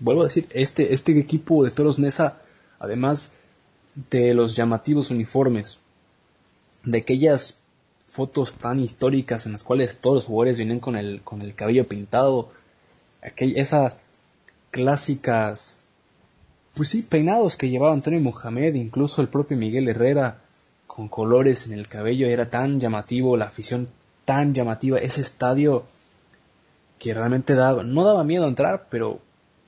vuelvo 0.00 0.22
a 0.22 0.24
decir, 0.24 0.46
este, 0.50 0.92
este 0.92 1.18
equipo 1.18 1.64
de 1.64 1.70
Toros 1.70 1.98
Nesa, 1.98 2.40
además 2.78 3.34
de 4.10 4.34
los 4.34 4.56
llamativos 4.56 5.10
uniformes, 5.10 5.78
de 6.84 6.98
aquellas 6.98 7.62
fotos 8.00 8.54
tan 8.54 8.80
históricas 8.80 9.46
en 9.46 9.52
las 9.52 9.64
cuales 9.64 10.00
todos 10.00 10.16
los 10.16 10.24
jugadores 10.24 10.58
vienen 10.58 10.80
con 10.80 10.96
el, 10.96 11.22
con 11.22 11.42
el 11.42 11.54
cabello 11.54 11.86
pintado, 11.86 12.50
esas 13.36 13.98
clásicas, 14.70 15.84
pues 16.74 16.88
sí, 16.88 17.02
peinados 17.02 17.56
que 17.56 17.68
llevaba 17.68 17.92
Antonio 17.92 18.20
Mohamed, 18.20 18.74
incluso 18.74 19.20
el 19.20 19.28
propio 19.28 19.56
Miguel 19.56 19.88
Herrera, 19.88 20.40
con 20.86 21.08
colores 21.08 21.66
en 21.66 21.74
el 21.74 21.86
cabello, 21.88 22.26
era 22.26 22.50
tan 22.50 22.80
llamativo, 22.80 23.36
la 23.36 23.46
afición 23.46 23.88
tan 24.28 24.52
llamativa, 24.52 24.98
ese 24.98 25.22
estadio 25.22 25.86
que 26.98 27.14
realmente 27.14 27.54
daba, 27.54 27.82
no 27.82 28.04
daba 28.04 28.24
miedo 28.24 28.46
entrar, 28.46 28.86
pero 28.90 29.22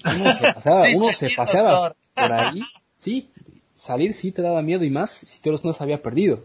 uno 0.05 0.33
se 0.35 0.53
paseaba, 0.55 0.85
uno 0.95 1.13
se 1.15 1.31
paseaba 1.31 1.97
por 2.15 2.33
ahí, 2.33 2.63
sí, 2.99 3.31
salir 3.75 4.13
sí 4.13 4.33
te 4.33 4.43
daba 4.43 4.61
miedo 4.61 4.85
y 4.85 4.91
más 4.91 5.13
si 5.13 5.41
todos 5.41 5.65
no 5.65 5.73
se 5.73 5.83
había 5.83 6.03
perdido. 6.03 6.45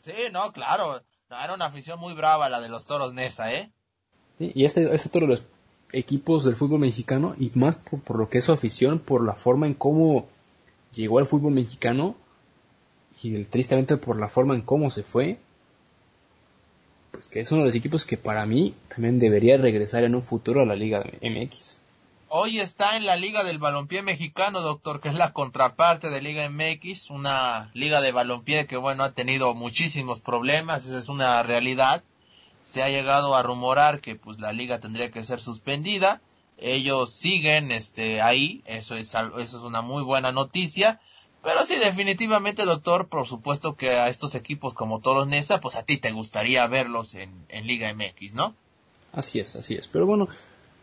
Sí, 0.00 0.10
no, 0.32 0.52
claro, 0.52 1.04
era 1.30 1.54
una 1.54 1.66
afición 1.66 2.00
muy 2.00 2.14
brava 2.14 2.48
la 2.48 2.60
de 2.60 2.68
los 2.68 2.84
toros 2.84 3.14
Nesa, 3.14 3.54
¿eh? 3.54 3.70
Sí, 4.38 4.50
y 4.56 4.64
este, 4.64 4.92
este 4.92 5.10
todos 5.10 5.28
los 5.28 5.44
equipos 5.92 6.42
del 6.42 6.56
fútbol 6.56 6.80
mexicano 6.80 7.36
y 7.38 7.52
más 7.54 7.76
por, 7.76 8.00
por, 8.00 8.18
lo 8.18 8.28
que 8.28 8.38
es 8.38 8.44
su 8.44 8.52
afición, 8.52 8.98
por 8.98 9.22
la 9.24 9.34
forma 9.34 9.68
en 9.68 9.74
cómo 9.74 10.26
llegó 10.92 11.20
al 11.20 11.26
fútbol 11.26 11.52
mexicano 11.52 12.16
y 13.22 13.44
tristemente 13.44 13.98
por 13.98 14.18
la 14.18 14.28
forma 14.28 14.56
en 14.56 14.62
cómo 14.62 14.90
se 14.90 15.04
fue, 15.04 15.38
pues 17.22 17.30
que 17.30 17.40
es 17.40 17.52
uno 17.52 17.60
de 17.60 17.66
los 17.66 17.76
equipos 17.76 18.04
que 18.04 18.16
para 18.16 18.44
mí 18.46 18.74
también 18.88 19.20
debería 19.20 19.56
regresar 19.56 20.02
en 20.02 20.16
un 20.16 20.24
futuro 20.24 20.62
a 20.62 20.66
la 20.66 20.74
Liga 20.74 21.04
MX. 21.22 21.78
Hoy 22.26 22.58
está 22.58 22.96
en 22.96 23.06
la 23.06 23.14
Liga 23.14 23.44
del 23.44 23.60
Balompié 23.60 24.02
Mexicano, 24.02 24.60
doctor, 24.60 25.00
que 25.00 25.08
es 25.08 25.14
la 25.14 25.32
contraparte 25.32 26.10
de 26.10 26.20
Liga 26.20 26.50
MX, 26.50 27.10
una 27.10 27.70
liga 27.74 28.00
de 28.00 28.10
balompié 28.10 28.66
que, 28.66 28.76
bueno, 28.76 29.04
ha 29.04 29.12
tenido 29.12 29.54
muchísimos 29.54 30.18
problemas, 30.18 30.84
esa 30.84 30.98
es 30.98 31.08
una 31.08 31.40
realidad. 31.44 32.02
Se 32.64 32.82
ha 32.82 32.88
llegado 32.88 33.36
a 33.36 33.44
rumorar 33.44 34.00
que, 34.00 34.16
pues, 34.16 34.40
la 34.40 34.52
liga 34.52 34.80
tendría 34.80 35.12
que 35.12 35.22
ser 35.22 35.38
suspendida. 35.38 36.20
Ellos 36.58 37.12
siguen, 37.12 37.70
este, 37.70 38.20
ahí, 38.20 38.64
eso 38.66 38.96
es, 38.96 39.14
eso 39.14 39.38
es 39.38 39.62
una 39.62 39.80
muy 39.80 40.02
buena 40.02 40.32
noticia. 40.32 41.00
Pero 41.42 41.64
sí, 41.64 41.76
definitivamente, 41.76 42.64
doctor, 42.64 43.08
por 43.08 43.26
supuesto 43.26 43.74
que 43.74 43.90
a 43.90 44.08
estos 44.08 44.34
equipos 44.36 44.74
como 44.74 45.00
Toros 45.00 45.26
Nesa, 45.26 45.60
pues 45.60 45.74
a 45.74 45.82
ti 45.82 45.96
te 45.96 46.12
gustaría 46.12 46.66
verlos 46.68 47.14
en, 47.14 47.30
en 47.48 47.66
Liga 47.66 47.92
MX, 47.92 48.34
¿no? 48.34 48.54
Así 49.12 49.40
es, 49.40 49.56
así 49.56 49.74
es. 49.74 49.88
Pero 49.88 50.06
bueno, 50.06 50.28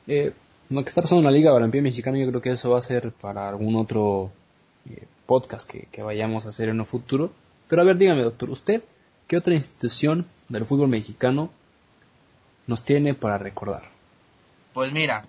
eh, 0.08 0.34
lo 0.70 0.84
que 0.84 0.90
está 0.90 1.02
pasando 1.02 1.22
en 1.22 1.26
la 1.26 1.38
Liga 1.38 1.52
Balompié 1.52 1.82
Mexicana, 1.82 2.18
yo 2.18 2.28
creo 2.28 2.42
que 2.42 2.52
eso 2.52 2.72
va 2.72 2.80
a 2.80 2.84
ser 2.84 3.12
para 3.14 3.48
algún 3.48 3.76
otro 3.78 4.32
eh, 4.90 5.06
podcast 5.26 5.70
que, 5.70 5.88
que, 5.92 6.04
vayamos 6.04 6.46
a 6.46 6.50
hacer 6.50 6.70
en 6.70 6.80
un 6.80 6.86
futuro. 6.86 7.32
Pero 7.70 7.82
a 7.82 7.86
ver, 7.86 7.98
dígame, 7.98 8.24
doctor, 8.24 8.50
¿usted 8.50 8.84
qué 9.28 9.38
otra 9.38 9.54
institución 9.54 10.28
del 10.50 10.66
fútbol 10.66 10.90
mexicano 10.90 11.52
nos 12.68 12.84
tiene 12.84 13.14
para 13.14 13.38
recordar? 13.38 13.84
Pues 14.74 14.92
mira, 14.92 15.26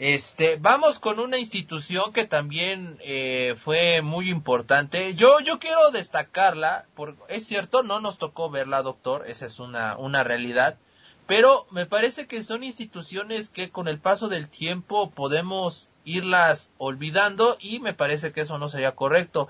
este, 0.00 0.56
vamos 0.56 0.98
con 0.98 1.20
una 1.20 1.36
institución 1.36 2.14
que 2.14 2.24
también 2.24 2.96
eh, 3.00 3.54
fue 3.58 4.00
muy 4.00 4.30
importante. 4.30 5.14
Yo, 5.14 5.40
yo 5.40 5.58
quiero 5.58 5.90
destacarla, 5.90 6.86
por, 6.94 7.18
es 7.28 7.46
cierto, 7.46 7.82
no 7.82 8.00
nos 8.00 8.16
tocó 8.16 8.48
verla, 8.48 8.80
doctor, 8.80 9.24
esa 9.26 9.44
es 9.44 9.58
una, 9.58 9.98
una 9.98 10.24
realidad, 10.24 10.78
pero 11.26 11.66
me 11.70 11.84
parece 11.84 12.26
que 12.26 12.42
son 12.42 12.64
instituciones 12.64 13.50
que 13.50 13.68
con 13.68 13.88
el 13.88 13.98
paso 13.98 14.30
del 14.30 14.48
tiempo 14.48 15.10
podemos 15.10 15.90
irlas 16.06 16.72
olvidando 16.78 17.58
y 17.60 17.80
me 17.80 17.92
parece 17.92 18.32
que 18.32 18.40
eso 18.40 18.56
no 18.56 18.70
sería 18.70 18.94
correcto. 18.94 19.48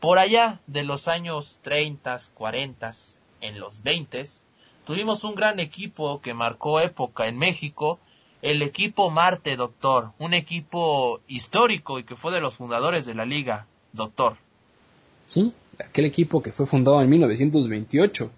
Por 0.00 0.18
allá 0.18 0.60
de 0.66 0.82
los 0.82 1.06
años 1.06 1.60
30, 1.62 2.16
40, 2.34 2.92
en 3.40 3.60
los 3.60 3.84
20, 3.84 4.24
tuvimos 4.84 5.22
un 5.22 5.36
gran 5.36 5.60
equipo 5.60 6.20
que 6.20 6.34
marcó 6.34 6.80
época 6.80 7.28
en 7.28 7.38
México, 7.38 8.00
el 8.42 8.60
equipo 8.62 9.10
Marte, 9.10 9.56
doctor, 9.56 10.12
un 10.18 10.34
equipo 10.34 11.20
histórico 11.28 11.98
y 12.00 12.04
que 12.04 12.16
fue 12.16 12.32
de 12.32 12.40
los 12.40 12.54
fundadores 12.54 13.06
de 13.06 13.14
la 13.14 13.24
liga, 13.24 13.66
doctor. 13.92 14.36
Sí, 15.28 15.54
aquel 15.78 16.04
equipo 16.06 16.42
que 16.42 16.50
fue 16.50 16.66
fundado 16.66 17.00
en 17.00 17.08
1928, 17.08 18.32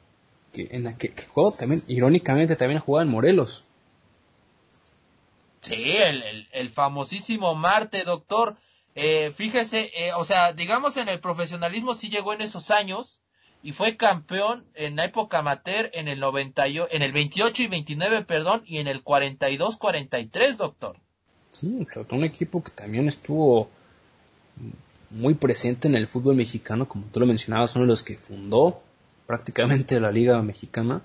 que 0.52 0.68
en 0.70 0.86
aquel 0.86 1.14
juego 1.32 1.50
también, 1.52 1.82
irónicamente, 1.88 2.54
también 2.54 2.80
jugaba 2.80 3.02
en 3.02 3.10
Morelos. 3.10 3.64
Sí, 5.62 5.96
el, 5.96 6.46
el, 6.52 6.68
famosísimo 6.68 7.54
Marte, 7.54 8.04
doctor. 8.04 8.56
Eh, 8.94 9.32
fíjese, 9.34 9.90
eh, 9.96 10.12
o 10.12 10.24
sea, 10.24 10.52
digamos 10.52 10.98
en 10.98 11.08
el 11.08 11.18
profesionalismo 11.18 11.94
sí 11.94 12.10
llegó 12.10 12.34
en 12.34 12.42
esos 12.42 12.70
años, 12.70 13.20
y 13.64 13.72
fue 13.72 13.96
campeón 13.96 14.62
en 14.74 14.94
la 14.96 15.06
época 15.06 15.38
amateur 15.38 15.88
en 15.94 16.06
el 16.06 16.20
98, 16.20 16.88
en 16.92 17.00
el 17.00 17.12
28 17.12 17.62
y 17.62 17.66
29, 17.66 18.22
perdón, 18.26 18.62
y 18.66 18.76
en 18.76 18.88
el 18.88 19.02
42-43, 19.02 20.56
doctor. 20.58 20.98
Sí, 21.50 21.86
un 22.10 22.24
equipo 22.24 22.62
que 22.62 22.70
también 22.72 23.08
estuvo 23.08 23.70
muy 25.08 25.32
presente 25.32 25.88
en 25.88 25.94
el 25.94 26.08
fútbol 26.08 26.36
mexicano, 26.36 26.86
como 26.86 27.06
tú 27.06 27.20
lo 27.20 27.26
mencionabas, 27.26 27.74
uno 27.76 27.86
de 27.86 27.88
los 27.88 28.02
que 28.02 28.18
fundó 28.18 28.82
prácticamente 29.26 29.98
la 29.98 30.12
Liga 30.12 30.42
Mexicana, 30.42 31.00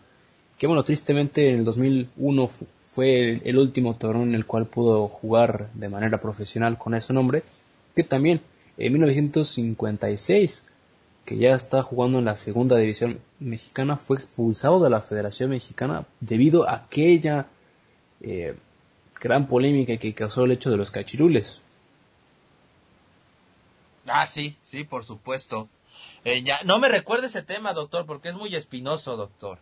que 0.57 0.67
bueno, 0.67 0.83
tristemente 0.83 1.47
en 1.47 1.59
el 1.59 1.63
2001 1.63 2.49
fue 2.91 3.31
el, 3.31 3.41
el 3.45 3.57
último 3.57 3.95
torneo 3.95 4.23
en 4.23 4.35
el 4.35 4.45
cual 4.45 4.65
pudo 4.65 5.07
jugar 5.07 5.69
de 5.75 5.87
manera 5.87 6.19
profesional 6.19 6.77
con 6.77 6.93
ese 6.93 7.13
nombre, 7.13 7.41
que 7.95 8.03
también 8.03 8.41
en 8.77 8.91
1956 8.91 10.68
que 11.29 11.37
ya 11.37 11.51
está 11.51 11.83
jugando 11.83 12.17
en 12.17 12.25
la 12.25 12.35
segunda 12.35 12.75
división 12.75 13.21
mexicana, 13.37 13.97
fue 13.97 14.17
expulsado 14.17 14.83
de 14.83 14.89
la 14.89 14.99
Federación 14.99 15.51
Mexicana 15.51 16.07
debido 16.19 16.67
a 16.67 16.73
aquella 16.73 17.45
eh, 18.19 18.55
gran 19.21 19.45
polémica 19.45 19.95
que 19.97 20.15
causó 20.15 20.45
el 20.45 20.53
hecho 20.53 20.71
de 20.71 20.77
los 20.77 20.89
cachirules. 20.89 21.61
Ah, 24.07 24.25
sí, 24.25 24.57
sí, 24.63 24.85
por 24.85 25.03
supuesto. 25.03 25.69
Eh, 26.25 26.41
ya, 26.41 26.61
no 26.65 26.79
me 26.79 26.89
recuerde 26.89 27.27
ese 27.27 27.43
tema, 27.43 27.73
doctor, 27.73 28.07
porque 28.07 28.29
es 28.29 28.35
muy 28.35 28.55
espinoso, 28.55 29.15
doctor. 29.15 29.59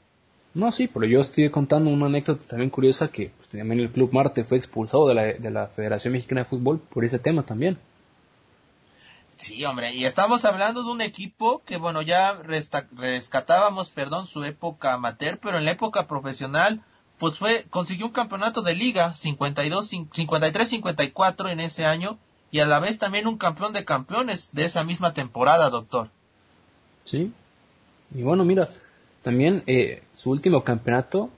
No, 0.54 0.72
sí, 0.72 0.88
pero 0.88 1.06
yo 1.06 1.20
estoy 1.20 1.50
contando 1.50 1.90
una 1.90 2.06
anécdota 2.06 2.46
también 2.48 2.70
curiosa 2.70 3.10
que 3.10 3.32
pues, 3.36 3.50
también 3.50 3.82
el 3.82 3.92
Club 3.92 4.14
Marte 4.14 4.46
fue 4.46 4.58
expulsado 4.58 5.06
de 5.10 5.16
la, 5.16 5.24
de 5.34 5.52
la 5.52 5.68
Federación 5.68 6.14
Mexicana 6.14 6.42
de 6.42 6.46
Fútbol 6.46 6.80
por 6.80 7.04
ese 7.04 7.20
tema 7.20 7.44
también. 7.44 7.78
Sí, 9.38 9.64
hombre, 9.66 9.94
y 9.94 10.06
estamos 10.06 10.46
hablando 10.46 10.84
de 10.84 10.90
un 10.90 11.02
equipo 11.02 11.62
que, 11.64 11.78
bueno, 11.78 12.02
ya 12.02 12.34
rescatábamos, 12.34 13.92
perdón, 13.92 14.26
su 14.26 14.44
época 14.44 14.94
amateur, 14.94 15.38
pero 15.40 15.60
en 15.60 15.66
la 15.66 15.72
época 15.72 16.08
profesional, 16.08 16.84
pues 17.20 17.38
fue, 17.38 17.66
consiguió 17.70 18.08
un 18.08 18.12
campeonato 18.12 18.64
de 18.64 18.74
liga, 18.74 19.16
52, 19.16 19.88
53, 20.12 20.70
54 20.70 21.50
en 21.50 21.60
ese 21.60 21.86
año, 21.86 22.18
y 22.50 22.60
a 22.60 22.66
la 22.66 22.80
vez 22.80 22.98
también 22.98 23.28
un 23.28 23.38
campeón 23.38 23.74
de 23.74 23.86
campeones 23.86 24.50
de 24.54 24.66
esa 24.66 24.84
misma 24.84 25.14
temporada, 25.14 25.70
doctor. 25.70 26.10
Sí, 27.04 27.32
y 28.16 28.24
bueno, 28.24 28.44
mira, 28.44 28.68
también 29.22 29.64
eh, 29.68 30.02
su 30.16 30.32
último 30.32 30.64
campeonato, 30.64 31.30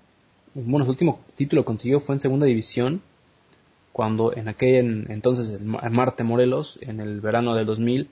bueno, 0.53 0.85
su 0.85 0.91
último 0.91 1.19
título 1.35 1.65
consiguió 1.65 1.99
fue 1.99 2.15
en 2.15 2.21
segunda 2.21 2.45
división, 2.45 3.01
cuando 3.91 4.35
en 4.35 4.47
aquel 4.47 5.07
entonces 5.09 5.51
el 5.51 5.65
Marte 5.65 6.23
Morelos, 6.23 6.79
en 6.81 6.99
el 6.99 7.21
verano 7.21 7.55
del 7.55 7.65
2000, 7.65 8.09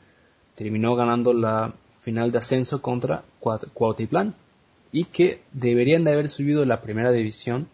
terminó 0.56 0.96
ganando 0.96 1.34
la 1.34 1.74
final 2.00 2.32
de 2.32 2.40
ascenso 2.40 2.82
contra 2.82 3.24
Cuautitlán 3.40 4.36
y 4.92 5.06
que 5.06 5.42
deberían 5.52 6.04
de 6.04 6.14
haber 6.14 6.30
subido 6.30 6.66
la 6.66 6.82
primera 6.82 7.12
división 7.12 7.68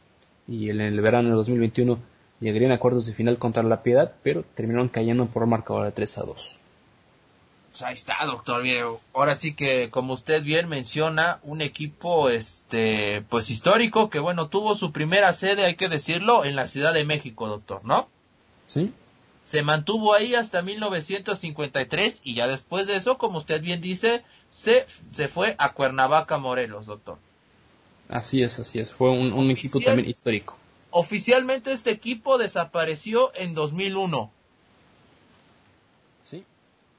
y 0.47 0.69
en 0.69 0.81
el 0.81 0.99
verano 1.01 1.29
del 1.29 1.37
2021 1.37 1.97
llegarían 2.39 2.71
a 2.71 2.79
cuartos 2.79 3.05
de 3.05 3.13
final 3.13 3.37
contra 3.37 3.63
La 3.63 3.83
Piedad, 3.83 4.13
pero 4.21 4.43
terminaron 4.53 4.89
cayendo 4.89 5.27
por 5.27 5.45
marcador 5.45 5.85
de 5.85 5.91
3 5.91 6.17
a 6.17 6.23
2. 6.23 6.59
Pues 7.73 7.81
ahí 7.81 7.95
está, 7.95 8.23
doctor. 8.27 8.61
Bien, 8.61 8.85
ahora 9.15 9.33
sí 9.33 9.55
que, 9.55 9.89
como 9.89 10.13
usted 10.13 10.43
bien 10.43 10.69
menciona, 10.69 11.39
un 11.41 11.59
equipo, 11.59 12.29
este, 12.29 13.23
pues 13.29 13.49
histórico 13.49 14.11
que, 14.11 14.19
bueno, 14.19 14.47
tuvo 14.47 14.75
su 14.75 14.91
primera 14.91 15.33
sede, 15.33 15.65
hay 15.65 15.73
que 15.73 15.89
decirlo, 15.89 16.45
en 16.45 16.55
la 16.55 16.67
Ciudad 16.67 16.93
de 16.93 17.03
México, 17.03 17.47
doctor, 17.47 17.81
¿no? 17.83 18.07
Sí, 18.67 18.93
Se 19.45 19.63
mantuvo 19.63 20.13
ahí 20.13 20.35
hasta 20.35 20.61
1953 20.61 22.21
y 22.23 22.35
ya 22.35 22.47
después 22.47 22.85
de 22.85 22.95
eso, 22.95 23.17
como 23.17 23.39
usted 23.39 23.59
bien 23.59 23.81
dice, 23.81 24.23
se, 24.51 24.85
se 25.11 25.27
fue 25.27 25.55
a 25.57 25.73
Cuernavaca, 25.73 26.37
Morelos, 26.37 26.85
doctor. 26.85 27.17
Así 28.07 28.43
es, 28.43 28.59
así 28.59 28.77
es. 28.77 28.93
Fue 28.93 29.09
un, 29.09 29.49
equipo 29.49 29.79
también 29.79 30.07
histórico. 30.07 30.55
Oficialmente 30.91 31.71
este 31.71 31.89
equipo 31.89 32.37
desapareció 32.37 33.31
en 33.33 33.55
2001. 33.55 34.31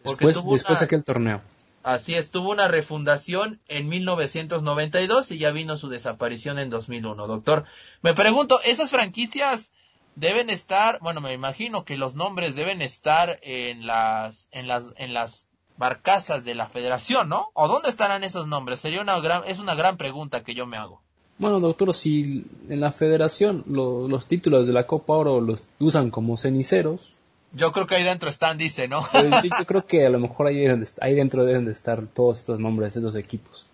Después, 0.05 0.45
después 0.45 0.83
aquel 0.83 1.03
torneo. 1.03 1.43
Así 1.83 2.15
es, 2.15 2.31
tuvo 2.31 2.51
una 2.51 2.69
refundación 2.69 3.61
en 3.69 3.89
1992 3.89 5.31
y 5.33 5.39
ya 5.39 5.51
vino 5.51 5.77
su 5.77 5.89
desaparición 5.89 6.59
en 6.59 6.71
2001, 6.71 7.27
doctor. 7.27 7.65
Me 8.01 8.15
pregunto, 8.15 8.59
¿esas 8.65 8.91
franquicias 8.91 9.73
deben 10.17 10.49
estar, 10.49 10.99
bueno, 11.01 11.21
me 11.21 11.33
imagino 11.33 11.85
que 11.85 11.99
los 11.99 12.15
nombres 12.15 12.55
deben 12.55 12.81
estar 12.81 13.39
en 13.43 13.87
las, 13.87 14.49
en 14.53 14.67
las, 14.67 14.87
en 14.97 15.13
las 15.13 15.47
barcazas 15.77 16.45
de 16.45 16.55
la 16.55 16.69
federación, 16.69 17.29
¿no? 17.29 17.49
¿O 17.53 17.69
dónde 17.69 17.89
estarán 17.89 18.25
esos 18.25 18.47
nombres? 18.47 18.81
Sería 18.81 19.03
una 19.03 19.19
gran, 19.21 19.43
es 19.47 19.59
una 19.59 19.75
gran 19.75 19.97
pregunta 19.97 20.43
que 20.43 20.55
yo 20.55 20.67
me 20.67 20.77
hago. 20.77 21.03
Bueno, 21.37 21.61
doctor, 21.61 21.93
si 21.93 22.47
en 22.69 22.81
la 22.81 22.93
federación 22.93 23.65
los 23.67 24.27
títulos 24.27 24.67
de 24.67 24.73
la 24.73 24.87
Copa 24.87 25.15
Oro 25.15 25.41
los 25.41 25.65
usan 25.81 26.11
como 26.11 26.37
ceniceros, 26.37 27.15
yo 27.55 27.73
creo 27.73 27.87
que 27.87 27.95
ahí 27.95 28.05
dentro 28.05 28.29
están, 28.29 28.59
dice, 28.59 28.89
¿no? 28.89 29.07
Yo 29.13 29.67
creo 29.67 29.87
que 29.87 30.07
a 30.07 30.11
lo 30.11 30.19
mejor 30.19 30.49
ahí, 30.49 30.67
ahí 31.01 31.15
dentro 31.15 31.45
deben 31.45 31.65
de 31.65 31.73
estar 31.73 32.07
todos 32.07 32.39
estos 32.39 32.61
nombres 32.61 32.95
de 32.95 33.01
los 33.01 33.15
equipos. 33.17 33.69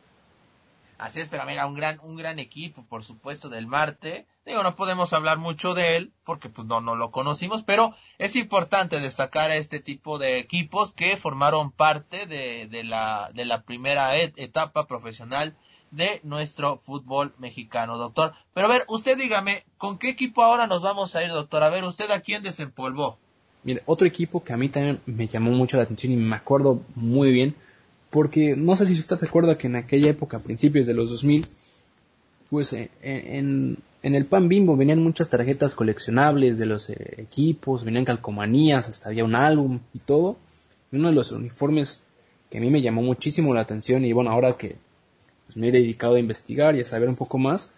Así 0.99 1.21
es, 1.21 1.29
pero 1.29 1.47
mira, 1.47 1.67
un 1.67 1.75
gran, 1.75 1.99
un 2.03 2.15
gran 2.15 2.39
equipo, 2.39 2.85
por 2.85 3.05
supuesto, 3.05 3.49
del 3.49 3.67
Marte. 3.67 4.27
Digo, 4.45 4.63
no 4.63 4.77
podemos 4.77 5.15
hablar 5.15 5.39
mucho 5.39 5.73
de 5.73 5.97
él, 5.97 6.13
porque 6.25 6.51
pues 6.51 6.69
no, 6.69 6.83
no 6.83 6.95
lo 6.95 7.11
conocimos, 7.11 7.63
pero 7.63 7.95
es 8.19 8.37
importante 8.37 9.01
destacar 9.01 9.51
a 9.51 9.57
este 9.57 9.81
tipo 9.81 10.19
de 10.19 10.39
equipos 10.39 10.93
que 10.93 11.17
formaron 11.17 11.71
parte 11.71 12.27
de, 12.27 12.67
de 12.67 12.85
la, 12.85 13.31
de 13.33 13.47
la 13.47 13.63
primera 13.63 14.15
etapa 14.15 14.87
profesional 14.87 15.57
de 15.91 16.21
nuestro 16.23 16.79
fútbol 16.79 17.35
mexicano, 17.39 17.97
doctor. 17.97 18.35
Pero 18.53 18.67
a 18.67 18.71
ver, 18.71 18.85
usted 18.89 19.17
dígame, 19.17 19.65
¿con 19.79 19.97
qué 19.97 20.11
equipo 20.11 20.43
ahora 20.43 20.67
nos 20.67 20.83
vamos 20.83 21.17
a 21.17 21.25
ir, 21.25 21.31
doctor? 21.31 21.63
A 21.63 21.71
ver, 21.71 21.85
¿usted 21.85 22.11
a 22.11 22.21
quién 22.21 22.43
desempolvó? 22.43 23.19
Mire, 23.63 23.83
otro 23.87 24.07
equipo 24.07 24.43
que 24.43 24.53
a 24.53 24.57
mí 24.57 24.69
también 24.69 25.01
me 25.07 25.29
llamó 25.29 25.51
mucho 25.51 25.77
la 25.77 25.83
atención 25.83 26.13
y 26.13 26.17
me 26.17 26.37
acuerdo 26.37 26.83
muy 26.95 27.33
bien, 27.33 27.55
porque 28.11 28.57
no 28.57 28.75
sé 28.77 28.87
si 28.87 28.95
usted 28.95 29.19
recuerda 29.19 29.59
que 29.59 29.67
en 29.67 29.77
aquella 29.77 30.11
época, 30.11 30.39
a 30.39 30.43
principios 30.43 30.87
de 30.87 30.95
los 30.95 31.11
2000, 31.11 31.47
pues 32.49 32.73
eh, 32.73 32.91
en, 33.03 33.79
en 34.03 34.15
el 34.15 34.27
pan 34.27 34.49
bimbo 34.49 34.77
venían 34.77 35.03
muchas 35.03 35.29
tarjetas 35.29 35.75
coleccionables 35.75 36.59
de 36.59 36.67
los 36.67 36.91
eh, 36.91 37.15
equipos, 37.19 37.85
venían 37.85 38.05
calcomanías, 38.05 38.89
hasta 38.89 39.11
había 39.11 39.25
un 39.25 39.35
álbum 39.35 39.81
y 39.95 39.99
todo. 39.99 40.37
Uno 40.93 41.09
de 41.09 41.15
los 41.15 41.31
uniformes 41.33 42.03
que 42.51 42.59
a 42.59 42.61
mí 42.61 42.71
me 42.71 42.83
llamó 42.83 43.03
muchísimo 43.03 43.55
la 43.55 43.61
atención 43.61 44.05
y 44.05 44.13
bueno, 44.13 44.31
ahora 44.31 44.57
que 44.57 44.77
pues, 45.47 45.57
me 45.57 45.69
he 45.69 45.73
dedicado 45.73 46.17
a 46.17 46.21
investigar 46.21 46.75
y 46.75 46.81
a 46.81 46.85
saber 46.85 47.09
un 47.09 47.17
poco 47.17 47.39
más, 47.39 47.71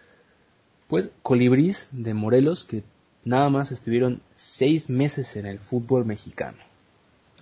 pues 0.87 1.11
Colibrís 1.21 1.89
de 1.91 2.13
Morelos, 2.13 2.63
que 2.63 2.83
nada 3.25 3.49
más 3.49 3.71
estuvieron 3.71 4.21
seis 4.35 4.89
meses 4.89 5.35
en 5.35 5.45
el 5.45 5.59
fútbol 5.59 6.05
mexicano. 6.05 6.57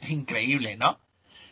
Increíble, 0.09 0.77
¿no? 0.77 0.99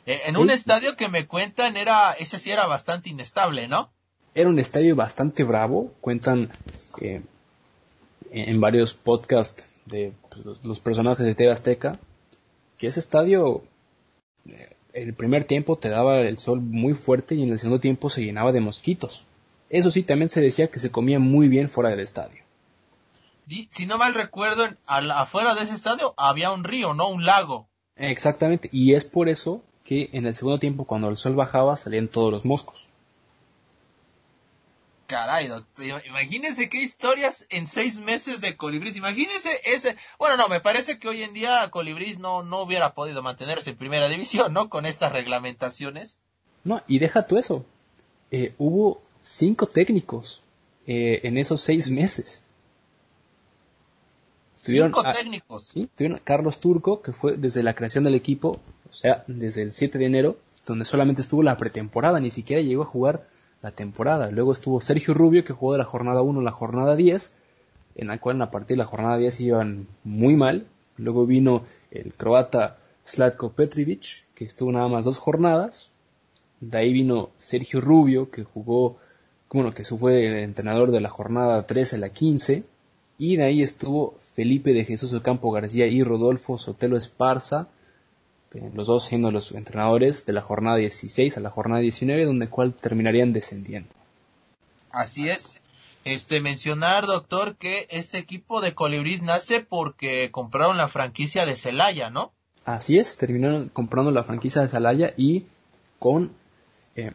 Eh, 0.06 0.22
en 0.28 0.38
un 0.38 0.50
estadio 0.50 0.96
que 0.96 1.10
me 1.10 1.26
cuentan 1.26 1.78
era, 1.78 2.14
ese 2.14 2.40
sí 2.40 2.52
era 2.52 2.68
bastante 2.68 3.10
inestable, 3.10 3.68
¿no? 3.68 3.92
Era 4.34 4.50
un 4.50 4.60
estadio 4.60 4.96
bastante 4.96 5.44
bravo, 5.44 5.94
cuentan 6.02 6.50
eh, 7.02 7.22
en 8.32 8.62
varios 8.62 8.94
podcasts 8.94 9.66
de 9.86 10.14
pues, 10.30 10.64
los 10.64 10.80
personajes 10.80 11.26
de 11.26 11.36
TV 11.36 11.52
Azteca, 11.52 12.00
que 12.78 12.88
ese 12.88 13.00
estadio, 13.00 13.64
eh, 14.48 14.76
el 14.94 15.14
primer 15.14 15.44
tiempo 15.44 15.78
te 15.78 15.90
daba 15.90 16.22
el 16.22 16.38
sol 16.38 16.62
muy 16.62 16.94
fuerte 16.94 17.36
y 17.36 17.44
en 17.44 17.50
el 17.50 17.60
segundo 17.60 17.80
tiempo 17.80 18.10
se 18.10 18.24
llenaba 18.24 18.52
de 18.52 18.62
mosquitos. 18.62 19.26
Eso 19.70 19.92
sí, 19.92 20.04
también 20.04 20.30
se 20.30 20.42
decía 20.42 20.68
que 20.68 20.80
se 20.80 20.92
comía 20.92 21.20
muy 21.20 21.48
bien 21.48 21.70
fuera 21.70 21.90
del 21.90 22.00
estadio 22.00 22.49
si 23.72 23.86
no 23.86 23.98
mal 23.98 24.14
recuerdo, 24.14 24.68
afuera 24.88 25.56
de 25.56 25.64
ese 25.64 25.74
estadio 25.74 26.14
había 26.18 26.52
un 26.52 26.64
río, 26.64 26.94
¿no? 26.94 27.10
Un 27.10 27.26
lago. 27.26 27.68
Exactamente, 27.96 28.70
y 28.72 28.94
es 28.94 29.04
por 29.04 29.28
eso 29.30 29.64
que 29.84 30.10
en 30.14 30.26
el 30.26 30.36
segundo 30.36 30.60
tiempo, 30.60 30.86
cuando 30.86 31.10
el 31.10 31.18
sol 31.18 31.36
bajaba, 31.36 31.76
salían 31.76 32.08
todos 32.08 32.32
los 32.32 32.46
moscos. 32.46 32.90
Caray, 35.08 35.48
doctor, 35.48 36.04
imagínense 36.06 36.70
qué 36.70 36.84
historias 36.84 37.48
en 37.50 37.66
seis 37.66 38.00
meses 38.00 38.42
de 38.42 38.56
Colibrís. 38.56 38.96
Imagínense 38.96 39.50
ese. 39.66 39.98
Bueno, 40.20 40.38
no, 40.38 40.48
me 40.48 40.60
parece 40.60 41.00
que 41.00 41.08
hoy 41.08 41.24
en 41.24 41.34
día 41.34 41.68
Colibrís 41.72 42.20
no, 42.20 42.44
no 42.44 42.62
hubiera 42.62 42.94
podido 42.94 43.24
mantenerse 43.24 43.72
en 43.72 43.78
primera 43.78 44.08
división, 44.08 44.54
¿no? 44.54 44.70
Con 44.70 44.86
estas 44.86 45.12
reglamentaciones. 45.12 46.20
No, 46.64 46.84
y 46.88 47.00
deja 47.00 47.26
tú 47.26 47.40
eso. 47.40 47.66
Eh, 48.30 48.54
hubo 48.60 49.02
cinco 49.22 49.66
técnicos 49.66 50.44
eh, 50.86 51.22
en 51.24 51.40
esos 51.40 51.62
seis 51.62 51.90
meses. 51.90 52.44
Cinco 54.62 55.04
técnicos. 55.04 55.64
Sí, 55.64 55.90
tuvieron 55.96 56.20
Carlos 56.24 56.60
Turco, 56.60 57.02
que 57.02 57.14
fue 57.14 57.38
desde 57.38 57.64
la 57.64 57.74
creación 57.74 58.04
del 58.04 58.16
equipo, 58.16 58.60
o 58.90 58.94
sea, 58.94 59.24
desde 59.28 59.62
el 59.62 59.72
7 59.72 59.98
de 59.98 60.06
enero, 60.06 60.38
donde 60.66 60.84
solamente 60.84 61.22
estuvo 61.22 61.44
la 61.44 61.56
pretemporada, 61.56 62.20
ni 62.20 62.30
siquiera 62.30 62.62
llegó 62.62 62.84
a 62.84 62.88
jugar 62.88 63.26
la 63.62 63.72
temporada. 63.72 64.30
Luego 64.32 64.52
estuvo 64.52 64.82
Sergio 64.82 65.14
Rubio, 65.14 65.46
que 65.46 65.54
jugó 65.54 65.74
de 65.74 65.80
la 65.80 65.86
jornada 65.86 66.22
1 66.22 66.42
a 66.42 66.44
la 66.44 66.52
jornada 66.52 66.98
10, 66.98 67.34
en 67.96 68.08
la 68.08 68.20
cual 68.20 68.42
a 68.42 68.52
partir 68.52 68.76
de 68.76 68.84
la 68.84 68.86
jornada 68.86 69.18
10 69.18 69.40
iban 69.40 69.88
muy 70.04 70.36
mal. 70.36 70.68
Luego 70.98 71.26
vino 71.26 71.64
el 71.92 72.14
croata 72.14 72.78
Slatko 73.06 73.54
Petrovic, 73.54 74.26
que 74.36 74.44
estuvo 74.44 74.72
nada 74.74 74.90
más 74.90 75.06
dos 75.06 75.20
jornadas. 75.20 75.92
De 76.60 76.78
ahí 76.78 76.92
vino 76.92 77.30
Sergio 77.38 77.80
Rubio, 77.80 78.30
que 78.30 78.44
jugó, 78.44 78.98
bueno, 79.52 79.74
que 79.74 79.86
fue 79.86 80.26
el 80.26 80.44
entrenador 80.44 80.92
de 80.92 81.00
la 81.00 81.10
jornada 81.10 81.66
13 81.66 81.96
a 81.96 82.00
la 82.00 82.10
15 82.10 82.66
y 83.20 83.36
de 83.36 83.44
ahí 83.44 83.62
estuvo 83.62 84.18
Felipe 84.34 84.74
de 84.74 84.86
Jesús 84.86 85.14
Ocampo 85.14 85.52
García 85.52 85.86
y 85.88 86.02
Rodolfo 86.04 86.58
Sotelo 86.58 86.98
Esparza, 86.98 87.68
eh, 88.54 88.72
los 88.74 88.88
dos 88.88 89.04
siendo 89.04 89.30
los 89.30 89.52
entrenadores 89.52 90.26
de 90.26 90.34
la 90.34 90.42
jornada 90.42 90.78
16 90.78 91.38
a 91.38 91.42
la 91.42 91.52
jornada 91.52 91.82
19, 91.82 92.24
donde 92.24 92.48
cual 92.48 92.74
terminarían 92.74 93.34
descendiendo. 93.34 93.90
Así 94.90 95.30
es. 95.30 95.58
Este 96.06 96.40
mencionar, 96.40 97.06
doctor, 97.06 97.58
que 97.58 97.88
este 97.92 98.18
equipo 98.18 98.62
de 98.62 98.74
Colibrís 98.74 99.22
nace 99.22 99.60
porque 99.60 100.32
compraron 100.32 100.78
la 100.78 100.88
franquicia 100.88 101.46
de 101.46 101.58
Celaya, 101.58 102.10
¿no? 102.10 102.32
Así 102.64 103.00
es, 103.00 103.18
terminaron 103.18 103.68
comprando 103.68 104.12
la 104.12 104.24
franquicia 104.24 104.62
de 104.62 104.70
Celaya 104.70 105.14
y 105.18 105.46
con 106.00 106.32
eh, 106.96 107.12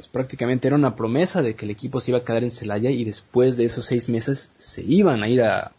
pues 0.00 0.08
prácticamente 0.08 0.66
era 0.66 0.78
una 0.78 0.96
promesa 0.96 1.42
de 1.42 1.54
que 1.54 1.66
el 1.66 1.70
equipo 1.70 2.00
se 2.00 2.10
iba 2.10 2.20
a 2.20 2.24
quedar 2.24 2.42
en 2.42 2.50
Celaya 2.50 2.88
y 2.88 3.04
después 3.04 3.58
de 3.58 3.66
esos 3.66 3.84
seis 3.84 4.08
meses 4.08 4.54
se 4.56 4.82
iban 4.82 5.22
a 5.22 5.28
ir 5.28 5.42
a, 5.42 5.72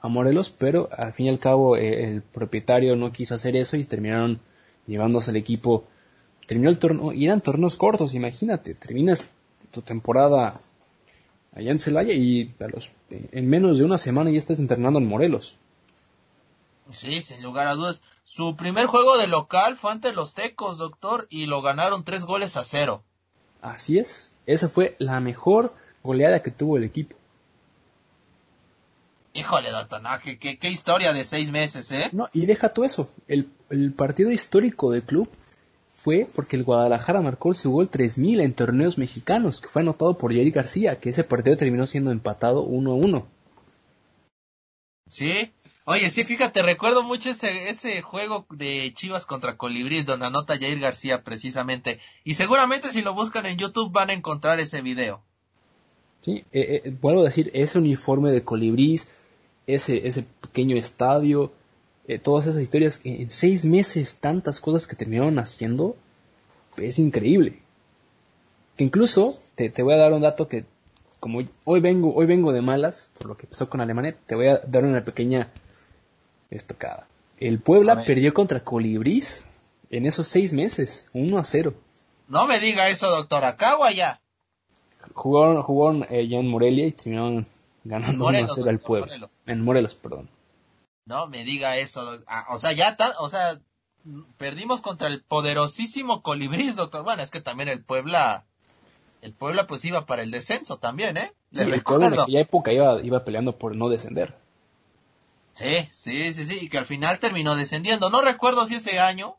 Morelos, 0.00 0.50
pero 0.50 0.90
al 0.92 1.12
fin 1.12 1.26
y 1.26 1.28
al 1.30 1.40
cabo 1.40 1.76
eh, 1.76 2.04
el 2.04 2.22
propietario 2.22 2.94
no 2.94 3.10
quiso 3.10 3.34
hacer 3.34 3.56
eso 3.56 3.76
y 3.76 3.84
terminaron 3.84 4.38
llevándose 4.86 5.30
al 5.30 5.36
equipo. 5.36 5.86
Terminó 6.46 6.68
el 6.70 6.78
torneo, 6.78 7.12
y 7.12 7.24
eran 7.24 7.40
torneos 7.40 7.78
cortos, 7.78 8.14
imagínate, 8.14 8.74
terminas 8.74 9.24
tu 9.72 9.80
temporada 9.80 10.60
allá 11.52 11.72
en 11.72 11.80
Celaya 11.80 12.12
y 12.12 12.54
en 13.10 13.48
menos 13.48 13.78
de 13.78 13.84
una 13.86 13.98
semana 13.98 14.30
ya 14.30 14.38
estás 14.38 14.60
entrenando 14.60 15.00
en 15.00 15.08
Morelos. 15.08 15.56
Sí, 16.90 17.22
sin 17.22 17.42
lugar 17.42 17.66
a 17.66 17.74
dudas. 17.74 18.02
Su 18.22 18.54
primer 18.54 18.86
juego 18.86 19.16
de 19.16 19.26
local 19.26 19.74
fue 19.74 19.90
ante 19.90 20.12
los 20.12 20.34
Tecos, 20.34 20.78
doctor, 20.78 21.26
y 21.28 21.46
lo 21.46 21.60
ganaron 21.62 22.04
tres 22.04 22.24
goles 22.24 22.56
a 22.56 22.62
cero. 22.62 23.02
Así 23.64 23.98
es, 23.98 24.30
esa 24.44 24.68
fue 24.68 24.94
la 24.98 25.20
mejor 25.20 25.74
goleada 26.02 26.42
que 26.42 26.50
tuvo 26.50 26.76
el 26.76 26.84
equipo. 26.84 27.16
Híjole, 29.32 29.70
doctor, 29.70 30.02
qué, 30.20 30.68
historia 30.68 31.14
de 31.14 31.24
seis 31.24 31.50
meses, 31.50 31.90
¿eh? 31.90 32.10
No, 32.12 32.28
y 32.34 32.44
deja 32.44 32.74
tú 32.74 32.84
eso. 32.84 33.10
El, 33.26 33.46
partido 33.96 34.30
histórico 34.30 34.90
del 34.90 35.02
club 35.02 35.30
fue 35.88 36.28
porque 36.34 36.56
el 36.56 36.64
Guadalajara 36.64 37.22
marcó 37.22 37.54
su 37.54 37.72
gol 37.72 37.88
3000 37.88 38.42
en 38.42 38.52
torneos 38.52 38.98
mexicanos, 38.98 39.62
que 39.62 39.68
fue 39.68 39.80
anotado 39.80 40.18
por 40.18 40.34
Jerry 40.34 40.50
García, 40.50 41.00
que 41.00 41.08
ese 41.08 41.24
partido 41.24 41.56
terminó 41.56 41.86
siendo 41.86 42.10
empatado 42.10 42.64
1 42.64 42.90
a 42.90 42.94
1. 42.94 43.26
Sí, 45.06 45.53
Oye, 45.86 46.08
sí, 46.08 46.24
fíjate, 46.24 46.62
recuerdo 46.62 47.02
mucho 47.02 47.28
ese, 47.28 47.68
ese 47.68 48.00
juego 48.00 48.46
de 48.50 48.90
Chivas 48.94 49.26
contra 49.26 49.58
Colibríes 49.58 50.06
donde 50.06 50.24
anota 50.24 50.58
Jair 50.58 50.80
García 50.80 51.22
precisamente. 51.22 52.00
Y 52.24 52.34
seguramente 52.34 52.88
si 52.88 53.02
lo 53.02 53.12
buscan 53.12 53.44
en 53.44 53.58
YouTube 53.58 53.92
van 53.92 54.08
a 54.08 54.14
encontrar 54.14 54.60
ese 54.60 54.80
video. 54.80 55.22
Sí, 56.22 56.42
eh, 56.52 56.80
eh, 56.84 56.96
vuelvo 57.02 57.20
a 57.20 57.24
decir, 57.24 57.50
ese 57.52 57.78
uniforme 57.78 58.30
de 58.30 58.42
Colibrís, 58.42 59.12
ese, 59.66 60.08
ese 60.08 60.26
pequeño 60.40 60.74
estadio, 60.78 61.52
eh, 62.08 62.18
todas 62.18 62.46
esas 62.46 62.62
historias, 62.62 63.02
en 63.04 63.30
seis 63.30 63.66
meses 63.66 64.20
tantas 64.20 64.60
cosas 64.60 64.86
que 64.86 64.96
terminaron 64.96 65.38
haciendo, 65.38 65.96
es 66.78 66.98
increíble. 66.98 67.60
Que 68.78 68.84
incluso, 68.84 69.34
te, 69.54 69.68
te 69.68 69.82
voy 69.82 69.92
a 69.92 69.98
dar 69.98 70.14
un 70.14 70.22
dato 70.22 70.48
que, 70.48 70.64
como 71.20 71.42
hoy 71.64 71.80
vengo, 71.80 72.14
hoy 72.14 72.24
vengo 72.24 72.52
de 72.52 72.62
malas, 72.62 73.10
por 73.18 73.26
lo 73.26 73.36
que 73.36 73.46
pasó 73.46 73.68
con 73.68 73.82
Alemania, 73.82 74.16
te 74.26 74.34
voy 74.34 74.46
a 74.46 74.60
dar 74.60 74.84
una 74.84 75.04
pequeña 75.04 75.52
estocada. 76.54 77.06
El 77.38 77.60
Puebla 77.60 78.04
perdió 78.04 78.32
contra 78.32 78.62
Colibrís 78.62 79.44
en 79.90 80.06
esos 80.06 80.26
seis 80.26 80.52
meses, 80.52 81.08
1 81.12 81.38
a 81.38 81.44
0. 81.44 81.74
No 82.28 82.46
me 82.46 82.60
diga 82.60 82.88
eso, 82.88 83.10
doctor, 83.10 83.44
¿acá 83.44 83.76
o 83.76 83.84
allá? 83.84 84.20
Jugaron, 85.12 85.62
jugaron 85.62 86.06
eh, 86.10 86.26
ya 86.26 86.38
en 86.38 86.48
Morelia 86.48 86.86
y 86.86 86.92
terminaron 86.92 87.46
ganando 87.84 88.26
1 88.26 88.38
a 88.38 88.48
0 88.48 88.70
al 88.70 88.78
Puebla. 88.78 89.28
En 89.46 89.62
Morelos, 89.62 89.94
perdón. 89.94 90.30
No 91.06 91.26
me 91.26 91.44
diga 91.44 91.76
eso, 91.76 92.18
ah, 92.26 92.46
o 92.50 92.56
sea, 92.56 92.72
ya, 92.72 92.96
o 93.18 93.28
sea, 93.28 93.60
perdimos 94.38 94.80
contra 94.80 95.08
el 95.08 95.22
poderosísimo 95.22 96.22
Colibrís, 96.22 96.76
doctor. 96.76 97.04
Bueno, 97.04 97.22
es 97.22 97.30
que 97.30 97.42
también 97.42 97.68
el 97.68 97.82
Puebla, 97.82 98.46
el 99.20 99.34
Puebla 99.34 99.66
pues 99.66 99.84
iba 99.84 100.06
para 100.06 100.22
el 100.22 100.30
descenso 100.30 100.78
también, 100.78 101.18
¿eh? 101.18 101.32
Sí, 101.52 101.62
el 101.62 101.82
Puebla 101.82 102.06
en 102.06 102.20
aquella 102.20 102.40
época 102.40 102.72
iba, 102.72 103.02
iba 103.02 103.24
peleando 103.24 103.58
por 103.58 103.76
no 103.76 103.90
descender. 103.90 104.34
Sí, 105.54 105.88
sí, 105.92 106.34
sí, 106.34 106.44
sí, 106.44 106.58
y 106.62 106.68
que 106.68 106.78
al 106.78 106.86
final 106.86 107.18
terminó 107.18 107.56
descendiendo. 107.56 108.10
No 108.10 108.20
recuerdo 108.20 108.66
si 108.66 108.74
ese 108.74 108.98
año, 108.98 109.36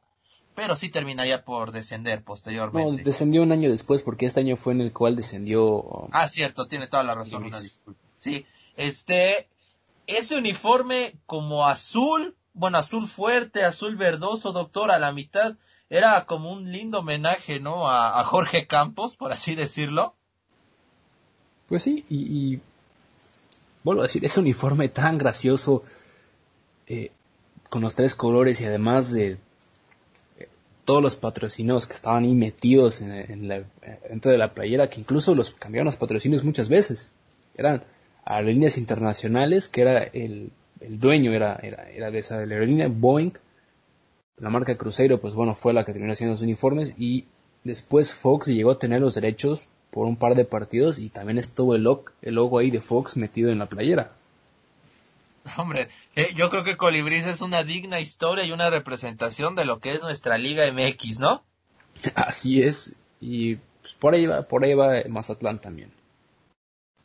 pero 0.55 0.75
sí 0.75 0.89
terminaría 0.89 1.43
por 1.43 1.71
descender 1.71 2.23
posteriormente. 2.23 2.91
No, 2.91 3.03
descendió 3.03 3.43
un 3.43 3.51
año 3.51 3.69
después 3.69 4.01
porque 4.01 4.25
este 4.25 4.39
año 4.39 4.55
fue 4.55 4.73
en 4.73 4.81
el 4.81 4.93
cual 4.93 5.15
descendió. 5.15 6.07
Ah, 6.11 6.27
cierto, 6.27 6.67
tiene 6.67 6.87
toda 6.87 7.03
la 7.03 7.15
razón, 7.15 7.43
una 7.43 7.59
disculpa. 7.59 7.99
Sí, 8.17 8.45
este, 8.77 9.47
ese 10.07 10.37
uniforme 10.37 11.15
como 11.25 11.67
azul, 11.67 12.35
bueno, 12.53 12.77
azul 12.77 13.07
fuerte, 13.07 13.63
azul 13.63 13.95
verdoso, 13.95 14.51
doctor, 14.51 14.91
a 14.91 14.99
la 14.99 15.11
mitad, 15.11 15.55
era 15.89 16.25
como 16.25 16.51
un 16.51 16.71
lindo 16.71 16.99
homenaje, 16.99 17.59
¿no? 17.59 17.89
A, 17.89 18.23
Jorge 18.23 18.67
Campos, 18.67 19.15
por 19.15 19.31
así 19.31 19.55
decirlo. 19.55 20.15
Pues 21.67 21.83
sí, 21.83 22.05
y, 22.09 22.59
vuelvo 23.83 24.01
a 24.01 24.05
decir, 24.05 24.23
ese 24.25 24.39
uniforme 24.39 24.89
tan 24.89 25.17
gracioso, 25.17 25.83
eh, 26.87 27.11
con 27.69 27.81
los 27.81 27.95
tres 27.95 28.15
colores 28.15 28.61
y 28.61 28.65
además 28.65 29.11
de 29.11 29.37
eh, 30.37 30.47
todos 30.85 31.01
los 31.01 31.15
patrocinios 31.15 31.87
que 31.87 31.93
estaban 31.93 32.23
ahí 32.23 32.33
metidos 32.33 33.01
en, 33.01 33.47
la, 33.47 33.63
dentro 34.09 34.31
de 34.31 34.37
la 34.37 34.53
playera, 34.53 34.89
que 34.89 35.01
incluso 35.01 35.35
los 35.35 35.51
cambiaron 35.51 35.85
los 35.85 35.97
patrocinios 35.97 36.43
muchas 36.43 36.69
veces. 36.69 37.11
Eran 37.55 37.83
aerolíneas 38.23 38.77
internacionales, 38.77 39.67
que 39.67 39.81
era 39.81 40.03
el, 40.03 40.51
dueño, 40.79 41.33
era, 41.33 41.55
era, 41.61 41.89
era, 41.89 42.11
de 42.11 42.19
esa 42.19 42.39
aerolínea, 42.39 42.87
Boeing. 42.87 43.33
La 44.37 44.49
marca 44.49 44.77
Cruzeiro, 44.77 45.19
pues 45.19 45.33
bueno, 45.33 45.55
fue 45.55 45.73
la 45.73 45.85
que 45.85 45.93
terminó 45.93 46.11
haciendo 46.11 46.33
los 46.33 46.41
uniformes 46.41 46.93
y 46.97 47.25
después 47.63 48.13
Fox 48.13 48.47
llegó 48.47 48.71
a 48.71 48.79
tener 48.79 48.99
los 48.99 49.15
derechos 49.15 49.67
por 49.91 50.07
un 50.07 50.17
par 50.17 50.35
de 50.35 50.43
partidos 50.43 50.99
y 50.99 51.09
también 51.09 51.37
estuvo 51.37 51.73
el, 51.73 51.83
logo, 51.83 52.05
el 52.21 52.35
logo 52.35 52.59
ahí 52.59 52.69
de 52.69 52.81
Fox 52.81 53.15
metido 53.15 53.49
en 53.49 53.59
la 53.59 53.67
playera. 53.67 54.11
Hombre, 55.57 55.89
eh, 56.15 56.33
yo 56.35 56.49
creo 56.49 56.63
que 56.63 56.77
Colibris 56.77 57.25
es 57.25 57.41
una 57.41 57.63
digna 57.63 57.99
historia 57.99 58.43
y 58.45 58.51
una 58.51 58.69
representación 58.69 59.55
de 59.55 59.65
lo 59.65 59.79
que 59.79 59.91
es 59.91 60.01
nuestra 60.01 60.37
Liga 60.37 60.63
MX, 60.71 61.19
¿no? 61.19 61.43
Así 62.15 62.63
es, 62.63 62.97
y 63.21 63.55
pues, 63.81 63.93
por 63.93 64.13
ahí 64.13 64.25
va, 64.25 64.43
por 64.43 64.63
ahí 64.63 64.73
va 64.73 65.03
Mazatlán 65.07 65.59
también. 65.59 65.91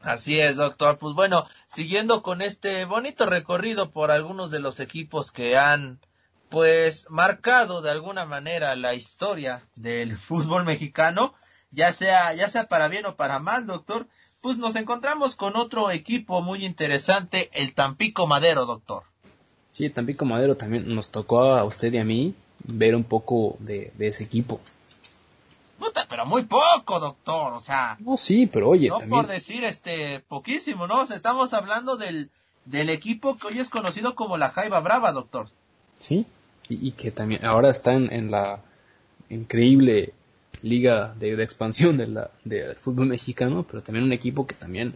Así 0.03 0.41
es, 0.41 0.57
doctor. 0.57 0.97
Pues 0.97 1.15
bueno, 1.15 1.47
siguiendo 1.67 2.23
con 2.23 2.41
este 2.41 2.87
bonito 2.87 3.27
recorrido 3.27 3.91
por 3.91 4.11
algunos 4.11 4.51
de 4.51 4.61
los 4.61 4.81
equipos 4.81 5.31
que 5.31 5.59
han 5.59 6.01
pues 6.49 7.07
marcado 7.11 7.83
de 7.83 7.91
alguna 7.91 8.25
manera 8.25 8.75
la 8.77 8.95
historia 8.95 9.69
del 9.77 10.17
fútbol 10.17 10.65
mexicano, 10.65 11.35
ya 11.71 11.93
sea 11.93 12.33
ya 12.33 12.49
sea 12.49 12.67
para 12.67 12.89
bien 12.89 13.07
o 13.07 13.17
para 13.17 13.39
mal, 13.39 13.67
doctor, 13.67 14.09
pues 14.41 14.59
nos 14.59 14.77
encontramos 14.77 15.37
con 15.37 15.57
otro 15.57 15.91
equipo 15.91 16.41
muy 16.43 16.65
interesante, 16.65 17.51
el 17.53 17.75
Tampico 17.75 18.27
Madero, 18.27 18.67
doctor. 18.67 19.05
Sí, 19.71 19.85
el 19.85 19.93
Tampico 19.93 20.25
Madero 20.25 20.57
también 20.57 20.95
nos 20.95 21.11
tocó 21.11 21.43
a 21.43 21.65
usted 21.65 21.93
y 21.93 21.99
a 21.99 22.05
mí 22.05 22.35
ver 22.65 22.95
un 22.95 23.05
poco 23.05 23.57
de, 23.61 23.93
de 23.97 24.09
ese 24.09 24.25
equipo. 24.25 24.61
Puta, 25.79 26.07
pero 26.09 26.27
muy 26.27 26.43
poco, 26.43 27.01
doctor, 27.01 27.55
o 27.55 27.61
sea. 27.61 27.97
No, 28.01 28.17
sí, 28.17 28.47
pero 28.47 28.69
oye. 28.69 28.89
No 28.89 28.99
por 29.09 29.27
decir 29.27 29.65
este 29.65 30.21
poquísimo, 30.21 30.87
¿no? 30.87 31.01
O 31.01 31.07
sea, 31.07 31.17
estamos 31.17 31.55
hablando 31.55 31.97
del, 31.97 32.31
del 32.67 32.91
equipo 32.91 33.39
que 33.39 33.47
hoy 33.47 33.59
es 33.59 33.71
conocido 33.71 34.15
como 34.15 34.37
la 34.37 34.51
Jaiba 34.51 34.81
Brava, 34.81 35.13
doctor. 35.13 35.49
Sí, 35.99 36.27
y, 36.69 36.93
que 36.93 37.11
también 37.11 37.45
ahora 37.45 37.71
están 37.71 38.13
en 38.13 38.31
la 38.31 38.61
increíble 39.29 40.13
liga 40.63 41.15
de, 41.19 41.43
expansión 41.43 41.97
de 41.97 42.27
del 42.45 42.77
fútbol 42.77 43.07
mexicano, 43.07 43.65
pero 43.69 43.83
también 43.83 44.05
un 44.05 44.13
equipo 44.13 44.47
que 44.47 44.55
también, 44.55 44.95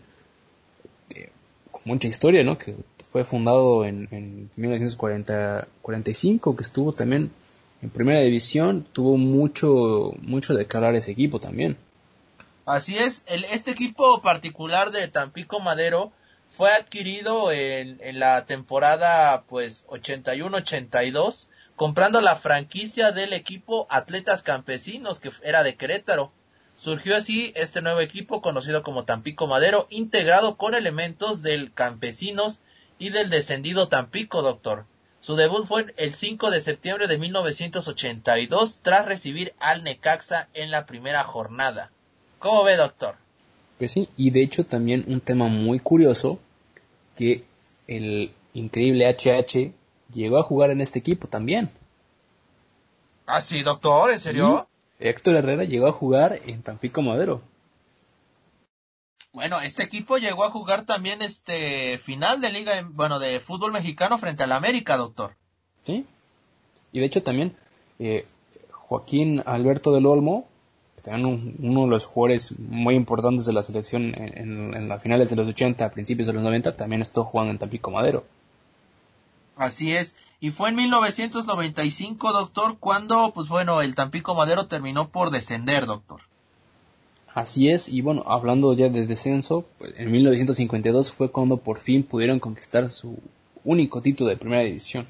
eh, 1.15 1.31
con 1.71 1.83
mucha 1.85 2.09
historia, 2.09 2.45
¿no? 2.45 2.59
Que 2.59 2.77
fue 3.05 3.25
fundado 3.25 3.85
en, 3.85 4.09
en 4.11 4.51
1945, 4.57 6.57
que 6.57 6.62
estuvo 6.62 6.93
también 6.93 7.31
en 7.85 7.91
primera 7.91 8.23
división 8.23 8.87
tuvo 8.95 9.19
mucho, 9.19 10.15
mucho 10.23 10.55
de 10.55 10.61
declarar 10.61 10.95
ese 10.95 11.12
equipo 11.12 11.39
también. 11.39 11.77
Así 12.65 12.97
es, 12.97 13.23
el, 13.27 13.45
este 13.45 13.73
equipo 13.73 14.23
particular 14.23 14.91
de 14.91 15.07
Tampico 15.09 15.61
Madero 15.61 16.11
fue 16.57 16.72
adquirido 16.72 17.50
en, 17.50 17.98
en 18.00 18.20
la 18.20 18.46
temporada 18.46 19.42
pues 19.48 19.84
81-82 19.86 21.46
comprando 21.74 22.20
la 22.20 22.36
franquicia 22.36 23.11
del 23.11 23.32
equipo 23.32 23.88
Atletas 23.90 24.42
Campesinos 24.42 25.18
que 25.18 25.30
era 25.42 25.64
de 25.64 25.74
Querétaro. 25.76 26.32
Surgió 26.76 27.16
así 27.16 27.52
este 27.57 27.82
nuevo 27.82 28.00
equipo 28.00 28.40
conocido 28.40 28.82
como 28.82 29.05
Tampico 29.05 29.46
Madero 29.46 29.86
integrado 29.90 30.57
con 30.57 30.74
elementos 30.74 31.42
del 31.42 31.72
Campesinos 31.72 32.61
y 32.98 33.11
del 33.11 33.30
descendido 33.30 33.88
Tampico, 33.88 34.42
doctor. 34.42 34.86
Su 35.20 35.36
debut 35.36 35.66
fue 35.66 35.92
el 35.96 36.14
5 36.14 36.50
de 36.50 36.61
septiembre 36.61 37.07
de 37.07 37.18
1982 37.18 38.80
tras 38.82 39.07
recibir 39.07 39.55
al 39.59 39.82
Necaxa 39.82 40.48
en 40.52 40.70
la 40.70 40.86
primera 40.86 41.24
jornada. 41.24 41.90
¿Cómo 42.38 42.62
ve, 42.62 42.76
doctor? 42.76 43.16
Pues 43.78 43.92
sí, 43.92 44.09
y 44.16 44.30
de 44.30 44.42
hecho 44.42 44.64
también 44.64 45.05
un 45.09 45.20
tema 45.20 45.48
muy 45.48 45.80
curioso 45.80 46.38
que 47.17 47.45
el 47.87 48.33
increíble 48.55 49.09
HH 49.09 49.73
llegó 50.12 50.39
a 50.39 50.43
jugar 50.43 50.71
en 50.71 50.81
este 50.81 50.99
equipo 50.99 51.29
también. 51.29 51.71
¿Ah, 53.27 53.41
sí, 53.41 53.62
doctor? 53.62 54.11
¿En 54.11 54.21
serio? 54.21 54.69
Héctor 54.99 55.37
Herrera 55.37 55.65
llegó 55.65 55.87
a 55.87 55.93
jugar 55.93 56.39
en 56.47 56.62
Tampico 56.62 57.03
Madero. 57.03 57.43
Bueno, 59.33 59.61
este 59.61 59.83
equipo 59.83 60.17
llegó 60.19 60.45
a 60.45 60.51
jugar 60.51 60.85
también 60.85 61.21
este 61.21 61.99
final 61.99 62.41
de 62.41 62.53
liga, 62.53 62.89
bueno, 62.93 63.19
de 63.19 63.41
fútbol 63.41 63.73
mexicano 63.73 64.17
frente 64.17 64.45
al 64.45 64.53
América, 64.53 64.97
doctor. 64.97 65.35
Sí. 65.85 66.07
Y 66.93 67.01
de 67.01 67.07
hecho 67.07 67.23
también 67.25 67.57
eh, 67.99 68.27
Joaquín 68.71 69.43
Alberto 69.45 69.93
del 69.93 70.07
Olmo, 70.07 70.47
también 71.05 71.55
uno 71.59 71.82
de 71.82 71.88
los 71.88 72.07
jugadores 72.07 72.59
muy 72.59 72.94
importantes 72.94 73.44
de 73.44 73.52
la 73.52 73.62
selección 73.62 74.14
en, 74.14 74.74
en, 74.74 74.88
las 74.88 75.02
finales 75.02 75.28
de 75.28 75.36
los 75.36 75.46
80, 75.46 75.84
a 75.84 75.90
principios 75.90 76.26
de 76.26 76.32
los 76.32 76.42
90, 76.42 76.76
también 76.76 77.02
estuvo 77.02 77.26
jugando 77.26 77.52
en 77.52 77.59
Tampico 77.59 77.90
Madero. 77.90 78.24
Así 79.57 79.92
es. 79.92 80.16
Y 80.40 80.50
fue 80.50 80.70
en 80.70 80.76
1995, 80.76 82.32
doctor, 82.32 82.78
cuando, 82.80 83.32
pues 83.34 83.48
bueno, 83.48 83.82
el 83.82 83.94
Tampico 83.94 84.34
Madero 84.34 84.66
terminó 84.66 85.09
por 85.09 85.30
descender, 85.30 85.86
doctor. 85.86 86.22
Así 87.34 87.68
es, 87.68 87.88
y 87.88 88.00
bueno, 88.00 88.22
hablando 88.26 88.72
ya 88.74 88.88
de 88.88 89.07
descenso, 89.07 89.66
pues 89.78 89.92
en 89.98 90.11
1952 90.11 91.12
fue 91.12 91.30
cuando 91.30 91.59
por 91.59 91.78
fin 91.78 92.02
pudieron 92.02 92.40
conquistar 92.40 92.88
su 92.90 93.18
único 93.64 94.00
título 94.00 94.30
de 94.30 94.36
primera 94.36 94.62
división. 94.62 95.07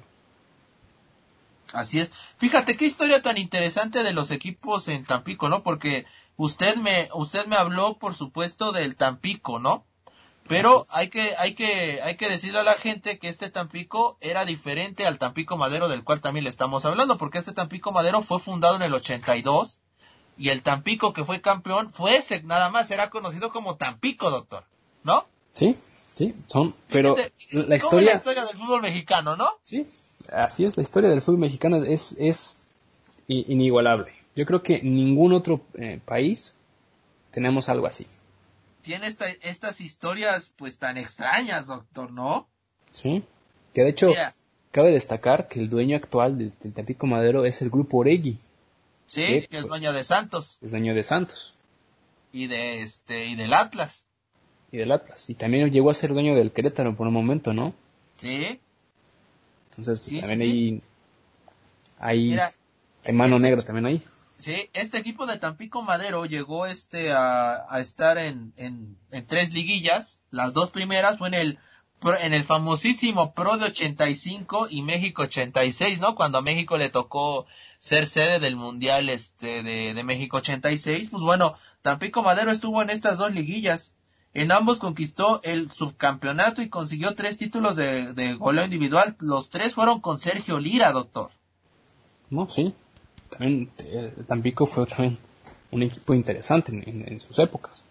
Así 1.75 2.01
es. 2.01 2.11
Fíjate 2.39 2.77
qué 2.77 2.87
historia 2.87 3.21
tan 3.21 3.37
interesante 3.37 4.03
de 4.03 4.13
los 4.13 4.31
equipos 4.31 4.89
en 4.89 5.05
Tampico, 5.05 5.49
¿no? 5.49 5.63
Porque 5.63 6.07
usted 6.37 6.77
me 6.77 7.09
usted 7.13 7.47
me 7.47 7.57
habló, 7.57 7.99
por 7.99 8.15
supuesto, 8.15 8.73
del 8.73 8.97
Tampico, 8.97 9.59
¿no? 9.59 9.85
Pero 10.47 10.85
hay 10.91 11.09
que 11.09 11.35
hay 11.39 11.55
que 11.55 12.01
hay 12.03 12.17
que 12.17 12.29
decirle 12.29 12.59
a 12.59 12.65
la 12.65 12.75
gente 12.75 13.19
que 13.19 13.29
este 13.29 13.51
Tampico 13.51 14.19
era 14.21 14.45
diferente 14.45 15.07
al 15.07 15.19
Tampico 15.19 15.57
Madero 15.57 15.89
del 15.89 16.05
cual 16.05 16.21
también 16.21 16.45
le 16.45 16.51
estamos 16.51 16.85
hablando, 16.85 17.19
porque 17.19 17.39
este 17.39 17.53
Tampico 17.53 17.93
Madero 17.93 18.21
fue 18.23 18.39
fundado 18.39 18.77
en 18.77 18.83
el 18.83 18.95
82 18.95 19.81
y 20.37 20.51
el 20.51 20.63
Tampico 20.63 21.13
que 21.13 21.25
fue 21.25 21.41
campeón 21.41 21.93
fue 21.93 22.17
ese, 22.17 22.43
nada 22.43 22.71
más, 22.71 22.91
era 22.91 23.11
conocido 23.11 23.51
como 23.51 23.77
Tampico, 23.77 24.31
doctor, 24.31 24.65
¿no? 25.03 25.27
Sí, 25.53 25.79
sí, 26.15 26.35
son, 26.47 26.75
pero 26.91 27.17
la 27.53 27.77
historia... 27.77 28.11
la 28.11 28.17
historia 28.17 28.45
del 28.45 28.57
fútbol 28.57 28.83
mexicano, 28.83 29.37
¿no? 29.37 29.49
Sí, 29.63 29.87
así 30.37 30.65
es, 30.65 30.77
la 30.77 30.83
historia 30.83 31.11
del 31.11 31.23
fútbol 31.23 31.41
mexicano 31.41 31.77
es, 31.77 32.17
es 32.19 32.61
inigualable. 33.27 34.13
Yo 34.37 34.47
creo 34.47 34.63
que 34.63 34.83
ningún 34.83 35.33
otro 35.33 35.65
eh, 35.75 36.01
país 36.05 36.55
tenemos 37.31 37.69
algo 37.69 37.87
así. 37.87 38.07
Tiene 38.83 39.07
estas 39.07 39.81
historias 39.81 40.53
pues 40.57 40.79
tan 40.79 40.99
extrañas, 40.99 41.69
doctor, 41.69 42.13
¿no? 42.13 42.49
Sí, 42.93 43.25
que 43.73 43.83
de 43.83 43.91
hecho 43.91 44.13
cabe 44.71 44.91
destacar 44.91 45.49
que 45.49 45.59
el 45.59 45.71
dueño 45.71 45.97
actual 45.97 46.37
del, 46.37 46.53
del 46.61 46.73
Tampico 46.73 47.07
Madero 47.07 47.45
es 47.45 47.63
el 47.63 47.71
grupo 47.71 47.99
Oregui. 47.99 48.39
Sí, 49.07 49.47
que 49.49 49.59
es 49.59 49.69
dueño 49.69 49.93
de 49.93 50.05
Santos. 50.05 50.59
Es 50.61 50.71
dueño 50.71 50.95
de 50.95 51.03
Santos. 51.03 51.55
Y 52.33 52.47
de 52.47 52.83
este, 52.83 53.27
y 53.27 53.37
del 53.37 53.55
Atlas. 53.55 54.07
Y 54.73 54.79
del 54.79 54.93
Atlas. 54.93 55.31
Y 55.31 55.35
también 55.35 55.71
llegó 55.71 55.91
a 55.91 55.95
ser 55.95 56.13
dueño 56.13 56.35
del 56.35 56.53
Querétaro 56.53 56.95
por 56.97 57.07
un 57.07 57.15
momento, 57.15 57.53
¿no? 57.53 57.75
Sí. 58.17 58.61
Entonces, 59.77 60.21
también 60.21 60.41
ahí 60.41 60.83
hay, 61.99 62.39
hay 63.05 63.13
mano 63.13 63.37
este 63.37 63.49
negra 63.49 63.63
también 63.63 63.87
ahí. 63.87 64.03
Sí, 64.39 64.69
este 64.75 64.99
equipo 64.99 65.27
de 65.27 65.39
Tampico 65.39 65.83
Madero 65.83 66.27
llegó 66.27 66.67
este 66.67 67.13
a, 67.13 67.65
a 67.69 67.81
estar 67.81 68.19
en, 68.19 68.53
en, 68.57 68.99
en, 69.11 69.27
tres 69.27 69.55
liguillas. 69.55 70.21
Las 70.31 70.53
dos 70.53 70.71
primeras 70.71 71.19
fue 71.19 71.29
en 71.29 71.35
el 71.35 71.59
en 72.21 72.35
el 72.35 72.45
famosísimo 72.45 73.33
Pro 73.33 73.57
de 73.57 73.67
85 73.67 74.67
y 74.69 74.83
México 74.83 75.23
86, 75.23 76.01
¿no? 76.01 76.15
Cuando 76.15 76.37
a 76.39 76.43
México 76.43 76.77
le 76.77 76.91
tocó 76.91 77.47
ser 77.79 78.07
sede 78.07 78.41
del 78.41 78.57
Mundial 78.57 79.09
este 79.09 79.63
de, 79.63 79.95
de 79.95 80.05
México 80.05 80.37
86, 80.39 81.09
pues 81.11 81.23
bueno, 81.23 81.57
Tampico 81.81 82.23
Madero 82.23 82.51
estuvo 82.51 82.83
en 82.83 82.91
estas 82.91 83.17
dos 83.17 83.33
liguillas. 83.33 83.95
En 84.35 84.51
ambos 84.51 84.81
conquistó 84.81 85.41
el 85.45 85.71
subcampeonato 85.71 86.61
y 86.61 86.69
consiguió 86.69 87.15
tres 87.15 87.37
títulos 87.37 87.77
de, 87.77 88.13
de 88.13 88.35
goleo 88.35 88.65
individual. 88.65 89.17
Los 89.21 89.49
tres 89.49 89.75
fueron 89.75 90.01
con 90.01 90.19
Sergio 90.19 90.59
Lira, 90.59 90.91
doctor. 90.91 91.31
No, 92.31 92.49
sí. 92.49 92.75
También 93.31 93.71
eh, 93.89 94.13
Tampico 94.27 94.67
fue 94.67 94.87
también 94.87 95.19
un 95.71 95.83
equipo 95.83 96.15
interesante 96.15 96.73
en, 96.73 97.05
en, 97.07 97.21
sus 97.21 97.39
épocas. 97.39 97.85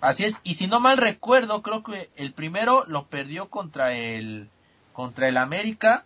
Así 0.00 0.24
es, 0.24 0.40
y 0.42 0.54
si 0.54 0.66
no 0.66 0.80
mal 0.80 0.96
recuerdo, 0.96 1.62
creo 1.62 1.82
que 1.82 2.10
el 2.16 2.32
primero 2.32 2.84
lo 2.88 3.06
perdió 3.06 3.48
contra 3.48 3.94
el 3.94 4.48
contra 4.92 5.28
el 5.28 5.36
América 5.36 6.04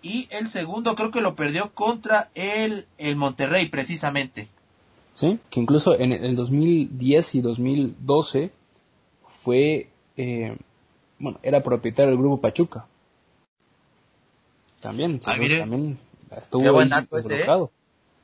y 0.00 0.28
el 0.30 0.48
segundo 0.48 0.94
creo 0.94 1.10
que 1.10 1.20
lo 1.20 1.34
perdió 1.34 1.72
contra 1.74 2.30
el, 2.34 2.86
el 2.98 3.16
Monterrey 3.16 3.68
precisamente. 3.68 4.48
Sí, 5.12 5.38
que 5.50 5.60
incluso 5.60 5.98
en 5.98 6.12
el 6.12 6.36
2010 6.36 7.34
y 7.34 7.40
2012 7.40 8.52
fue, 9.46 9.88
eh, 10.16 10.56
bueno, 11.20 11.38
era 11.44 11.62
propietario 11.62 12.10
del 12.10 12.18
grupo 12.18 12.40
Pachuca. 12.40 12.84
También, 14.80 15.20
Ah, 15.24 15.36
mire. 15.38 15.60
también 15.60 16.00
estuvo 16.36 16.64
Qué 16.64 16.70
buen 16.70 16.92
ahí 16.92 17.02
dato 17.02 17.16
ese, 17.18 17.42
¿eh? 17.42 17.46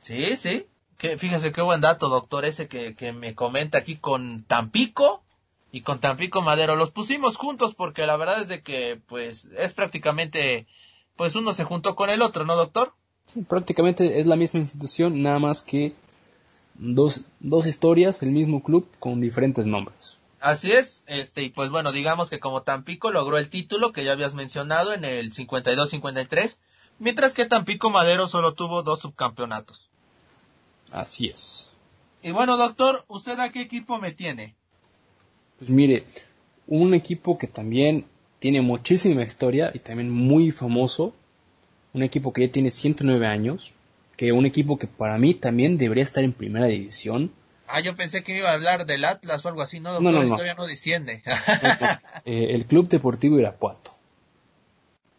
Sí, 0.01 0.35
sí. 0.35 0.65
Que, 0.97 1.17
fíjese 1.17 1.53
qué 1.53 1.61
buen 1.61 1.79
dato, 1.79 2.09
doctor, 2.09 2.43
ese 2.43 2.67
que, 2.67 2.93
que 2.95 3.13
me 3.13 3.35
comenta 3.35 3.77
aquí 3.77 3.95
con 3.95 4.43
Tampico 4.43 5.23
y 5.71 5.79
con 5.79 6.01
Tampico 6.01 6.41
Madero. 6.41 6.75
Los 6.75 6.91
pusimos 6.91 7.37
juntos 7.37 7.73
porque 7.73 8.05
la 8.05 8.17
verdad 8.17 8.41
es 8.41 8.49
de 8.49 8.61
que, 8.61 8.99
pues, 9.07 9.45
es 9.57 9.71
prácticamente, 9.71 10.67
pues 11.15 11.37
uno 11.37 11.53
se 11.53 11.63
juntó 11.63 11.95
con 11.95 12.09
el 12.09 12.21
otro, 12.21 12.43
¿no, 12.43 12.57
doctor? 12.57 12.91
Sí, 13.27 13.43
prácticamente 13.43 14.19
es 14.19 14.27
la 14.27 14.35
misma 14.35 14.59
institución, 14.59 15.23
nada 15.23 15.39
más 15.39 15.61
que 15.61 15.93
dos, 16.73 17.21
dos 17.39 17.65
historias, 17.65 18.21
el 18.23 18.31
mismo 18.31 18.61
club 18.61 18.85
con 18.99 19.21
diferentes 19.21 19.65
nombres. 19.65 20.19
Así 20.43 20.73
es, 20.73 21.05
este, 21.07 21.43
y 21.43 21.49
pues 21.51 21.69
bueno, 21.69 21.93
digamos 21.93 22.29
que 22.29 22.41
como 22.41 22.63
Tampico 22.63 23.11
logró 23.11 23.37
el 23.37 23.47
título 23.47 23.93
que 23.93 24.03
ya 24.03 24.11
habías 24.11 24.33
mencionado 24.33 24.91
en 24.91 25.05
el 25.05 25.31
52-53, 25.31 26.57
mientras 26.99 27.33
que 27.33 27.45
Tampico 27.45 27.89
Madero 27.89 28.27
solo 28.27 28.53
tuvo 28.53 28.83
dos 28.83 28.99
subcampeonatos. 28.99 29.87
Así 30.91 31.29
es. 31.29 31.69
Y 32.21 32.31
bueno, 32.31 32.57
doctor, 32.57 33.05
¿usted 33.07 33.39
a 33.39 33.53
qué 33.53 33.61
equipo 33.61 33.99
me 33.99 34.11
tiene? 34.11 34.53
Pues 35.59 35.69
mire, 35.69 36.05
un 36.67 36.93
equipo 36.93 37.37
que 37.37 37.47
también 37.47 38.05
tiene 38.39 38.59
muchísima 38.59 39.23
historia 39.23 39.71
y 39.73 39.79
también 39.79 40.09
muy 40.09 40.51
famoso, 40.51 41.13
un 41.93 42.03
equipo 42.03 42.33
que 42.33 42.47
ya 42.47 42.51
tiene 42.51 42.69
109 42.69 43.25
años, 43.27 43.75
que 44.17 44.33
un 44.33 44.45
equipo 44.45 44.77
que 44.77 44.87
para 44.87 45.17
mí 45.17 45.35
también 45.35 45.77
debería 45.77 46.03
estar 46.03 46.21
en 46.25 46.33
primera 46.33 46.65
división. 46.65 47.31
Ah, 47.75 47.79
yo 47.79 47.95
pensé 47.95 48.23
que 48.23 48.37
iba 48.37 48.51
a 48.51 48.53
hablar 48.53 48.85
del 48.85 49.03
Atlas 49.03 49.43
o 49.43 49.49
algo 49.49 49.63
así, 49.63 49.79
¿no, 49.79 49.93
doctor? 49.93 50.11
No, 50.13 50.19
no, 50.19 50.25
no. 50.25 50.29
Todavía 50.35 50.53
no 50.53 50.67
desciende. 50.67 51.23
Eh, 52.25 52.53
el 52.53 52.65
Club 52.67 52.87
Deportivo 52.87 53.39
Irapuato. 53.39 53.91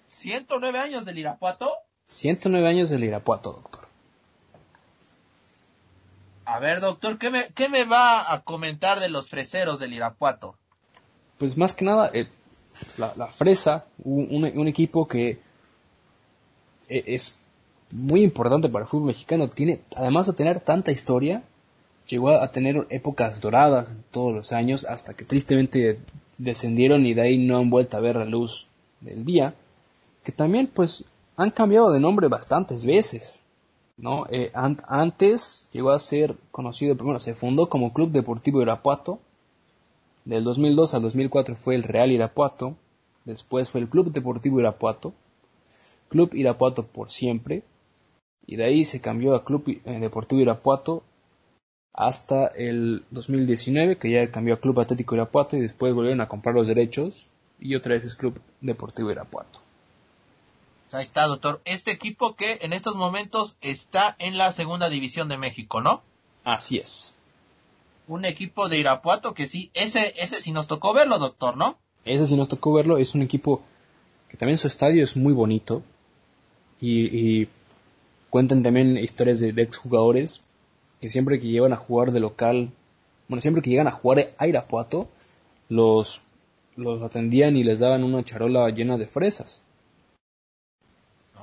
109 0.07 0.79
años 0.79 1.05
del 1.05 1.19
Irapuato. 1.19 1.71
109 2.07 2.69
años 2.69 2.91
del 2.91 3.03
Irapuato, 3.05 3.53
doctor. 3.53 3.89
A 6.47 6.59
ver, 6.61 6.81
doctor, 6.81 7.19
¿qué 7.19 7.31
me, 7.31 7.49
qué 7.55 7.69
me 7.69 7.85
va 7.85 8.33
a 8.33 8.43
comentar 8.43 9.01
de 9.01 9.09
los 9.09 9.29
freseros 9.29 9.79
del 9.81 9.93
Irapuato? 9.95 10.57
Pues 11.39 11.57
más 11.57 11.73
que 11.73 11.85
nada, 11.85 12.11
eh, 12.15 12.29
la, 12.99 13.13
la 13.17 13.27
Fresa, 13.29 13.87
un, 14.05 14.29
un- 14.45 14.59
un 14.59 14.69
equipo 14.69 15.09
que 15.09 15.41
eh, 16.89 17.05
es 17.07 17.41
muy 17.91 18.23
importante 18.23 18.69
para 18.69 18.85
el 18.85 18.89
fútbol 18.89 19.09
mexicano, 19.09 19.49
tiene, 19.51 19.81
además 19.97 20.27
de 20.27 20.35
tener 20.35 20.61
tanta 20.61 20.93
historia, 20.93 21.43
llegó 22.09 22.31
a 22.31 22.51
tener 22.51 22.87
épocas 22.91 23.41
doradas 23.41 23.93
todos 24.11 24.35
los 24.35 24.53
años, 24.53 24.85
hasta 24.85 25.15
que 25.15 25.25
tristemente 25.25 25.99
descendieron 26.39 27.07
y 27.07 27.15
de 27.15 27.23
ahí 27.23 27.47
no 27.47 27.59
han 27.59 27.71
vuelto 27.71 27.97
a 27.97 28.01
ver 28.01 28.17
la 28.17 28.25
luz 28.25 28.69
del 29.01 29.25
día, 29.25 29.55
que 30.25 30.33
también 30.33 30.67
pues 30.67 31.05
han 31.37 31.51
cambiado 31.51 31.91
de 31.93 32.01
nombre 32.01 32.29
bastantes 32.29 32.85
veces. 32.85 33.39
¿no? 33.97 34.27
Eh, 34.29 34.51
an- 34.55 34.79
antes 34.89 35.67
llegó 35.73 35.91
a 35.91 35.99
ser 35.99 36.37
conocido, 36.51 36.97
bueno, 36.97 37.21
se 37.21 37.35
fundó 37.35 37.69
como 37.69 37.93
Club 37.93 38.11
Deportivo 38.11 38.61
Irapuato, 38.61 39.21
del 40.25 40.43
2002 40.43 40.95
al 40.95 41.03
2004 41.03 41.55
fue 41.55 41.75
el 41.75 41.83
Real 41.83 42.11
Irapuato, 42.11 42.75
después 43.25 43.71
fue 43.71 43.81
el 43.83 43.89
Club 43.89 44.11
Deportivo 44.11 44.59
Irapuato, 44.59 45.13
Club 46.09 46.35
Irapuato 46.35 46.87
por 46.87 47.11
siempre, 47.11 47.63
y 48.47 48.57
de 48.57 48.65
ahí 48.65 48.85
se 48.85 49.01
cambió 49.01 49.35
a 49.35 49.45
Club 49.45 49.65
eh, 49.85 49.99
Deportivo 50.01 50.41
Irapuato 50.41 51.03
hasta 51.95 52.49
el 52.49 53.05
2019, 53.11 53.97
que 53.97 54.11
ya 54.11 54.31
cambió 54.31 54.55
a 54.55 54.61
Club 54.61 54.81
Atlético 54.81 55.15
Irapuato 55.15 55.57
y 55.57 55.61
después 55.61 55.95
volvieron 55.95 56.21
a 56.21 56.29
comprar 56.29 56.55
los 56.55 56.67
derechos 56.67 57.29
y 57.61 57.77
otra 57.77 57.95
vez 57.95 58.05
es 58.05 58.17
Club 58.17 58.41
Deportivo 58.61 59.13
Irapuato. 59.13 59.61
Ahí 60.91 61.05
está, 61.05 61.27
doctor. 61.27 61.61
Este 61.65 61.93
equipo 61.93 62.35
que 62.35 62.59
en 62.63 62.73
estos 62.73 62.97
momentos 62.97 63.57
está 63.61 64.17
en 64.19 64.39
la 64.39 64.53
segunda 64.53 64.89
división 64.89 65.29
de 65.29 65.39
México, 65.39 65.81
¿no? 65.81 66.03
Así 66.43 66.79
es. 66.79 67.15
Un 68.07 68.25
equipo 68.25 68.69
de 68.69 68.79
Irapuato 68.79 69.33
que 69.33 69.47
sí, 69.47 69.71
ese, 69.75 70.15
ese 70.19 70.41
sí 70.41 70.51
nos 70.51 70.67
tocó 70.67 70.93
verlo, 70.93 71.19
doctor, 71.19 71.57
¿no? 71.57 71.79
Ese 72.05 72.27
sí 72.27 72.37
nos 72.37 72.49
tocó 72.49 72.73
verlo, 72.73 72.99
es 72.99 73.15
un 73.15 73.23
equipo 73.23 73.63
que 74.29 74.37
también 74.37 74.59
su 74.59 74.67
estadio 74.67 75.03
es 75.03 75.17
muy 75.17 75.33
bonito 75.33 75.83
y, 76.81 77.07
y 77.43 77.49
cuentan 78.31 78.63
también 78.63 78.99
historias 78.99 79.41
de, 79.41 79.53
de 79.53 79.63
exjugadores 79.63 80.43
que 81.05 81.11
siempre 81.11 81.39
que 81.39 81.49
llegan 81.49 81.75
a 81.75 81.77
jugar 81.77 82.13
de 82.13 82.21
local, 82.21 82.73
bueno, 83.29 83.43
siempre 83.43 83.61
que 83.61 83.69
llegan 83.69 83.87
a 83.87 83.91
jugar 83.91 84.31
a 84.39 84.47
Irapuato, 84.47 85.07
los, 85.69 86.23
los 86.77 87.03
atendían 87.03 87.59
y 87.59 87.63
les 87.63 87.79
daban 87.79 88.05
una 88.05 88.23
charola 88.23 88.71
llena 88.71 88.97
de 88.97 89.07
fresas. 89.07 89.65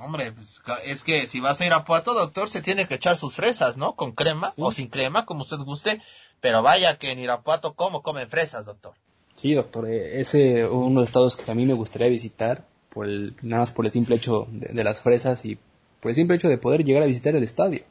Hombre, 0.00 0.32
pues, 0.32 0.60
es 0.84 1.04
que 1.04 1.28
si 1.28 1.38
vas 1.38 1.60
a 1.60 1.66
Irapuato, 1.66 2.12
doctor, 2.12 2.48
se 2.48 2.60
tiene 2.60 2.88
que 2.88 2.96
echar 2.96 3.16
sus 3.16 3.36
fresas, 3.36 3.76
¿no? 3.76 3.92
Con 3.92 4.10
crema 4.10 4.52
o 4.56 4.72
sin 4.72 4.88
crema, 4.88 5.26
como 5.26 5.42
usted 5.42 5.58
guste. 5.58 6.02
Pero 6.40 6.64
vaya 6.64 6.98
que 6.98 7.12
en 7.12 7.20
Irapuato, 7.20 7.74
¿cómo 7.74 8.02
comen 8.02 8.28
fresas, 8.28 8.66
doctor? 8.66 8.94
Sí, 9.36 9.54
doctor, 9.54 9.88
eh, 9.88 10.20
ese 10.20 10.62
es 10.62 10.68
uno 10.68 10.88
de 10.88 10.94
los 10.96 11.08
estados 11.08 11.36
que 11.36 11.48
a 11.48 11.54
mí 11.54 11.66
me 11.66 11.74
gustaría 11.74 12.08
visitar, 12.08 12.66
por 12.88 13.06
el, 13.06 13.36
nada 13.42 13.60
más 13.60 13.70
por 13.70 13.86
el 13.86 13.92
simple 13.92 14.16
hecho 14.16 14.48
de, 14.50 14.74
de 14.74 14.82
las 14.82 15.00
fresas 15.02 15.44
y 15.44 15.56
por 16.00 16.10
el 16.10 16.16
simple 16.16 16.34
hecho 16.34 16.48
de 16.48 16.58
poder 16.58 16.82
llegar 16.82 17.04
a 17.04 17.06
visitar 17.06 17.36
el 17.36 17.44
estadio. 17.44 17.84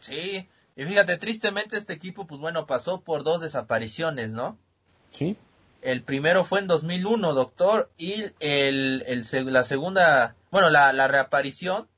Sí, 0.00 0.48
y 0.76 0.84
fíjate, 0.84 1.16
tristemente 1.18 1.76
este 1.76 1.92
equipo, 1.92 2.26
pues 2.26 2.40
bueno, 2.40 2.66
pasó 2.66 3.02
por 3.02 3.22
dos 3.22 3.40
desapariciones, 3.40 4.32
¿no? 4.32 4.58
Sí, 5.10 5.36
El 5.82 6.02
primero 6.02 6.44
fue 6.44 6.60
en 6.60 6.66
2001, 6.66 7.32
doctor, 7.34 7.90
y 7.96 8.14
el, 8.40 9.04
el 9.06 9.52
la 9.52 9.64
segunda, 9.64 10.36
bueno, 10.50 10.70
la, 10.70 10.92
la 10.92 11.08
reaparición 11.08 11.88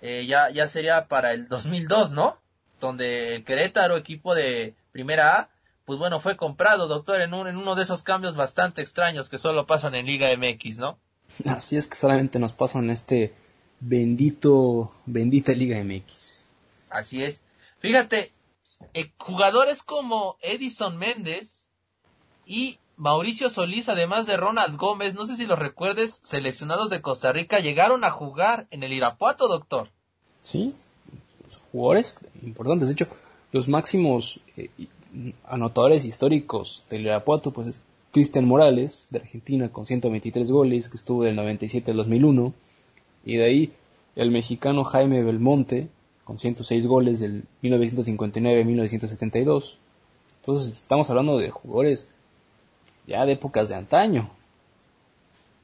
eh, 0.00 0.26
ya, 0.26 0.50
ya 0.50 0.68
sería 0.68 1.08
para 1.08 1.32
el 1.32 1.48
2002, 1.48 2.12
¿no? 2.12 2.38
Donde 2.80 3.34
el 3.34 3.44
Querétaro, 3.44 3.96
equipo 3.96 4.34
de 4.34 4.74
Primera 4.92 5.36
A, 5.36 5.50
pues 5.84 5.98
bueno, 5.98 6.20
fue 6.20 6.36
comprado, 6.36 6.86
doctor, 6.86 7.20
en, 7.20 7.34
un, 7.34 7.48
en 7.48 7.56
uno 7.56 7.74
de 7.74 7.82
esos 7.82 8.02
cambios 8.02 8.36
bastante 8.36 8.82
extraños 8.82 9.28
que 9.28 9.38
solo 9.38 9.66
pasan 9.66 9.94
en 9.94 10.06
Liga 10.06 10.28
MX, 10.36 10.78
¿no? 10.78 10.98
Así 11.46 11.76
es 11.76 11.86
que 11.86 11.96
solamente 11.96 12.38
nos 12.38 12.52
pasan 12.52 12.90
este 12.90 13.34
bendito, 13.80 14.92
bendita 15.06 15.52
Liga 15.52 15.82
MX. 15.82 16.37
Así 16.90 17.22
es. 17.22 17.40
Fíjate, 17.78 18.32
eh, 18.94 19.12
jugadores 19.18 19.82
como 19.82 20.36
Edison 20.42 20.96
Méndez 20.96 21.66
y 22.46 22.78
Mauricio 22.96 23.48
Solís, 23.48 23.88
además 23.88 24.26
de 24.26 24.36
Ronald 24.36 24.76
Gómez, 24.76 25.14
no 25.14 25.26
sé 25.26 25.36
si 25.36 25.46
los 25.46 25.58
recuerdes, 25.58 26.20
seleccionados 26.24 26.90
de 26.90 27.00
Costa 27.00 27.32
Rica, 27.32 27.60
llegaron 27.60 28.02
a 28.04 28.10
jugar 28.10 28.66
en 28.70 28.82
el 28.82 28.92
Irapuato, 28.92 29.46
doctor. 29.46 29.90
Sí, 30.42 30.74
jugadores 31.70 32.16
importantes. 32.42 32.88
De 32.88 32.94
hecho, 32.94 33.08
los 33.52 33.68
máximos 33.68 34.40
eh, 34.56 34.70
anotadores 35.44 36.04
históricos 36.04 36.84
del 36.90 37.02
Irapuato, 37.02 37.52
pues 37.52 37.68
es 37.68 37.82
Cristian 38.12 38.46
Morales, 38.46 39.08
de 39.10 39.20
Argentina, 39.20 39.70
con 39.70 39.86
123 39.86 40.50
goles, 40.50 40.88
que 40.88 40.96
estuvo 40.96 41.24
del 41.24 41.36
97 41.36 41.90
al 41.90 41.98
2001. 41.98 42.54
Y 43.24 43.36
de 43.36 43.44
ahí 43.44 43.72
el 44.16 44.30
mexicano 44.30 44.84
Jaime 44.84 45.22
Belmonte, 45.22 45.88
con 46.28 46.38
106 46.38 46.86
goles 46.86 47.18
del 47.20 47.44
1959-1972. 47.62 49.78
Entonces 50.40 50.72
estamos 50.72 51.08
hablando 51.08 51.38
de 51.38 51.50
jugadores 51.50 52.10
ya 53.06 53.24
de 53.24 53.32
épocas 53.32 53.70
de 53.70 53.76
antaño. 53.76 54.28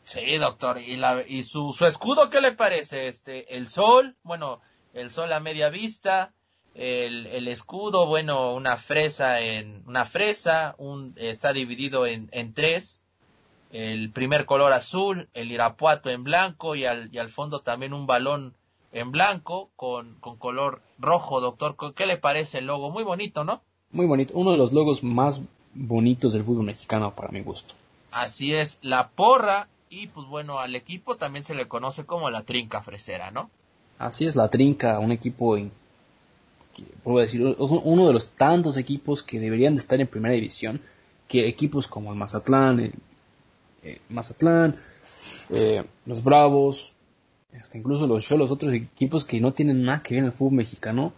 Sí, 0.04 0.38
doctor. 0.38 0.80
¿Y, 0.80 1.42
su, 1.42 1.76
escudo 1.86 2.30
qué 2.30 2.40
le 2.40 2.52
parece? 2.52 3.08
Este, 3.08 3.58
el 3.58 3.68
sol, 3.68 4.16
bueno, 4.22 4.62
el 4.94 5.10
sol 5.10 5.30
a 5.34 5.40
media 5.40 5.68
vista, 5.68 6.32
el, 6.74 7.46
escudo, 7.46 8.06
bueno, 8.06 8.54
una 8.54 8.78
fresa 8.78 9.42
en, 9.42 9.82
una 9.86 10.06
fresa, 10.06 10.76
un, 10.78 11.12
está 11.18 11.52
dividido 11.52 12.06
en, 12.06 12.54
tres. 12.54 13.02
El 13.70 14.10
primer 14.10 14.46
color 14.46 14.72
azul, 14.72 15.28
el 15.34 15.52
irapuato 15.52 16.08
en 16.08 16.24
blanco 16.24 16.74
y 16.74 16.86
al 16.86 17.28
fondo 17.28 17.60
también 17.60 17.92
un 17.92 18.06
balón 18.06 18.56
en 18.94 19.10
blanco 19.10 19.70
con, 19.76 20.14
con 20.20 20.36
color 20.36 20.80
rojo, 20.98 21.40
doctor. 21.40 21.76
¿Qué 21.94 22.06
le 22.06 22.16
parece 22.16 22.58
el 22.58 22.66
logo? 22.66 22.90
Muy 22.90 23.04
bonito, 23.04 23.44
¿no? 23.44 23.60
Muy 23.90 24.06
bonito. 24.06 24.34
Uno 24.36 24.52
de 24.52 24.56
los 24.56 24.72
logos 24.72 25.02
más 25.02 25.42
bonitos 25.74 26.32
del 26.32 26.44
fútbol 26.44 26.64
mexicano 26.64 27.14
para 27.14 27.28
mi 27.30 27.40
gusto. 27.40 27.74
Así 28.12 28.54
es, 28.54 28.78
la 28.80 29.08
porra 29.08 29.68
y 29.90 30.06
pues 30.06 30.26
bueno, 30.28 30.58
al 30.58 30.74
equipo 30.76 31.16
también 31.16 31.44
se 31.44 31.54
le 31.54 31.68
conoce 31.68 32.04
como 32.04 32.30
la 32.30 32.42
trinca 32.42 32.82
fresera, 32.82 33.30
¿no? 33.30 33.50
Así 33.98 34.24
es, 34.24 34.36
la 34.36 34.48
trinca, 34.48 34.98
un 34.98 35.12
equipo, 35.12 35.56
en, 35.56 35.72
puedo 37.02 37.18
decir, 37.18 37.56
uno 37.58 38.06
de 38.06 38.12
los 38.12 38.28
tantos 38.30 38.76
equipos 38.76 39.22
que 39.22 39.38
deberían 39.38 39.74
de 39.74 39.80
estar 39.80 40.00
en 40.00 40.06
primera 40.06 40.34
división, 40.34 40.80
que 41.28 41.48
equipos 41.48 41.86
como 41.86 42.12
el 42.12 42.18
Mazatlán, 42.18 42.80
el, 42.80 42.94
eh, 43.82 44.00
Mazatlán, 44.08 44.76
eh, 45.50 45.84
los 46.06 46.22
Bravos, 46.22 46.93
hasta 47.60 47.78
incluso 47.78 48.06
los 48.06 48.30
los 48.30 48.50
otros 48.50 48.72
equipos 48.72 49.24
que 49.24 49.40
no 49.40 49.52
tienen 49.52 49.84
nada 49.84 50.02
que 50.02 50.14
ver 50.14 50.20
en 50.20 50.26
el 50.26 50.32
fútbol 50.32 50.54
mexicano, 50.54 51.12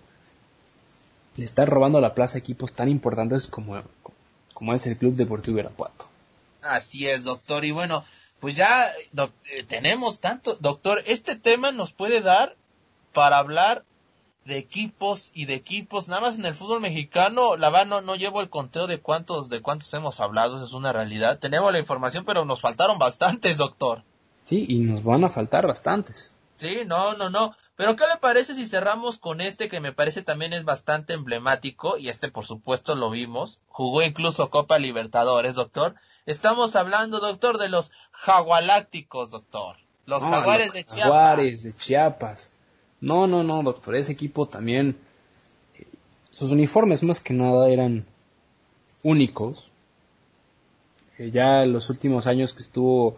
le 1.37 1.45
están 1.45 1.67
robando 1.67 2.01
la 2.01 2.15
plaza 2.15 2.39
a 2.39 2.41
equipos 2.41 2.73
tan 2.73 2.89
importantes 2.89 3.47
como, 3.47 3.83
como 4.55 4.75
es 4.75 4.87
el 4.87 4.97
Club 4.97 5.15
Deportivo 5.15 5.59
Irapuato. 5.59 6.07
Así 6.63 7.07
es, 7.07 7.25
doctor. 7.25 7.65
Y 7.65 7.71
bueno, 7.71 8.05
pues 8.41 8.57
ya 8.57 8.91
eh, 8.91 9.63
tenemos 9.69 10.21
tanto, 10.21 10.57
doctor, 10.61 11.03
este 11.07 11.37
tema 11.37 11.73
nos 11.73 11.93
puede 11.93 12.21
dar 12.21 12.57
para 13.13 13.39
hablar 13.39 13.85
de 14.45 14.59
equipos 14.59 15.33
y 15.35 15.47
de 15.47 15.55
equipos, 15.55 16.07
nada 16.07 16.21
más 16.21 16.39
en 16.39 16.47
el 16.47 16.55
fútbol 16.55 16.81
mexicano, 16.81 17.57
la 17.57 17.69
verdad 17.69 18.03
no, 18.03 18.15
llevo 18.15 18.41
el 18.41 18.49
conteo 18.49 18.87
de 18.87 19.01
cuántos, 19.01 19.49
de 19.49 19.61
cuántos 19.61 19.93
hemos 19.95 20.21
hablado, 20.21 20.63
es 20.63 20.73
una 20.73 20.93
realidad. 20.93 21.39
Tenemos 21.39 21.73
la 21.73 21.81
información, 21.81 22.25
pero 22.25 22.45
nos 22.45 22.61
faltaron 22.61 22.99
bastantes, 22.99 23.59
doctor. 23.59 24.05
Sí, 24.47 24.65
y 24.69 24.79
nos 24.79 25.05
van 25.05 25.25
a 25.25 25.29
faltar 25.29 25.67
bastantes. 25.67 26.33
Sí, 26.57 26.79
no, 26.87 27.15
no, 27.15 27.29
no. 27.29 27.55
Pero 27.77 27.95
¿qué 27.95 28.05
le 28.07 28.17
parece 28.19 28.55
si 28.55 28.67
cerramos 28.67 29.19
con 29.19 29.43
este 29.43 29.69
que 29.69 29.81
me 29.81 29.93
parece 29.93 30.23
también 30.23 30.55
es 30.55 30.65
bastante 30.65 31.13
emblemático 31.13 31.99
y 31.99 32.09
este 32.09 32.31
por 32.31 32.47
supuesto 32.47 32.95
lo 32.95 33.11
vimos, 33.11 33.61
jugó 33.69 34.03
incluso 34.03 34.49
Copa 34.49 34.79
Libertadores, 34.79 35.57
doctor, 35.57 35.95
Estamos 36.27 36.75
hablando, 36.75 37.21
doctor, 37.21 37.57
de 37.57 37.69
los 37.69 37.93
jagualácticos, 38.11 39.31
doctor. 39.31 39.77
Los 40.07 40.25
jaguares 40.25 40.73
de 40.73 40.83
Chiapas. 40.83 41.03
Jaguares 41.03 41.63
de 41.63 41.73
Chiapas. 41.73 42.53
No, 43.01 43.29
no, 43.29 43.45
no, 43.45 43.63
doctor. 43.63 43.95
Ese 43.95 44.13
equipo 44.13 44.49
también. 44.49 44.99
Sus 46.31 46.51
uniformes 46.51 47.05
más 47.05 47.21
que 47.21 47.33
nada 47.33 47.69
eran 47.69 48.05
únicos. 49.05 49.71
Eh, 51.19 51.31
ya 51.33 51.63
en 51.63 51.73
los 51.73 51.91
últimos 51.91 52.27
años 52.27 52.55
que 52.55 52.63
estuvo 52.63 53.17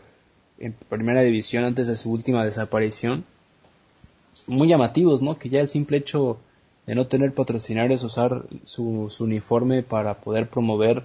en 0.59 0.73
primera 0.73 1.23
división 1.23 1.65
antes 1.65 1.87
de 1.87 1.97
su 1.97 2.13
última 2.13 2.45
desaparición. 2.45 3.25
Muy 4.47 4.69
llamativos, 4.69 5.23
¿no? 5.23 5.39
Que 5.39 5.49
ya 5.49 5.61
el 5.61 5.69
simple 5.69 5.99
hecho 5.99 6.39
de 6.87 6.95
no 6.95 7.07
tener 7.07 7.35
patrocinarios, 7.35 8.03
usar 8.03 8.45
su, 8.65 9.11
su 9.11 9.25
uniforme 9.25 9.83
para 9.83 10.15
poder 10.21 10.49
promover 10.49 11.05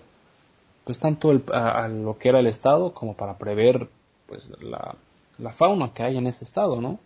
pues 0.83 0.99
tanto 0.99 1.41
a, 1.53 1.87
lo 1.87 2.17
que 2.17 2.29
era 2.29 2.39
el 2.39 2.47
estado 2.47 2.93
como 2.93 3.15
para 3.15 3.37
prever 3.37 3.89
pues 4.27 4.51
la, 4.61 4.95
fauna 5.51 5.93
que 5.93 6.03
hay 6.03 6.17
en 6.17 6.27
ese 6.27 6.43
estado, 6.43 6.81
¿no? 6.81 6.99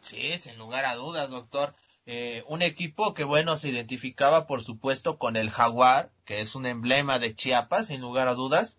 Sí, 0.00 0.36
sin 0.38 0.56
lugar 0.58 0.84
a 0.84 0.94
dudas, 0.94 1.30
doctor. 1.30 1.74
Eh, 2.06 2.44
un 2.46 2.62
equipo 2.62 3.14
que, 3.14 3.24
bueno, 3.24 3.56
se 3.56 3.70
identificaba, 3.70 4.46
por 4.46 4.62
supuesto, 4.62 5.18
con 5.18 5.36
el 5.36 5.50
jaguar, 5.50 6.10
que 6.24 6.40
es 6.40 6.54
un 6.54 6.66
emblema 6.66 7.18
de 7.18 7.34
Chiapas, 7.34 7.86
sin 7.86 8.00
lugar 8.00 8.28
a 8.28 8.34
dudas. 8.34 8.76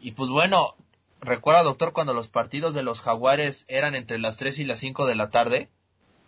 Y 0.00 0.12
pues 0.12 0.30
bueno, 0.30 0.74
recuerda, 1.22 1.62
doctor, 1.62 1.92
cuando 1.92 2.12
los 2.12 2.28
partidos 2.28 2.74
de 2.74 2.82
los 2.82 3.00
jaguares 3.00 3.64
eran 3.68 3.94
entre 3.94 4.18
las 4.18 4.36
3 4.36 4.58
y 4.58 4.64
las 4.64 4.80
5 4.80 5.06
de 5.06 5.14
la 5.14 5.30
tarde. 5.30 5.70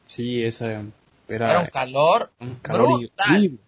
Sí, 0.04 0.42
esa 0.42 0.66
era, 0.66 0.84
era 1.28 1.60
un 1.60 1.66
calor, 1.66 2.32
un 2.40 2.54
calor 2.56 2.98
brutal. 2.98 3.58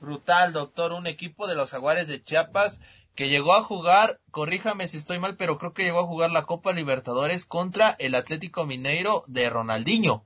Brutal, 0.00 0.52
doctor. 0.52 0.92
Un 0.92 1.06
equipo 1.06 1.46
de 1.46 1.56
los 1.56 1.70
Jaguares 1.70 2.06
de 2.06 2.22
Chiapas 2.22 2.80
que 3.16 3.28
llegó 3.28 3.54
a 3.54 3.64
jugar, 3.64 4.20
corríjame 4.30 4.86
si 4.86 4.96
estoy 4.96 5.18
mal, 5.18 5.36
pero 5.36 5.58
creo 5.58 5.74
que 5.74 5.82
llegó 5.82 5.98
a 5.98 6.06
jugar 6.06 6.30
la 6.30 6.46
Copa 6.46 6.72
Libertadores 6.72 7.46
contra 7.46 7.96
el 7.98 8.14
Atlético 8.14 8.64
Mineiro 8.64 9.24
de 9.26 9.50
Ronaldinho. 9.50 10.22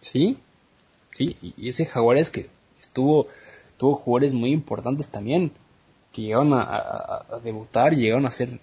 Sí, 0.00 0.36
sí, 1.12 1.36
y 1.40 1.68
ese 1.68 1.86
Jaguares 1.86 2.30
que 2.30 2.50
estuvo, 2.80 3.28
tuvo 3.76 3.94
jugadores 3.94 4.34
muy 4.34 4.50
importantes 4.50 5.10
también, 5.10 5.52
que 6.12 6.22
llegaron 6.22 6.52
a, 6.54 7.24
debutar 7.42 7.92
y 7.92 7.96
llegaron 7.96 8.24
a 8.24 8.28
hacer 8.28 8.60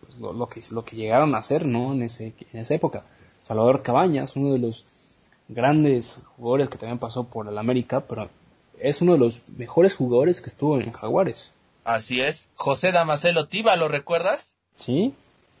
pues, 0.00 0.18
lo, 0.18 0.48
que, 0.48 0.60
lo 0.72 0.84
que 0.84 0.96
llegaron 0.96 1.34
a 1.34 1.38
hacer, 1.38 1.66
¿no? 1.66 1.92
En, 1.92 2.02
ese, 2.02 2.34
en 2.52 2.60
esa 2.60 2.74
época. 2.74 3.04
Salvador 3.40 3.82
Cabañas, 3.82 4.36
uno 4.36 4.52
de 4.52 4.58
los 4.58 4.86
grandes 5.48 6.22
jugadores 6.36 6.68
que 6.68 6.78
también 6.78 6.98
pasó 6.98 7.24
por 7.24 7.48
el 7.48 7.58
América, 7.58 8.00
pero 8.00 8.28
es 8.78 9.02
uno 9.02 9.12
de 9.12 9.18
los 9.18 9.48
mejores 9.56 9.96
jugadores 9.96 10.40
que 10.40 10.50
estuvo 10.50 10.80
en 10.80 10.92
Jaguares. 10.92 11.52
Así 11.84 12.20
es. 12.20 12.48
José 12.54 12.92
Damasceno 12.92 13.46
Tiba, 13.46 13.76
¿lo 13.76 13.88
recuerdas? 13.88 14.54
Sí. 14.76 15.14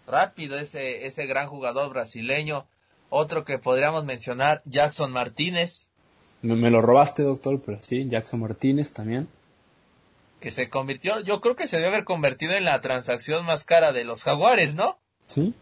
Rápido, 0.06 0.58
ese, 0.58 1.06
ese 1.06 1.26
gran 1.26 1.48
jugador 1.48 1.90
brasileño. 1.90 2.66
Otro 3.10 3.44
que 3.44 3.58
podríamos 3.58 4.04
mencionar, 4.04 4.62
Jackson 4.64 5.12
Martínez. 5.12 5.86
Me, 6.40 6.70
lo 6.70 6.82
robaste, 6.82 7.22
doctor, 7.22 7.60
pero 7.64 7.78
sí, 7.82 8.08
Jackson 8.08 8.40
Martínez 8.40 8.92
también. 8.92 9.28
Que 10.42 10.50
se 10.50 10.68
convirtió, 10.68 11.20
yo 11.20 11.40
creo 11.40 11.54
que 11.54 11.68
se 11.68 11.76
debe 11.76 11.88
haber 11.88 12.04
convertido 12.04 12.54
en 12.54 12.64
la 12.64 12.80
transacción 12.80 13.46
más 13.46 13.62
cara 13.62 13.92
de 13.92 14.04
los 14.04 14.24
Jaguares, 14.24 14.74
¿no? 14.74 14.98
Sí. 15.24 15.54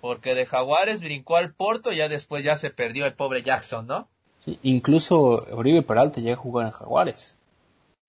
Porque 0.00 0.36
de 0.36 0.46
Jaguares 0.46 1.00
brincó 1.00 1.36
al 1.36 1.52
Porto 1.52 1.92
y 1.92 1.96
ya 1.96 2.08
después 2.08 2.44
ya 2.44 2.56
se 2.56 2.70
perdió 2.70 3.04
el 3.04 3.14
pobre 3.14 3.42
Jackson, 3.42 3.86
¿no? 3.86 4.08
incluso 4.62 5.44
Oribe 5.50 5.82
Peralta 5.82 6.20
llega 6.20 6.34
a 6.34 6.38
jugar 6.38 6.66
en 6.66 6.72
Jaguares. 6.72 7.36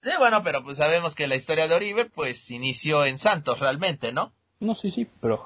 Sí, 0.02 0.12
bueno, 0.20 0.42
pero 0.44 0.64
pues 0.64 0.78
sabemos 0.78 1.16
que 1.16 1.28
la 1.28 1.36
historia 1.36 1.68
de 1.68 1.76
Oribe 1.76 2.06
pues 2.06 2.50
inició 2.52 3.04
en 3.04 3.18
Santos 3.18 3.60
realmente, 3.60 4.14
¿no? 4.14 4.32
No, 4.62 4.76
sí, 4.76 4.92
sí, 4.92 5.10
pero 5.20 5.44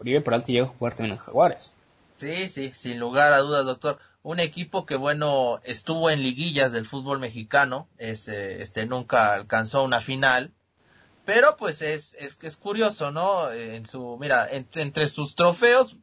Oribe 0.00 0.22
Peralta 0.22 0.48
llega 0.48 0.66
a 0.66 0.70
jugar 0.70 0.94
también 0.94 1.18
en 1.18 1.22
Jaguares. 1.22 1.74
Sí, 2.16 2.48
sí, 2.48 2.72
sin 2.74 2.98
lugar 2.98 3.32
a 3.32 3.38
dudas, 3.38 3.64
doctor. 3.64 3.98
Un 4.22 4.40
equipo 4.40 4.84
que, 4.84 4.96
bueno, 4.96 5.60
estuvo 5.64 6.10
en 6.10 6.22
liguillas 6.22 6.72
del 6.72 6.86
fútbol 6.86 7.18
mexicano, 7.18 7.88
este, 7.98 8.62
este 8.62 8.84
nunca 8.86 9.32
alcanzó 9.32 9.84
una 9.84 10.00
final, 10.00 10.52
pero 11.24 11.56
pues 11.56 11.82
es, 11.82 12.14
es, 12.14 12.38
es 12.42 12.56
curioso, 12.56 13.12
¿no? 13.12 13.50
En 13.52 13.86
su, 13.86 14.16
mira, 14.18 14.48
entre 14.50 15.08
sus 15.08 15.34
trofeos, 15.34 15.96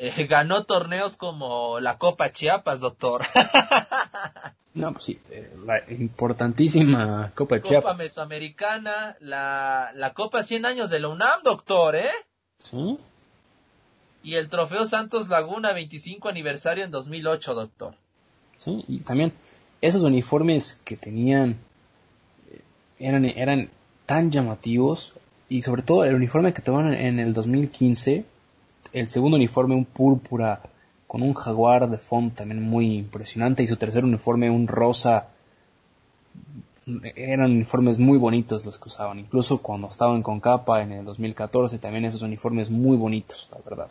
eh, 0.00 0.26
ganó 0.28 0.64
torneos 0.64 1.16
como 1.16 1.80
la 1.80 1.98
Copa 1.98 2.32
Chiapas, 2.32 2.80
doctor. 2.80 3.22
no, 4.74 4.92
pues 4.92 5.04
sí, 5.04 5.20
la 5.64 5.82
importantísima 5.90 7.30
Copa 7.34 7.60
Chiapas. 7.60 7.92
Copa 7.92 8.02
Mesoamericana, 8.02 9.16
la, 9.20 9.90
la 9.94 10.14
Copa 10.14 10.42
100 10.42 10.66
años 10.66 10.90
de 10.90 11.00
la 11.00 11.08
UNAM, 11.08 11.42
doctor, 11.42 11.96
¿eh? 11.96 12.10
Sí. 12.58 12.98
Y 14.22 14.34
el 14.34 14.48
Trofeo 14.48 14.86
Santos 14.86 15.28
Laguna 15.28 15.72
25 15.72 16.28
aniversario 16.28 16.84
en 16.84 16.90
2008, 16.90 17.54
doctor. 17.54 17.94
Sí, 18.58 18.84
y 18.88 18.98
también 18.98 19.32
esos 19.80 20.02
uniformes 20.02 20.80
que 20.84 20.96
tenían 20.96 21.56
eh, 22.50 22.60
eran, 22.98 23.24
eran 23.24 23.70
tan 24.06 24.30
llamativos 24.30 25.14
y 25.48 25.62
sobre 25.62 25.82
todo 25.82 26.04
el 26.04 26.14
uniforme 26.14 26.52
que 26.52 26.62
tomaron 26.62 26.94
en 26.94 27.18
el 27.18 27.32
2015 27.32 28.24
el 28.92 29.08
segundo 29.08 29.36
uniforme 29.36 29.74
un 29.74 29.84
púrpura 29.84 30.60
con 31.06 31.22
un 31.22 31.34
jaguar 31.34 31.88
de 31.88 31.98
fondo 31.98 32.34
también 32.34 32.62
muy 32.62 32.96
impresionante 32.98 33.62
y 33.62 33.66
su 33.66 33.76
tercer 33.76 34.04
uniforme 34.04 34.50
un 34.50 34.68
rosa 34.68 35.28
eran 37.14 37.52
uniformes 37.52 37.98
muy 37.98 38.18
bonitos 38.18 38.64
los 38.66 38.78
que 38.78 38.88
usaban 38.88 39.18
incluso 39.18 39.62
cuando 39.62 39.88
estaban 39.88 40.22
con 40.22 40.40
capa 40.40 40.82
en 40.82 40.92
el 40.92 41.04
2014 41.04 41.78
también 41.78 42.04
esos 42.04 42.22
uniformes 42.22 42.70
muy 42.70 42.96
bonitos 42.96 43.48
la 43.52 43.58
verdad 43.64 43.90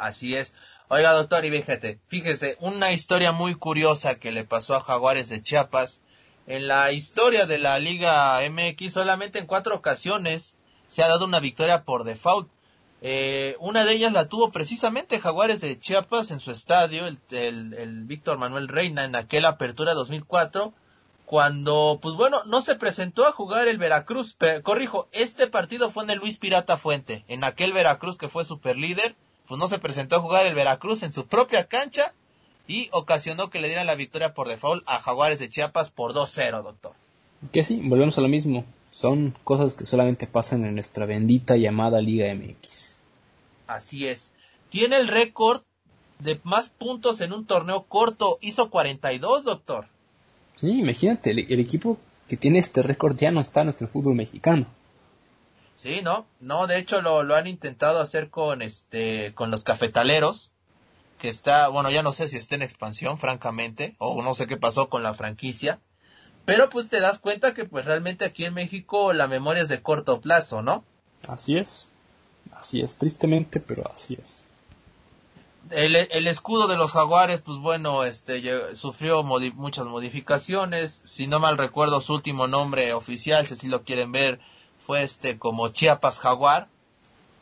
así 0.00 0.34
es 0.34 0.54
oiga 0.88 1.12
doctor 1.12 1.44
y 1.44 1.50
fíjate 1.50 1.98
fíjese 2.08 2.56
una 2.60 2.92
historia 2.92 3.32
muy 3.32 3.54
curiosa 3.54 4.16
que 4.16 4.32
le 4.32 4.44
pasó 4.44 4.74
a 4.74 4.80
Jaguares 4.80 5.28
de 5.28 5.42
Chiapas 5.42 6.00
en 6.46 6.66
la 6.68 6.92
historia 6.92 7.46
de 7.46 7.58
la 7.58 7.78
Liga 7.78 8.38
MX 8.48 8.92
solamente 8.92 9.38
en 9.38 9.46
cuatro 9.46 9.74
ocasiones 9.74 10.54
se 10.86 11.02
ha 11.02 11.08
dado 11.08 11.24
una 11.24 11.40
victoria 11.40 11.84
por 11.84 12.04
default 12.04 12.48
eh, 13.00 13.54
una 13.60 13.84
de 13.84 13.92
ellas 13.92 14.12
la 14.12 14.28
tuvo 14.28 14.50
precisamente 14.50 15.20
Jaguares 15.20 15.60
de 15.60 15.78
Chiapas 15.78 16.30
en 16.30 16.40
su 16.40 16.50
estadio, 16.50 17.06
el, 17.06 17.20
el, 17.30 18.04
Víctor 18.04 18.38
Manuel 18.38 18.68
Reina, 18.68 19.04
en 19.04 19.14
aquella 19.14 19.50
apertura 19.50 19.94
2004, 19.94 20.72
cuando, 21.24 21.98
pues 22.02 22.16
bueno, 22.16 22.42
no 22.46 22.60
se 22.60 22.74
presentó 22.74 23.26
a 23.26 23.32
jugar 23.32 23.68
el 23.68 23.78
Veracruz. 23.78 24.34
Pero, 24.36 24.62
corrijo, 24.62 25.08
este 25.12 25.46
partido 25.46 25.90
fue 25.90 26.04
en 26.04 26.10
el 26.10 26.18
Luis 26.18 26.38
Pirata 26.38 26.76
Fuente, 26.76 27.24
en 27.28 27.44
aquel 27.44 27.72
Veracruz 27.72 28.18
que 28.18 28.28
fue 28.28 28.44
super 28.44 28.76
líder, 28.76 29.14
pues 29.48 29.58
no 29.58 29.66
se 29.66 29.78
presentó 29.78 30.16
a 30.16 30.20
jugar 30.20 30.46
el 30.46 30.54
Veracruz 30.54 31.02
en 31.02 31.12
su 31.12 31.26
propia 31.26 31.66
cancha 31.66 32.12
y 32.66 32.90
ocasionó 32.92 33.48
que 33.48 33.60
le 33.60 33.68
dieran 33.68 33.86
la 33.86 33.94
victoria 33.94 34.34
por 34.34 34.46
default 34.46 34.84
a 34.86 35.00
Jaguares 35.00 35.38
de 35.38 35.48
Chiapas 35.48 35.90
por 35.90 36.12
2-0, 36.12 36.62
doctor. 36.62 36.92
Que 37.50 37.64
sí, 37.64 37.80
volvemos 37.84 38.18
a 38.18 38.20
lo 38.20 38.28
mismo. 38.28 38.64
Son 38.90 39.34
cosas 39.44 39.74
que 39.74 39.86
solamente 39.86 40.26
pasan 40.26 40.64
en 40.64 40.74
nuestra 40.74 41.06
bendita 41.06 41.56
llamada 41.56 42.00
Liga 42.00 42.32
MX. 42.34 42.98
Así 43.66 44.06
es. 44.06 44.32
Tiene 44.70 44.96
el 44.96 45.08
récord 45.08 45.62
de 46.18 46.40
más 46.42 46.68
puntos 46.68 47.20
en 47.20 47.32
un 47.32 47.46
torneo 47.46 47.84
corto. 47.84 48.38
Hizo 48.40 48.70
42, 48.70 49.44
doctor. 49.44 49.86
Sí, 50.56 50.80
imagínate, 50.80 51.30
el, 51.30 51.60
equipo 51.60 51.98
que 52.28 52.36
tiene 52.36 52.58
este 52.58 52.82
récord 52.82 53.16
ya 53.16 53.30
no 53.30 53.40
está 53.40 53.60
en 53.60 53.66
nuestro 53.66 53.88
fútbol 53.88 54.14
mexicano. 54.14 54.66
Sí, 55.78 56.00
no, 56.02 56.26
no, 56.40 56.66
de 56.66 56.76
hecho 56.76 57.02
lo, 57.02 57.22
lo 57.22 57.36
han 57.36 57.46
intentado 57.46 58.00
hacer 58.00 58.30
con 58.30 58.62
este, 58.62 59.32
con 59.36 59.52
los 59.52 59.62
cafetaleros, 59.62 60.50
que 61.20 61.28
está, 61.28 61.68
bueno, 61.68 61.88
ya 61.88 62.02
no 62.02 62.12
sé 62.12 62.26
si 62.26 62.36
está 62.36 62.56
en 62.56 62.62
expansión, 62.62 63.16
francamente, 63.16 63.94
o 63.98 64.20
no 64.20 64.34
sé 64.34 64.48
qué 64.48 64.56
pasó 64.56 64.88
con 64.88 65.04
la 65.04 65.14
franquicia, 65.14 65.78
pero 66.44 66.68
pues 66.68 66.88
te 66.88 66.98
das 66.98 67.20
cuenta 67.20 67.54
que 67.54 67.64
pues 67.64 67.84
realmente 67.84 68.24
aquí 68.24 68.44
en 68.44 68.54
México 68.54 69.12
la 69.12 69.28
memoria 69.28 69.62
es 69.62 69.68
de 69.68 69.80
corto 69.80 70.20
plazo, 70.20 70.62
¿no? 70.62 70.82
Así 71.28 71.56
es, 71.56 71.86
así 72.56 72.80
es, 72.80 72.96
tristemente, 72.96 73.60
pero 73.60 73.88
así 73.88 74.18
es. 74.20 74.42
El, 75.70 75.94
el, 75.94 76.26
escudo 76.26 76.66
de 76.66 76.76
los 76.76 76.90
jaguares, 76.90 77.40
pues 77.40 77.58
bueno, 77.58 78.02
este 78.02 78.74
sufrió 78.74 79.22
muchas 79.22 79.86
modificaciones. 79.86 81.02
Si 81.04 81.28
no 81.28 81.38
mal 81.38 81.56
recuerdo, 81.56 82.00
su 82.00 82.14
último 82.14 82.48
nombre 82.48 82.94
oficial, 82.94 83.46
si 83.46 83.54
así 83.54 83.68
lo 83.68 83.84
quieren 83.84 84.10
ver, 84.10 84.40
fue 84.88 85.02
este 85.02 85.36
como 85.36 85.68
Chiapas 85.68 86.18
Jaguar. 86.18 86.66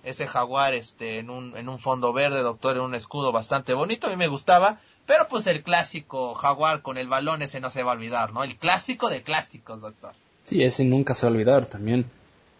Ese 0.03 0.27
jaguar 0.27 0.75
este 0.75 1.21
en 1.21 1.31
un, 1.31 1.57
en 1.57 1.69
un 1.69 1.79
fondo 1.79 2.13
verde, 2.13 2.41
doctor, 2.41 2.75
en 2.75 2.83
un 2.83 2.97
escudo 2.97 3.31
bastante 3.31 3.73
bonito, 3.73 4.09
a 4.09 4.11
mí 4.11 4.17
me 4.17 4.27
gustaba. 4.27 4.81
Pero 5.07 5.29
pues 5.29 5.47
el 5.47 5.63
clásico 5.63 6.35
jaguar 6.35 6.83
con 6.83 6.99
el 6.99 7.07
balón 7.07 7.43
ese 7.43 7.61
no 7.61 7.71
se 7.71 7.85
va 7.85 7.93
a 7.93 7.95
olvidar, 7.95 8.33
¿no? 8.33 8.43
El 8.43 8.57
clásico 8.57 9.11
de 9.11 9.23
clásicos, 9.23 9.81
doctor. 9.81 10.13
Sí, 10.43 10.65
ese 10.65 10.85
nunca 10.85 11.15
se 11.15 11.27
va 11.27 11.31
a 11.31 11.35
olvidar 11.35 11.67
también. 11.67 12.07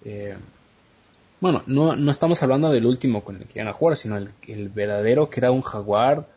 Eh, 0.05 0.37
bueno, 1.41 1.65
no, 1.67 1.97
no 1.97 2.11
estamos 2.13 2.41
hablando 2.45 2.71
del 2.71 2.87
último 2.87 3.25
con 3.25 3.35
el 3.39 3.49
que 3.49 3.59
iban 3.59 3.67
a 3.67 3.73
jugar, 3.73 3.97
sino 3.97 4.17
el, 4.17 4.31
el 4.47 4.69
verdadero 4.69 5.31
que 5.31 5.41
era 5.41 5.51
un 5.51 5.63
jaguar. 5.63 6.29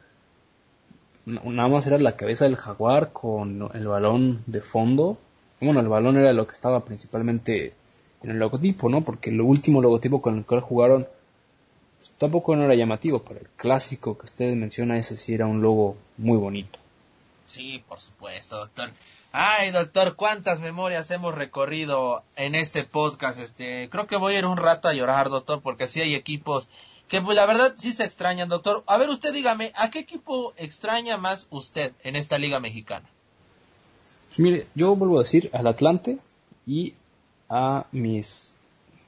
Nada 1.28 1.70
más 1.70 1.86
era 1.86 2.00
la 2.00 2.16
cabeza 2.16 2.46
del 2.46 2.56
jaguar 2.56 3.14
con 3.14 3.70
el 3.76 3.88
balón 3.88 4.42
de 4.48 4.62
fondo. 4.62 5.20
Bueno, 5.62 5.82
el 5.82 5.88
balón 5.88 6.18
era 6.18 6.34
lo 6.34 6.48
que 6.48 6.54
estaba 6.54 6.84
principalmente 6.84 7.76
en 8.24 8.32
el 8.32 8.40
logotipo, 8.40 8.90
¿no? 8.90 9.02
Porque 9.02 9.30
el 9.30 9.42
último 9.42 9.82
logotipo 9.82 10.22
con 10.22 10.38
el 10.38 10.46
cual 10.46 10.62
jugaron 10.62 11.08
pues, 11.98 12.12
tampoco 12.18 12.56
no 12.56 12.64
era 12.64 12.76
llamativo, 12.76 13.20
pero 13.24 13.40
el 13.40 13.48
clásico 13.56 14.18
que 14.18 14.26
usted 14.26 14.54
menciona, 14.56 14.98
ese 14.98 15.18
sí 15.18 15.34
era 15.34 15.46
un 15.46 15.62
logo 15.62 15.98
muy 16.18 16.38
bonito. 16.38 16.80
Sí, 17.46 17.84
por 17.88 18.00
supuesto, 18.00 18.58
doctor. 18.58 18.92
Ay, 19.32 19.72
doctor, 19.72 20.16
cuántas 20.16 20.60
memorias 20.60 21.10
hemos 21.12 21.36
recorrido 21.36 22.24
en 22.36 22.56
este 22.56 22.84
podcast. 22.84 23.40
Este, 23.40 23.90
creo 23.90 24.08
que 24.08 24.16
voy 24.16 24.36
a 24.36 24.40
ir 24.40 24.46
un 24.46 24.58
rato 24.58 24.88
a 24.88 24.94
llorar, 24.94 25.30
doctor, 25.30 25.62
porque 25.62 25.88
sí 25.88 26.02
hay 26.02 26.16
equipos 26.16 26.70
que 27.10 27.22
pues, 27.22 27.36
la 27.36 27.46
verdad 27.48 27.74
sí 27.76 27.92
se 27.92 28.06
extrañan, 28.06 28.50
doctor. 28.50 28.84
A 28.86 28.98
ver, 28.98 29.10
usted 29.10 29.34
dígame, 29.34 29.74
¿a 29.76 29.90
qué 29.90 30.00
equipo 30.00 30.54
extraña 30.58 31.18
más 31.18 31.48
usted 31.50 31.92
en 32.04 32.16
esta 32.16 32.38
liga 32.38 32.60
mexicana? 32.60 33.10
Pues, 34.28 34.40
mire, 34.40 34.68
yo 34.76 34.96
vuelvo 34.96 35.18
a 35.18 35.24
decir 35.24 35.50
al 35.54 35.68
Atlante 35.68 36.20
y 36.68 36.94
a 37.50 37.86
mis 37.92 38.54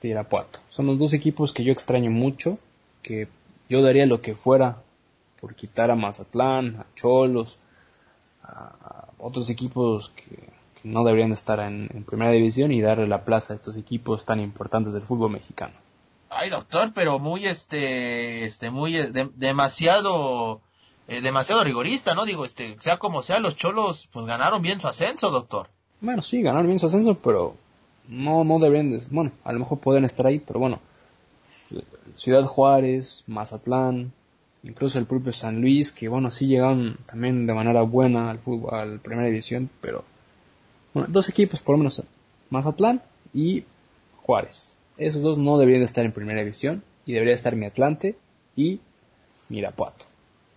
de 0.02 0.10
Irapuato. 0.10 0.60
Son 0.68 0.88
los 0.88 0.98
dos 0.98 1.14
equipos 1.14 1.54
que 1.54 1.64
yo 1.64 1.72
extraño 1.72 2.10
mucho, 2.10 2.58
que 3.04 3.28
yo 3.70 3.82
daría 3.82 4.06
lo 4.06 4.22
que 4.22 4.36
fuera 4.36 4.82
por 5.40 5.56
quitar 5.56 5.92
a 5.92 5.96
Mazatlán, 5.96 6.78
a 6.78 6.86
Cholos, 6.96 7.60
a, 8.44 9.08
otros 9.18 9.50
equipos 9.50 10.10
que, 10.10 10.50
no 10.84 11.04
deberían 11.04 11.32
estar 11.32 11.60
en, 11.60 11.88
primera 12.08 12.32
división 12.32 12.72
y 12.72 12.82
darle 12.82 13.06
la 13.06 13.24
plaza 13.24 13.54
a 13.54 13.56
estos 13.56 13.78
equipos 13.78 14.26
tan 14.26 14.40
importantes 14.40 14.94
del 14.94 15.04
fútbol 15.04 15.32
mexicano. 15.32 15.74
Ay, 16.30 16.50
doctor, 16.50 16.92
pero 16.96 17.20
muy 17.20 17.46
este, 17.46 18.46
este, 18.46 18.72
muy 18.72 18.98
eh, 18.98 19.12
demasiado, 19.36 20.62
eh, 21.08 21.22
demasiado 21.22 21.64
rigorista, 21.64 22.16
¿no? 22.16 22.26
Digo, 22.26 22.46
este, 22.46 22.78
sea 22.80 22.98
como 22.98 23.22
sea, 23.22 23.40
los 23.40 23.56
cholos, 23.56 24.08
pues 24.12 24.26
ganaron 24.26 24.64
bien 24.64 24.80
su 24.80 24.88
ascenso, 24.88 25.30
doctor. 25.30 25.70
Bueno, 26.00 26.24
sí, 26.24 26.42
ganaron 26.42 26.66
bien 26.66 26.80
su 26.80 26.88
ascenso, 26.88 27.16
pero 27.16 27.56
no, 28.08 28.44
no 28.44 28.60
deberían, 28.60 28.98
bueno, 29.10 29.32
a 29.44 29.54
lo 29.54 29.60
mejor 29.60 29.80
pueden 29.80 30.06
estar 30.06 30.26
ahí, 30.28 30.40
pero 30.40 30.60
bueno, 30.60 30.80
Ciudad 32.16 32.44
Juárez, 32.44 33.24
Mazatlán, 33.28 34.12
incluso 34.64 35.00
el 35.00 35.06
propio 35.06 35.32
San 35.32 35.62
Luis, 35.62 35.92
que 35.92 36.08
bueno, 36.08 36.32
sí 36.32 36.48
llegaron 36.48 36.98
también 37.06 37.48
de 37.48 37.54
manera 37.54 37.82
buena 37.82 38.30
al 38.30 38.40
fútbol, 38.40 38.74
a 38.74 38.86
la 38.86 38.98
primera 38.98 39.28
división, 39.28 39.70
pero 39.82 40.04
bueno, 40.94 41.08
dos 41.12 41.30
equipos 41.30 41.62
por 41.62 41.74
lo 41.74 41.80
menos, 41.80 42.04
Mazatlán 42.50 43.02
y 43.34 43.64
Juárez. 44.24 44.76
Esos 44.98 45.22
dos 45.22 45.38
no 45.38 45.58
deberían 45.58 45.84
estar 45.84 46.06
en 46.06 46.12
primera 46.12 46.42
división 46.42 46.84
y 47.06 47.14
debería 47.14 47.34
estar 47.34 47.56
mi 47.56 47.66
Atlante 47.66 48.18
y 48.56 48.80
Mirapuato. 49.50 50.06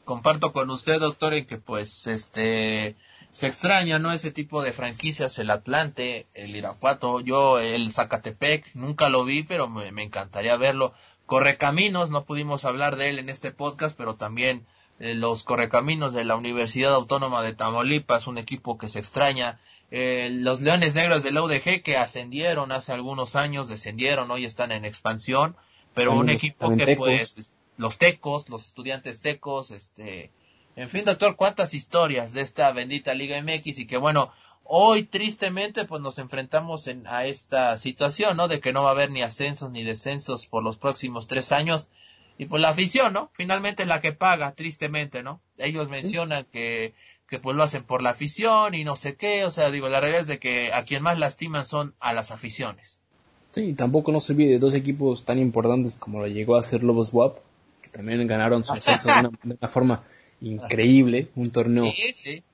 Comparto 0.04 0.52
con 0.52 0.68
usted, 0.70 1.00
doctor, 1.00 1.32
en 1.34 1.46
que 1.46 1.56
pues 1.56 2.06
este 2.06 2.94
se 3.34 3.48
extraña, 3.48 3.98
¿no? 3.98 4.12
Ese 4.12 4.30
tipo 4.30 4.62
de 4.62 4.72
franquicias, 4.72 5.40
el 5.40 5.50
Atlante, 5.50 6.26
el 6.34 6.54
Irapuato, 6.54 7.18
yo 7.18 7.58
el 7.58 7.90
Zacatepec, 7.90 8.64
nunca 8.74 9.08
lo 9.08 9.24
vi, 9.24 9.42
pero 9.42 9.68
me, 9.68 9.90
me 9.90 10.04
encantaría 10.04 10.56
verlo. 10.56 10.94
Correcaminos, 11.26 12.10
no 12.10 12.24
pudimos 12.24 12.64
hablar 12.64 12.94
de 12.94 13.08
él 13.08 13.18
en 13.18 13.28
este 13.28 13.50
podcast, 13.50 13.96
pero 13.96 14.14
también 14.14 14.64
eh, 15.00 15.14
los 15.14 15.42
Correcaminos 15.42 16.14
de 16.14 16.24
la 16.24 16.36
Universidad 16.36 16.94
Autónoma 16.94 17.42
de 17.42 17.54
Tamaulipas, 17.54 18.28
un 18.28 18.38
equipo 18.38 18.78
que 18.78 18.88
se 18.88 19.00
extraña. 19.00 19.58
Eh, 19.90 20.28
los 20.30 20.60
Leones 20.60 20.94
Negros 20.94 21.24
de 21.24 21.32
la 21.32 21.42
UDG 21.42 21.82
que 21.82 21.96
ascendieron 21.96 22.70
hace 22.70 22.92
algunos 22.92 23.34
años, 23.34 23.68
descendieron, 23.68 24.30
hoy 24.30 24.44
están 24.44 24.70
en 24.70 24.84
expansión, 24.84 25.56
pero 25.92 26.12
un 26.12 26.30
equipo 26.30 26.76
que 26.76 26.96
pues 26.96 27.52
los 27.76 27.98
tecos, 27.98 28.48
los 28.48 28.64
estudiantes 28.64 29.20
tecos, 29.22 29.72
este, 29.72 30.30
en 30.76 30.88
fin, 30.88 31.04
doctor, 31.04 31.36
cuántas 31.36 31.74
historias 31.74 32.32
de 32.32 32.40
esta 32.40 32.72
bendita 32.72 33.14
Liga 33.14 33.40
MX 33.40 33.78
y 33.78 33.86
que 33.86 33.96
bueno, 33.96 34.32
Hoy, 34.66 35.02
tristemente, 35.02 35.84
pues 35.84 36.00
nos 36.00 36.18
enfrentamos 36.18 36.86
en, 36.86 37.06
a 37.06 37.26
esta 37.26 37.76
situación, 37.76 38.38
¿no? 38.38 38.48
De 38.48 38.60
que 38.60 38.72
no 38.72 38.82
va 38.82 38.88
a 38.88 38.92
haber 38.92 39.10
ni 39.10 39.20
ascensos 39.20 39.70
ni 39.70 39.84
descensos 39.84 40.46
por 40.46 40.64
los 40.64 40.78
próximos 40.78 41.26
tres 41.26 41.52
años. 41.52 41.90
Y 42.38 42.46
pues 42.46 42.62
la 42.62 42.70
afición, 42.70 43.12
¿no? 43.12 43.30
Finalmente 43.34 43.82
es 43.82 43.88
la 43.88 44.00
que 44.00 44.12
paga, 44.12 44.54
tristemente, 44.54 45.22
¿no? 45.22 45.42
Ellos 45.58 45.90
mencionan 45.90 46.46
que, 46.50 46.94
que 47.28 47.38
pues 47.38 47.54
lo 47.54 47.62
hacen 47.62 47.84
por 47.84 48.00
la 48.00 48.10
afición 48.10 48.74
y 48.74 48.84
no 48.84 48.96
sé 48.96 49.16
qué. 49.16 49.44
O 49.44 49.50
sea, 49.50 49.70
digo, 49.70 49.90
la 49.90 50.00
realidad 50.00 50.22
es 50.22 50.28
de 50.28 50.38
que 50.38 50.72
a 50.72 50.84
quien 50.84 51.02
más 51.02 51.18
lastiman 51.18 51.66
son 51.66 51.94
a 52.00 52.14
las 52.14 52.30
aficiones. 52.30 53.02
Sí, 53.50 53.74
tampoco 53.74 54.12
no 54.12 54.20
se 54.20 54.32
olvide 54.32 54.52
de 54.52 54.58
dos 54.58 54.74
equipos 54.74 55.26
tan 55.26 55.38
importantes 55.38 55.96
como 55.96 56.20
lo 56.20 56.26
llegó 56.26 56.56
a 56.56 56.62
ser 56.62 56.82
Lobos 56.82 57.12
WAP, 57.12 57.38
que 57.82 57.90
también 57.90 58.26
ganaron 58.26 58.64
su 58.64 58.72
ascenso 58.72 59.08
de, 59.08 59.30
una, 59.60 59.68
forma 59.68 60.02
increíble, 60.44 61.30
un 61.34 61.50
torneo 61.50 61.92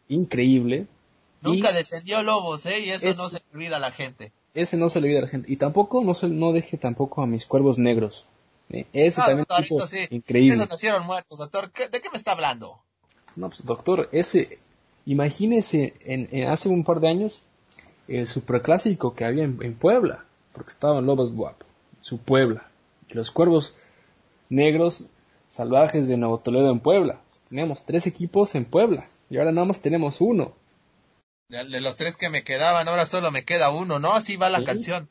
increíble, 0.09 0.87
Nunca 1.43 1.73
descendió 1.73 2.23
Lobos, 2.23 2.67
¿eh? 2.67 2.81
Y 2.81 2.91
eso 2.91 3.15
no 3.15 3.29
se 3.29 3.39
le 3.39 3.45
olvida 3.55 3.77
a 3.77 3.81
la 3.81 3.91
gente. 3.91 4.33
Ese 4.53 4.77
no 4.77 4.91
se 4.91 5.01
le 5.01 5.07
olvida 5.07 5.21
a 5.21 5.23
la 5.23 5.29
gente. 5.29 5.51
Y 5.51 5.57
tampoco, 5.57 6.03
no 6.05 6.15
se, 6.15 6.29
no 6.29 6.53
deje 6.53 6.77
tampoco 6.77 7.23
a 7.23 7.27
mis 7.27 7.47
cuervos 7.47 7.79
negros. 7.79 8.27
¿eh? 8.71 8.87
Ese 8.93 9.23
también 9.23 9.47
es 9.59 10.11
increíble. 10.11 10.57
Esos 10.57 10.69
nacieron 10.69 11.07
muertos, 11.07 11.39
doctor. 11.39 11.73
¿De 11.73 12.01
qué 12.01 12.11
me 12.11 12.19
está 12.19 12.33
hablando? 12.33 12.83
No, 13.37 13.49
pues 13.49 13.65
doctor, 13.65 14.09
ese, 14.12 14.59
imagínese, 15.07 15.95
en, 16.05 16.47
hace 16.49 16.69
un 16.69 16.85
par 16.85 17.01
de 17.01 17.09
años, 17.09 17.43
el 18.09 18.27
superclásico 18.27 19.15
que 19.15 19.25
había 19.25 19.45
en, 19.45 19.75
Puebla, 19.75 20.25
porque 20.53 20.73
estaban 20.73 21.07
Lobos 21.07 21.33
Guap, 21.33 21.62
su 22.01 22.19
Puebla, 22.19 22.69
los 23.11 23.31
cuervos 23.31 23.77
negros 24.49 25.05
salvajes 25.51 26.09
de 26.09 26.16
Nuevo 26.16 26.39
Toledo 26.39 26.70
en 26.70 26.81
Puebla. 26.81 27.20
Teníamos 27.51 27.85
tres 27.85 28.06
equipos 28.06 28.55
en 28.55 28.64
Puebla, 28.64 29.06
y 29.28 29.36
ahora 29.36 29.52
nada 29.52 29.66
más 29.66 29.81
tenemos 29.81 30.22
uno. 30.22 30.55
De, 31.48 31.81
los 31.81 31.97
tres 31.97 32.16
que 32.16 32.31
me 32.31 32.44
quedaban, 32.44 32.89
ahora 32.89 33.05
solo 33.05 33.31
me 33.31 33.44
queda 33.44 33.70
uno, 33.70 33.98
¿no? 33.98 34.12
Así 34.12 34.36
va 34.36 34.48
la 34.48 34.64
canción. 34.64 35.10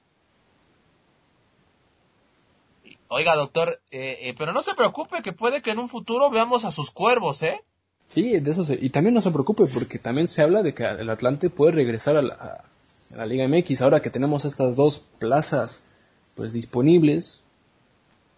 Oiga, 3.10 3.36
doctor, 3.36 3.82
eh, 3.92 4.18
eh, 4.22 4.36
pero 4.38 4.54
no 4.54 4.62
se 4.62 4.76
preocupe 4.76 5.22
que 5.22 5.34
puede 5.34 5.62
que 5.62 5.72
en 5.72 5.80
un 5.80 5.90
futuro 5.90 6.30
veamos 6.30 6.64
a 6.64 6.72
sus 6.72 6.92
cuervos, 6.92 7.44
¿eh? 7.44 7.62
Sí, 8.08 8.40
de 8.40 8.52
eso 8.52 8.64
se, 8.64 8.76
y 8.76 8.90
también 8.90 9.14
no 9.14 9.22
se 9.22 9.32
preocupe 9.32 9.66
porque 9.66 10.00
también 10.00 10.28
se 10.28 10.42
habla 10.42 10.64
de 10.64 10.74
que 10.74 10.84
el 10.84 11.10
Atlante 11.10 11.50
puede 11.50 11.74
regresar 11.74 12.16
a 12.16 12.22
la, 12.22 12.34
a 12.34 13.16
la 13.16 13.26
Liga 13.26 13.48
MX 13.48 13.82
ahora 13.82 14.02
que 14.02 14.10
tenemos 14.10 14.46
estas 14.46 14.76
dos 14.76 15.04
plazas 15.20 15.86
pues 16.36 16.54
disponibles. 16.54 17.44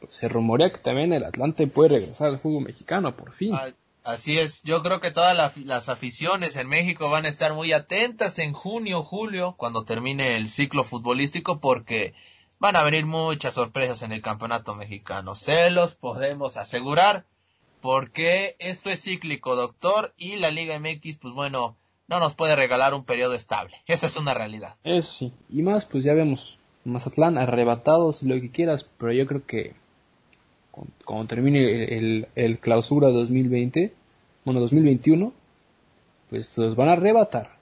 Se 0.09 0.27
rumorea 0.27 0.71
que 0.71 0.79
también 0.79 1.13
el 1.13 1.23
Atlante 1.23 1.67
puede 1.67 1.89
regresar 1.99 2.29
al 2.29 2.39
fútbol 2.39 2.63
mexicano 2.63 3.15
por 3.15 3.33
fin. 3.33 3.55
Así 4.03 4.39
es, 4.39 4.63
yo 4.63 4.81
creo 4.81 4.99
que 4.99 5.11
todas 5.11 5.37
las 5.57 5.89
aficiones 5.89 6.55
en 6.55 6.67
México 6.67 7.09
van 7.09 7.25
a 7.25 7.29
estar 7.29 7.53
muy 7.53 7.71
atentas 7.71 8.39
en 8.39 8.51
junio, 8.51 9.03
julio, 9.03 9.53
cuando 9.57 9.85
termine 9.85 10.37
el 10.37 10.49
ciclo 10.49 10.83
futbolístico, 10.83 11.59
porque 11.59 12.15
van 12.57 12.75
a 12.75 12.83
venir 12.83 13.05
muchas 13.05 13.53
sorpresas 13.53 14.01
en 14.01 14.11
el 14.11 14.23
campeonato 14.23 14.73
mexicano. 14.73 15.35
Se 15.35 15.69
los 15.69 15.93
podemos 15.93 16.57
asegurar, 16.57 17.25
porque 17.79 18.55
esto 18.57 18.89
es 18.89 19.03
cíclico, 19.03 19.55
doctor, 19.55 20.15
y 20.17 20.37
la 20.37 20.49
Liga 20.49 20.79
MX, 20.79 21.17
pues 21.17 21.33
bueno, 21.35 21.77
no 22.07 22.19
nos 22.19 22.33
puede 22.33 22.55
regalar 22.55 22.95
un 22.95 23.03
periodo 23.03 23.35
estable. 23.35 23.77
Esa 23.85 24.07
es 24.07 24.17
una 24.17 24.33
realidad. 24.33 24.75
Eso 24.83 25.11
sí, 25.11 25.33
y 25.49 25.61
más, 25.61 25.85
pues 25.85 26.03
ya 26.03 26.15
vemos 26.15 26.59
Mazatlán 26.85 27.37
arrebatados, 27.37 28.23
lo 28.23 28.33
que 28.41 28.49
quieras, 28.49 28.89
pero 28.97 29.13
yo 29.13 29.27
creo 29.27 29.45
que 29.45 29.75
cuando 31.05 31.27
termine 31.27 31.97
el, 31.97 32.27
el 32.35 32.59
clausura 32.59 33.09
2020, 33.09 33.93
bueno, 34.45 34.59
2021, 34.59 35.33
pues 36.29 36.57
los 36.57 36.75
van 36.75 36.89
a 36.89 36.93
arrebatar. 36.93 37.57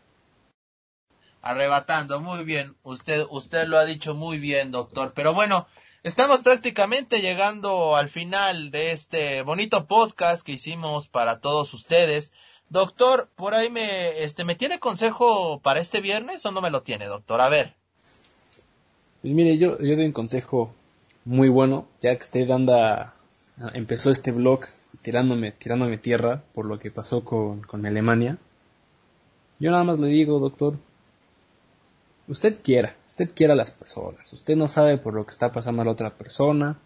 Arrebatando, 1.42 2.20
muy 2.20 2.44
bien. 2.44 2.76
Usted, 2.84 3.26
usted 3.30 3.68
lo 3.68 3.78
ha 3.78 3.86
dicho 3.86 4.14
muy 4.14 4.40
bien, 4.40 4.72
doctor. 4.72 5.14
Pero 5.16 5.34
bueno, 5.34 5.68
estamos 6.04 6.42
prácticamente 6.42 7.22
llegando 7.22 7.96
al 7.96 8.10
final 8.10 8.72
de 8.72 8.92
este 8.92 9.42
bonito 9.42 9.88
podcast 9.88 10.44
que 10.44 10.54
hicimos 10.54 11.08
para 11.08 11.40
todos 11.40 11.74
ustedes. 11.74 12.32
Doctor, 12.70 13.30
por 13.36 13.56
ahí 13.56 13.70
me, 13.70 14.24
este, 14.24 14.44
¿me 14.44 14.56
tiene 14.56 14.80
consejo 14.80 15.60
para 15.62 15.80
este 15.80 16.02
viernes 16.02 16.46
o 16.46 16.52
no 16.52 16.62
me 16.62 16.70
lo 16.70 16.84
tiene, 16.84 17.08
doctor? 17.08 17.42
A 17.42 17.50
ver. 17.50 17.76
Pues 19.22 19.34
mire, 19.34 19.58
yo, 19.58 19.80
yo 19.80 19.96
doy 19.96 20.06
un 20.06 20.12
consejo 20.12 20.74
muy 21.30 21.48
bueno, 21.48 21.88
ya 22.02 22.16
que 22.16 22.24
usted 22.24 22.50
anda, 22.50 23.14
empezó 23.76 24.10
este 24.10 24.32
blog 24.32 24.62
tirándome, 25.04 25.52
tirándome 25.52 26.00
tierra 26.00 26.42
por 26.56 26.66
lo 26.66 26.80
que 26.80 26.90
pasó 26.90 27.24
con, 27.24 27.62
con 27.62 27.86
Alemania. 27.86 28.40
Yo 29.60 29.70
nada 29.70 29.84
más 29.84 30.00
le 30.00 30.08
digo, 30.08 30.40
doctor, 30.40 30.74
usted 32.28 32.60
quiera, 32.64 32.96
usted 33.08 33.32
quiera 33.32 33.54
a 33.54 33.56
las 33.56 33.70
personas, 33.70 34.34
usted 34.34 34.56
no 34.56 34.68
sabe 34.68 34.98
por 34.98 35.14
lo 35.14 35.24
que 35.24 35.30
está 35.30 35.52
pasando 35.52 35.84
a 35.84 35.86
la 35.86 35.92
otra 35.92 36.10
persona, 36.10 36.80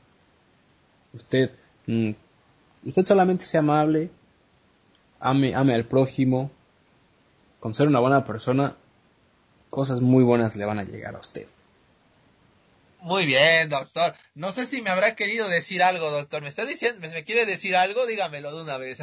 usted, 1.13 1.51
mm, 1.87 2.11
usted 2.85 3.05
solamente 3.05 3.45
sea 3.45 3.61
amable, 3.61 4.09
ame, 5.21 5.55
ame 5.55 5.73
al 5.73 5.85
prójimo, 5.85 6.51
con 7.61 7.73
ser 7.73 7.87
una 7.87 8.01
buena 8.01 8.25
persona, 8.25 8.75
cosas 9.69 10.01
muy 10.01 10.25
buenas 10.25 10.57
le 10.57 10.65
van 10.65 10.79
a 10.79 10.83
llegar 10.83 11.15
a 11.15 11.19
usted. 11.19 11.47
Muy 13.03 13.25
bien, 13.25 13.69
doctor. 13.69 14.15
No 14.33 14.53
sé 14.53 14.65
si 14.65 14.81
me 14.81 14.89
habrá 14.89 15.13
querido 15.15 15.49
decir 15.49 15.83
algo, 15.83 16.09
doctor. 16.09 16.41
¿Me 16.41 16.47
está 16.47 16.63
diciendo, 16.63 17.05
me 17.05 17.23
quiere 17.25 17.45
decir 17.45 17.75
algo? 17.75 18.05
Dígamelo 18.05 18.55
de 18.55 18.63
una 18.63 18.77
vez. 18.77 18.99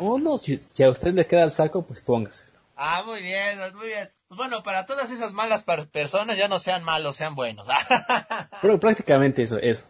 oh, 0.00 0.18
no, 0.22 0.36
si, 0.36 0.60
a 0.82 0.90
usted 0.90 1.14
le 1.14 1.26
queda 1.26 1.44
el 1.44 1.52
saco, 1.52 1.86
pues 1.86 2.02
póngaselo. 2.02 2.52
Ah, 2.76 3.02
muy 3.06 3.22
bien, 3.22 3.58
muy 3.76 3.86
bien. 3.86 4.10
Bueno, 4.28 4.62
para 4.62 4.84
todas 4.84 5.10
esas 5.10 5.32
malas 5.32 5.64
personas 5.90 6.36
ya 6.36 6.48
no 6.48 6.58
sean 6.58 6.84
malos, 6.84 7.16
sean 7.16 7.34
buenos. 7.34 7.66
Pero 8.62 8.78
prácticamente 8.78 9.42
eso, 9.42 9.58
eso. 9.58 9.86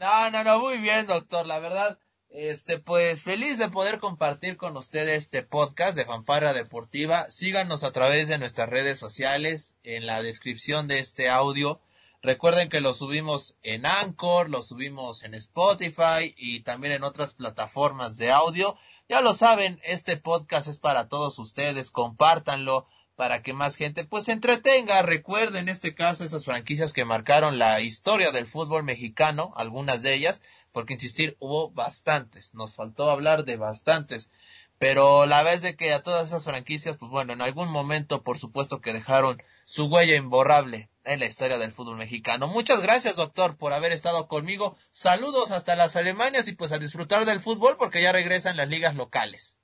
No, 0.00 0.30
no, 0.30 0.42
no, 0.42 0.58
muy 0.58 0.78
bien, 0.78 1.06
doctor. 1.06 1.46
La 1.46 1.58
verdad, 1.58 1.98
este, 2.30 2.78
pues 2.78 3.24
feliz 3.24 3.58
de 3.58 3.68
poder 3.68 3.98
compartir 3.98 4.56
con 4.56 4.74
ustedes 4.78 5.18
este 5.18 5.42
podcast 5.42 5.94
de 5.94 6.06
Fanfarra 6.06 6.54
Deportiva. 6.54 7.30
Síganos 7.30 7.84
a 7.84 7.92
través 7.92 8.28
de 8.28 8.38
nuestras 8.38 8.70
redes 8.70 8.98
sociales, 8.98 9.74
en 9.82 10.06
la 10.06 10.22
descripción 10.22 10.88
de 10.88 10.98
este 10.98 11.28
audio 11.28 11.78
Recuerden 12.24 12.68
que 12.68 12.80
lo 12.80 12.94
subimos 12.94 13.56
en 13.64 13.84
Anchor, 13.84 14.48
lo 14.48 14.62
subimos 14.62 15.24
en 15.24 15.34
Spotify 15.34 16.32
y 16.36 16.60
también 16.60 16.92
en 16.92 17.02
otras 17.02 17.34
plataformas 17.34 18.16
de 18.16 18.30
audio. 18.30 18.76
Ya 19.08 19.20
lo 19.20 19.34
saben, 19.34 19.80
este 19.82 20.16
podcast 20.16 20.68
es 20.68 20.78
para 20.78 21.08
todos 21.08 21.40
ustedes, 21.40 21.90
compártanlo 21.90 22.86
para 23.16 23.42
que 23.42 23.54
más 23.54 23.74
gente 23.74 24.04
pues 24.04 24.26
se 24.26 24.32
entretenga. 24.32 25.02
Recuerden 25.02 25.64
en 25.64 25.68
este 25.68 25.96
caso 25.96 26.22
esas 26.22 26.44
franquicias 26.44 26.92
que 26.92 27.04
marcaron 27.04 27.58
la 27.58 27.80
historia 27.80 28.30
del 28.30 28.46
fútbol 28.46 28.84
mexicano, 28.84 29.52
algunas 29.56 30.02
de 30.02 30.14
ellas, 30.14 30.42
porque 30.70 30.94
insistir, 30.94 31.36
hubo 31.40 31.72
bastantes, 31.72 32.54
nos 32.54 32.72
faltó 32.72 33.10
hablar 33.10 33.44
de 33.44 33.56
bastantes. 33.56 34.30
Pero 34.78 35.26
la 35.26 35.42
vez 35.42 35.60
de 35.60 35.74
que 35.74 35.92
a 35.92 36.04
todas 36.04 36.28
esas 36.28 36.44
franquicias, 36.44 36.96
pues 36.96 37.10
bueno, 37.10 37.32
en 37.32 37.42
algún 37.42 37.68
momento 37.68 38.22
por 38.22 38.38
supuesto 38.38 38.80
que 38.80 38.92
dejaron 38.92 39.42
su 39.64 39.86
huella 39.86 40.14
imborrable 40.14 40.88
en 41.04 41.20
la 41.20 41.26
historia 41.26 41.58
del 41.58 41.72
fútbol 41.72 41.96
mexicano. 41.96 42.48
Muchas 42.48 42.82
gracias, 42.82 43.16
doctor, 43.16 43.56
por 43.56 43.72
haber 43.72 43.92
estado 43.92 44.28
conmigo. 44.28 44.76
Saludos 44.92 45.50
hasta 45.50 45.76
las 45.76 45.96
Alemanias 45.96 46.48
y 46.48 46.52
pues 46.52 46.72
a 46.72 46.78
disfrutar 46.78 47.24
del 47.24 47.40
fútbol 47.40 47.76
porque 47.78 48.02
ya 48.02 48.12
regresan 48.12 48.56
las 48.56 48.68
ligas 48.68 48.94
locales. 48.94 49.56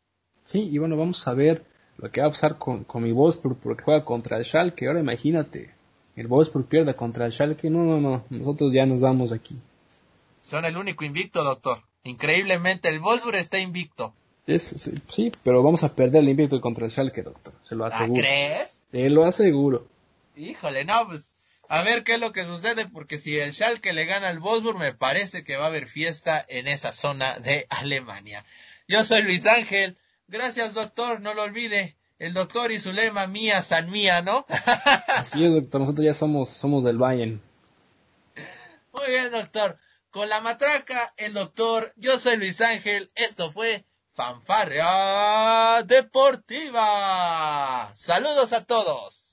Sí, 0.44 0.68
y 0.70 0.78
bueno, 0.78 0.96
vamos 0.96 1.26
a 1.28 1.34
ver 1.34 1.64
lo 1.98 2.10
que 2.10 2.20
va 2.20 2.28
a 2.28 2.30
pasar 2.30 2.58
con, 2.58 2.84
con 2.84 3.02
mi 3.02 3.12
Wolfsburg 3.12 3.58
porque 3.58 3.84
juega 3.84 4.04
contra 4.04 4.38
el 4.38 4.44
Schalke. 4.44 4.86
Ahora 4.86 5.00
imagínate, 5.00 5.74
el 6.16 6.26
Wolfsburg 6.26 6.66
pierde 6.66 6.94
contra 6.94 7.26
el 7.26 7.32
Schalke. 7.32 7.70
No, 7.70 7.84
no, 7.84 8.00
no, 8.00 8.24
nosotros 8.30 8.72
ya 8.72 8.86
nos 8.86 9.00
vamos 9.00 9.32
aquí. 9.32 9.56
Son 10.40 10.64
el 10.64 10.76
único 10.76 11.04
invicto, 11.04 11.44
doctor. 11.44 11.82
Increíblemente, 12.04 12.88
el 12.88 13.00
Wolfsburg 13.00 13.36
está 13.36 13.58
invicto. 13.58 14.14
Es, 14.46 14.90
sí, 15.08 15.30
pero 15.42 15.62
vamos 15.62 15.84
a 15.84 15.94
perder 15.94 16.22
el 16.22 16.30
invicto 16.30 16.58
contra 16.60 16.86
el 16.86 16.90
Schalke, 16.90 17.22
doctor. 17.22 17.52
Se 17.60 17.74
lo 17.74 17.84
aseguro. 17.84 18.20
¿Crees? 18.20 18.84
Se 18.90 19.10
lo 19.10 19.24
aseguro. 19.24 19.86
Híjole, 20.38 20.84
no, 20.84 21.08
pues 21.08 21.34
a 21.68 21.82
ver 21.82 22.04
qué 22.04 22.14
es 22.14 22.20
lo 22.20 22.32
que 22.32 22.44
sucede, 22.44 22.86
porque 22.86 23.18
si 23.18 23.38
el 23.38 23.52
Schalke 23.52 23.92
le 23.92 24.06
gana 24.06 24.28
al 24.28 24.38
Wolfsburg, 24.38 24.78
me 24.78 24.94
parece 24.94 25.44
que 25.44 25.56
va 25.56 25.64
a 25.64 25.68
haber 25.68 25.86
fiesta 25.86 26.44
en 26.48 26.68
esa 26.68 26.92
zona 26.92 27.38
de 27.40 27.66
Alemania. 27.68 28.44
Yo 28.86 29.04
soy 29.04 29.22
Luis 29.22 29.46
Ángel. 29.46 29.98
Gracias, 30.28 30.74
doctor, 30.74 31.20
no 31.20 31.34
lo 31.34 31.42
olvide. 31.42 31.96
El 32.18 32.34
doctor 32.34 32.72
y 32.72 32.80
su 32.80 32.92
lema 32.92 33.26
mía, 33.26 33.62
san 33.62 33.90
mía, 33.90 34.22
¿no? 34.22 34.46
Así 35.08 35.44
es, 35.44 35.52
doctor, 35.52 35.80
nosotros 35.82 36.04
ya 36.04 36.14
somos, 36.14 36.48
somos 36.50 36.84
del 36.84 36.98
Bayern. 36.98 37.42
Muy 38.92 39.06
bien, 39.08 39.30
doctor. 39.30 39.78
Con 40.10 40.28
la 40.28 40.40
matraca, 40.40 41.12
el 41.16 41.34
doctor, 41.34 41.92
yo 41.96 42.18
soy 42.18 42.36
Luis 42.38 42.60
Ángel, 42.60 43.10
esto 43.14 43.52
fue 43.52 43.84
Fanfarria 44.14 45.82
Deportiva. 45.84 46.82
Saludos 47.94 48.52
a 48.52 48.64
todos. 48.64 49.32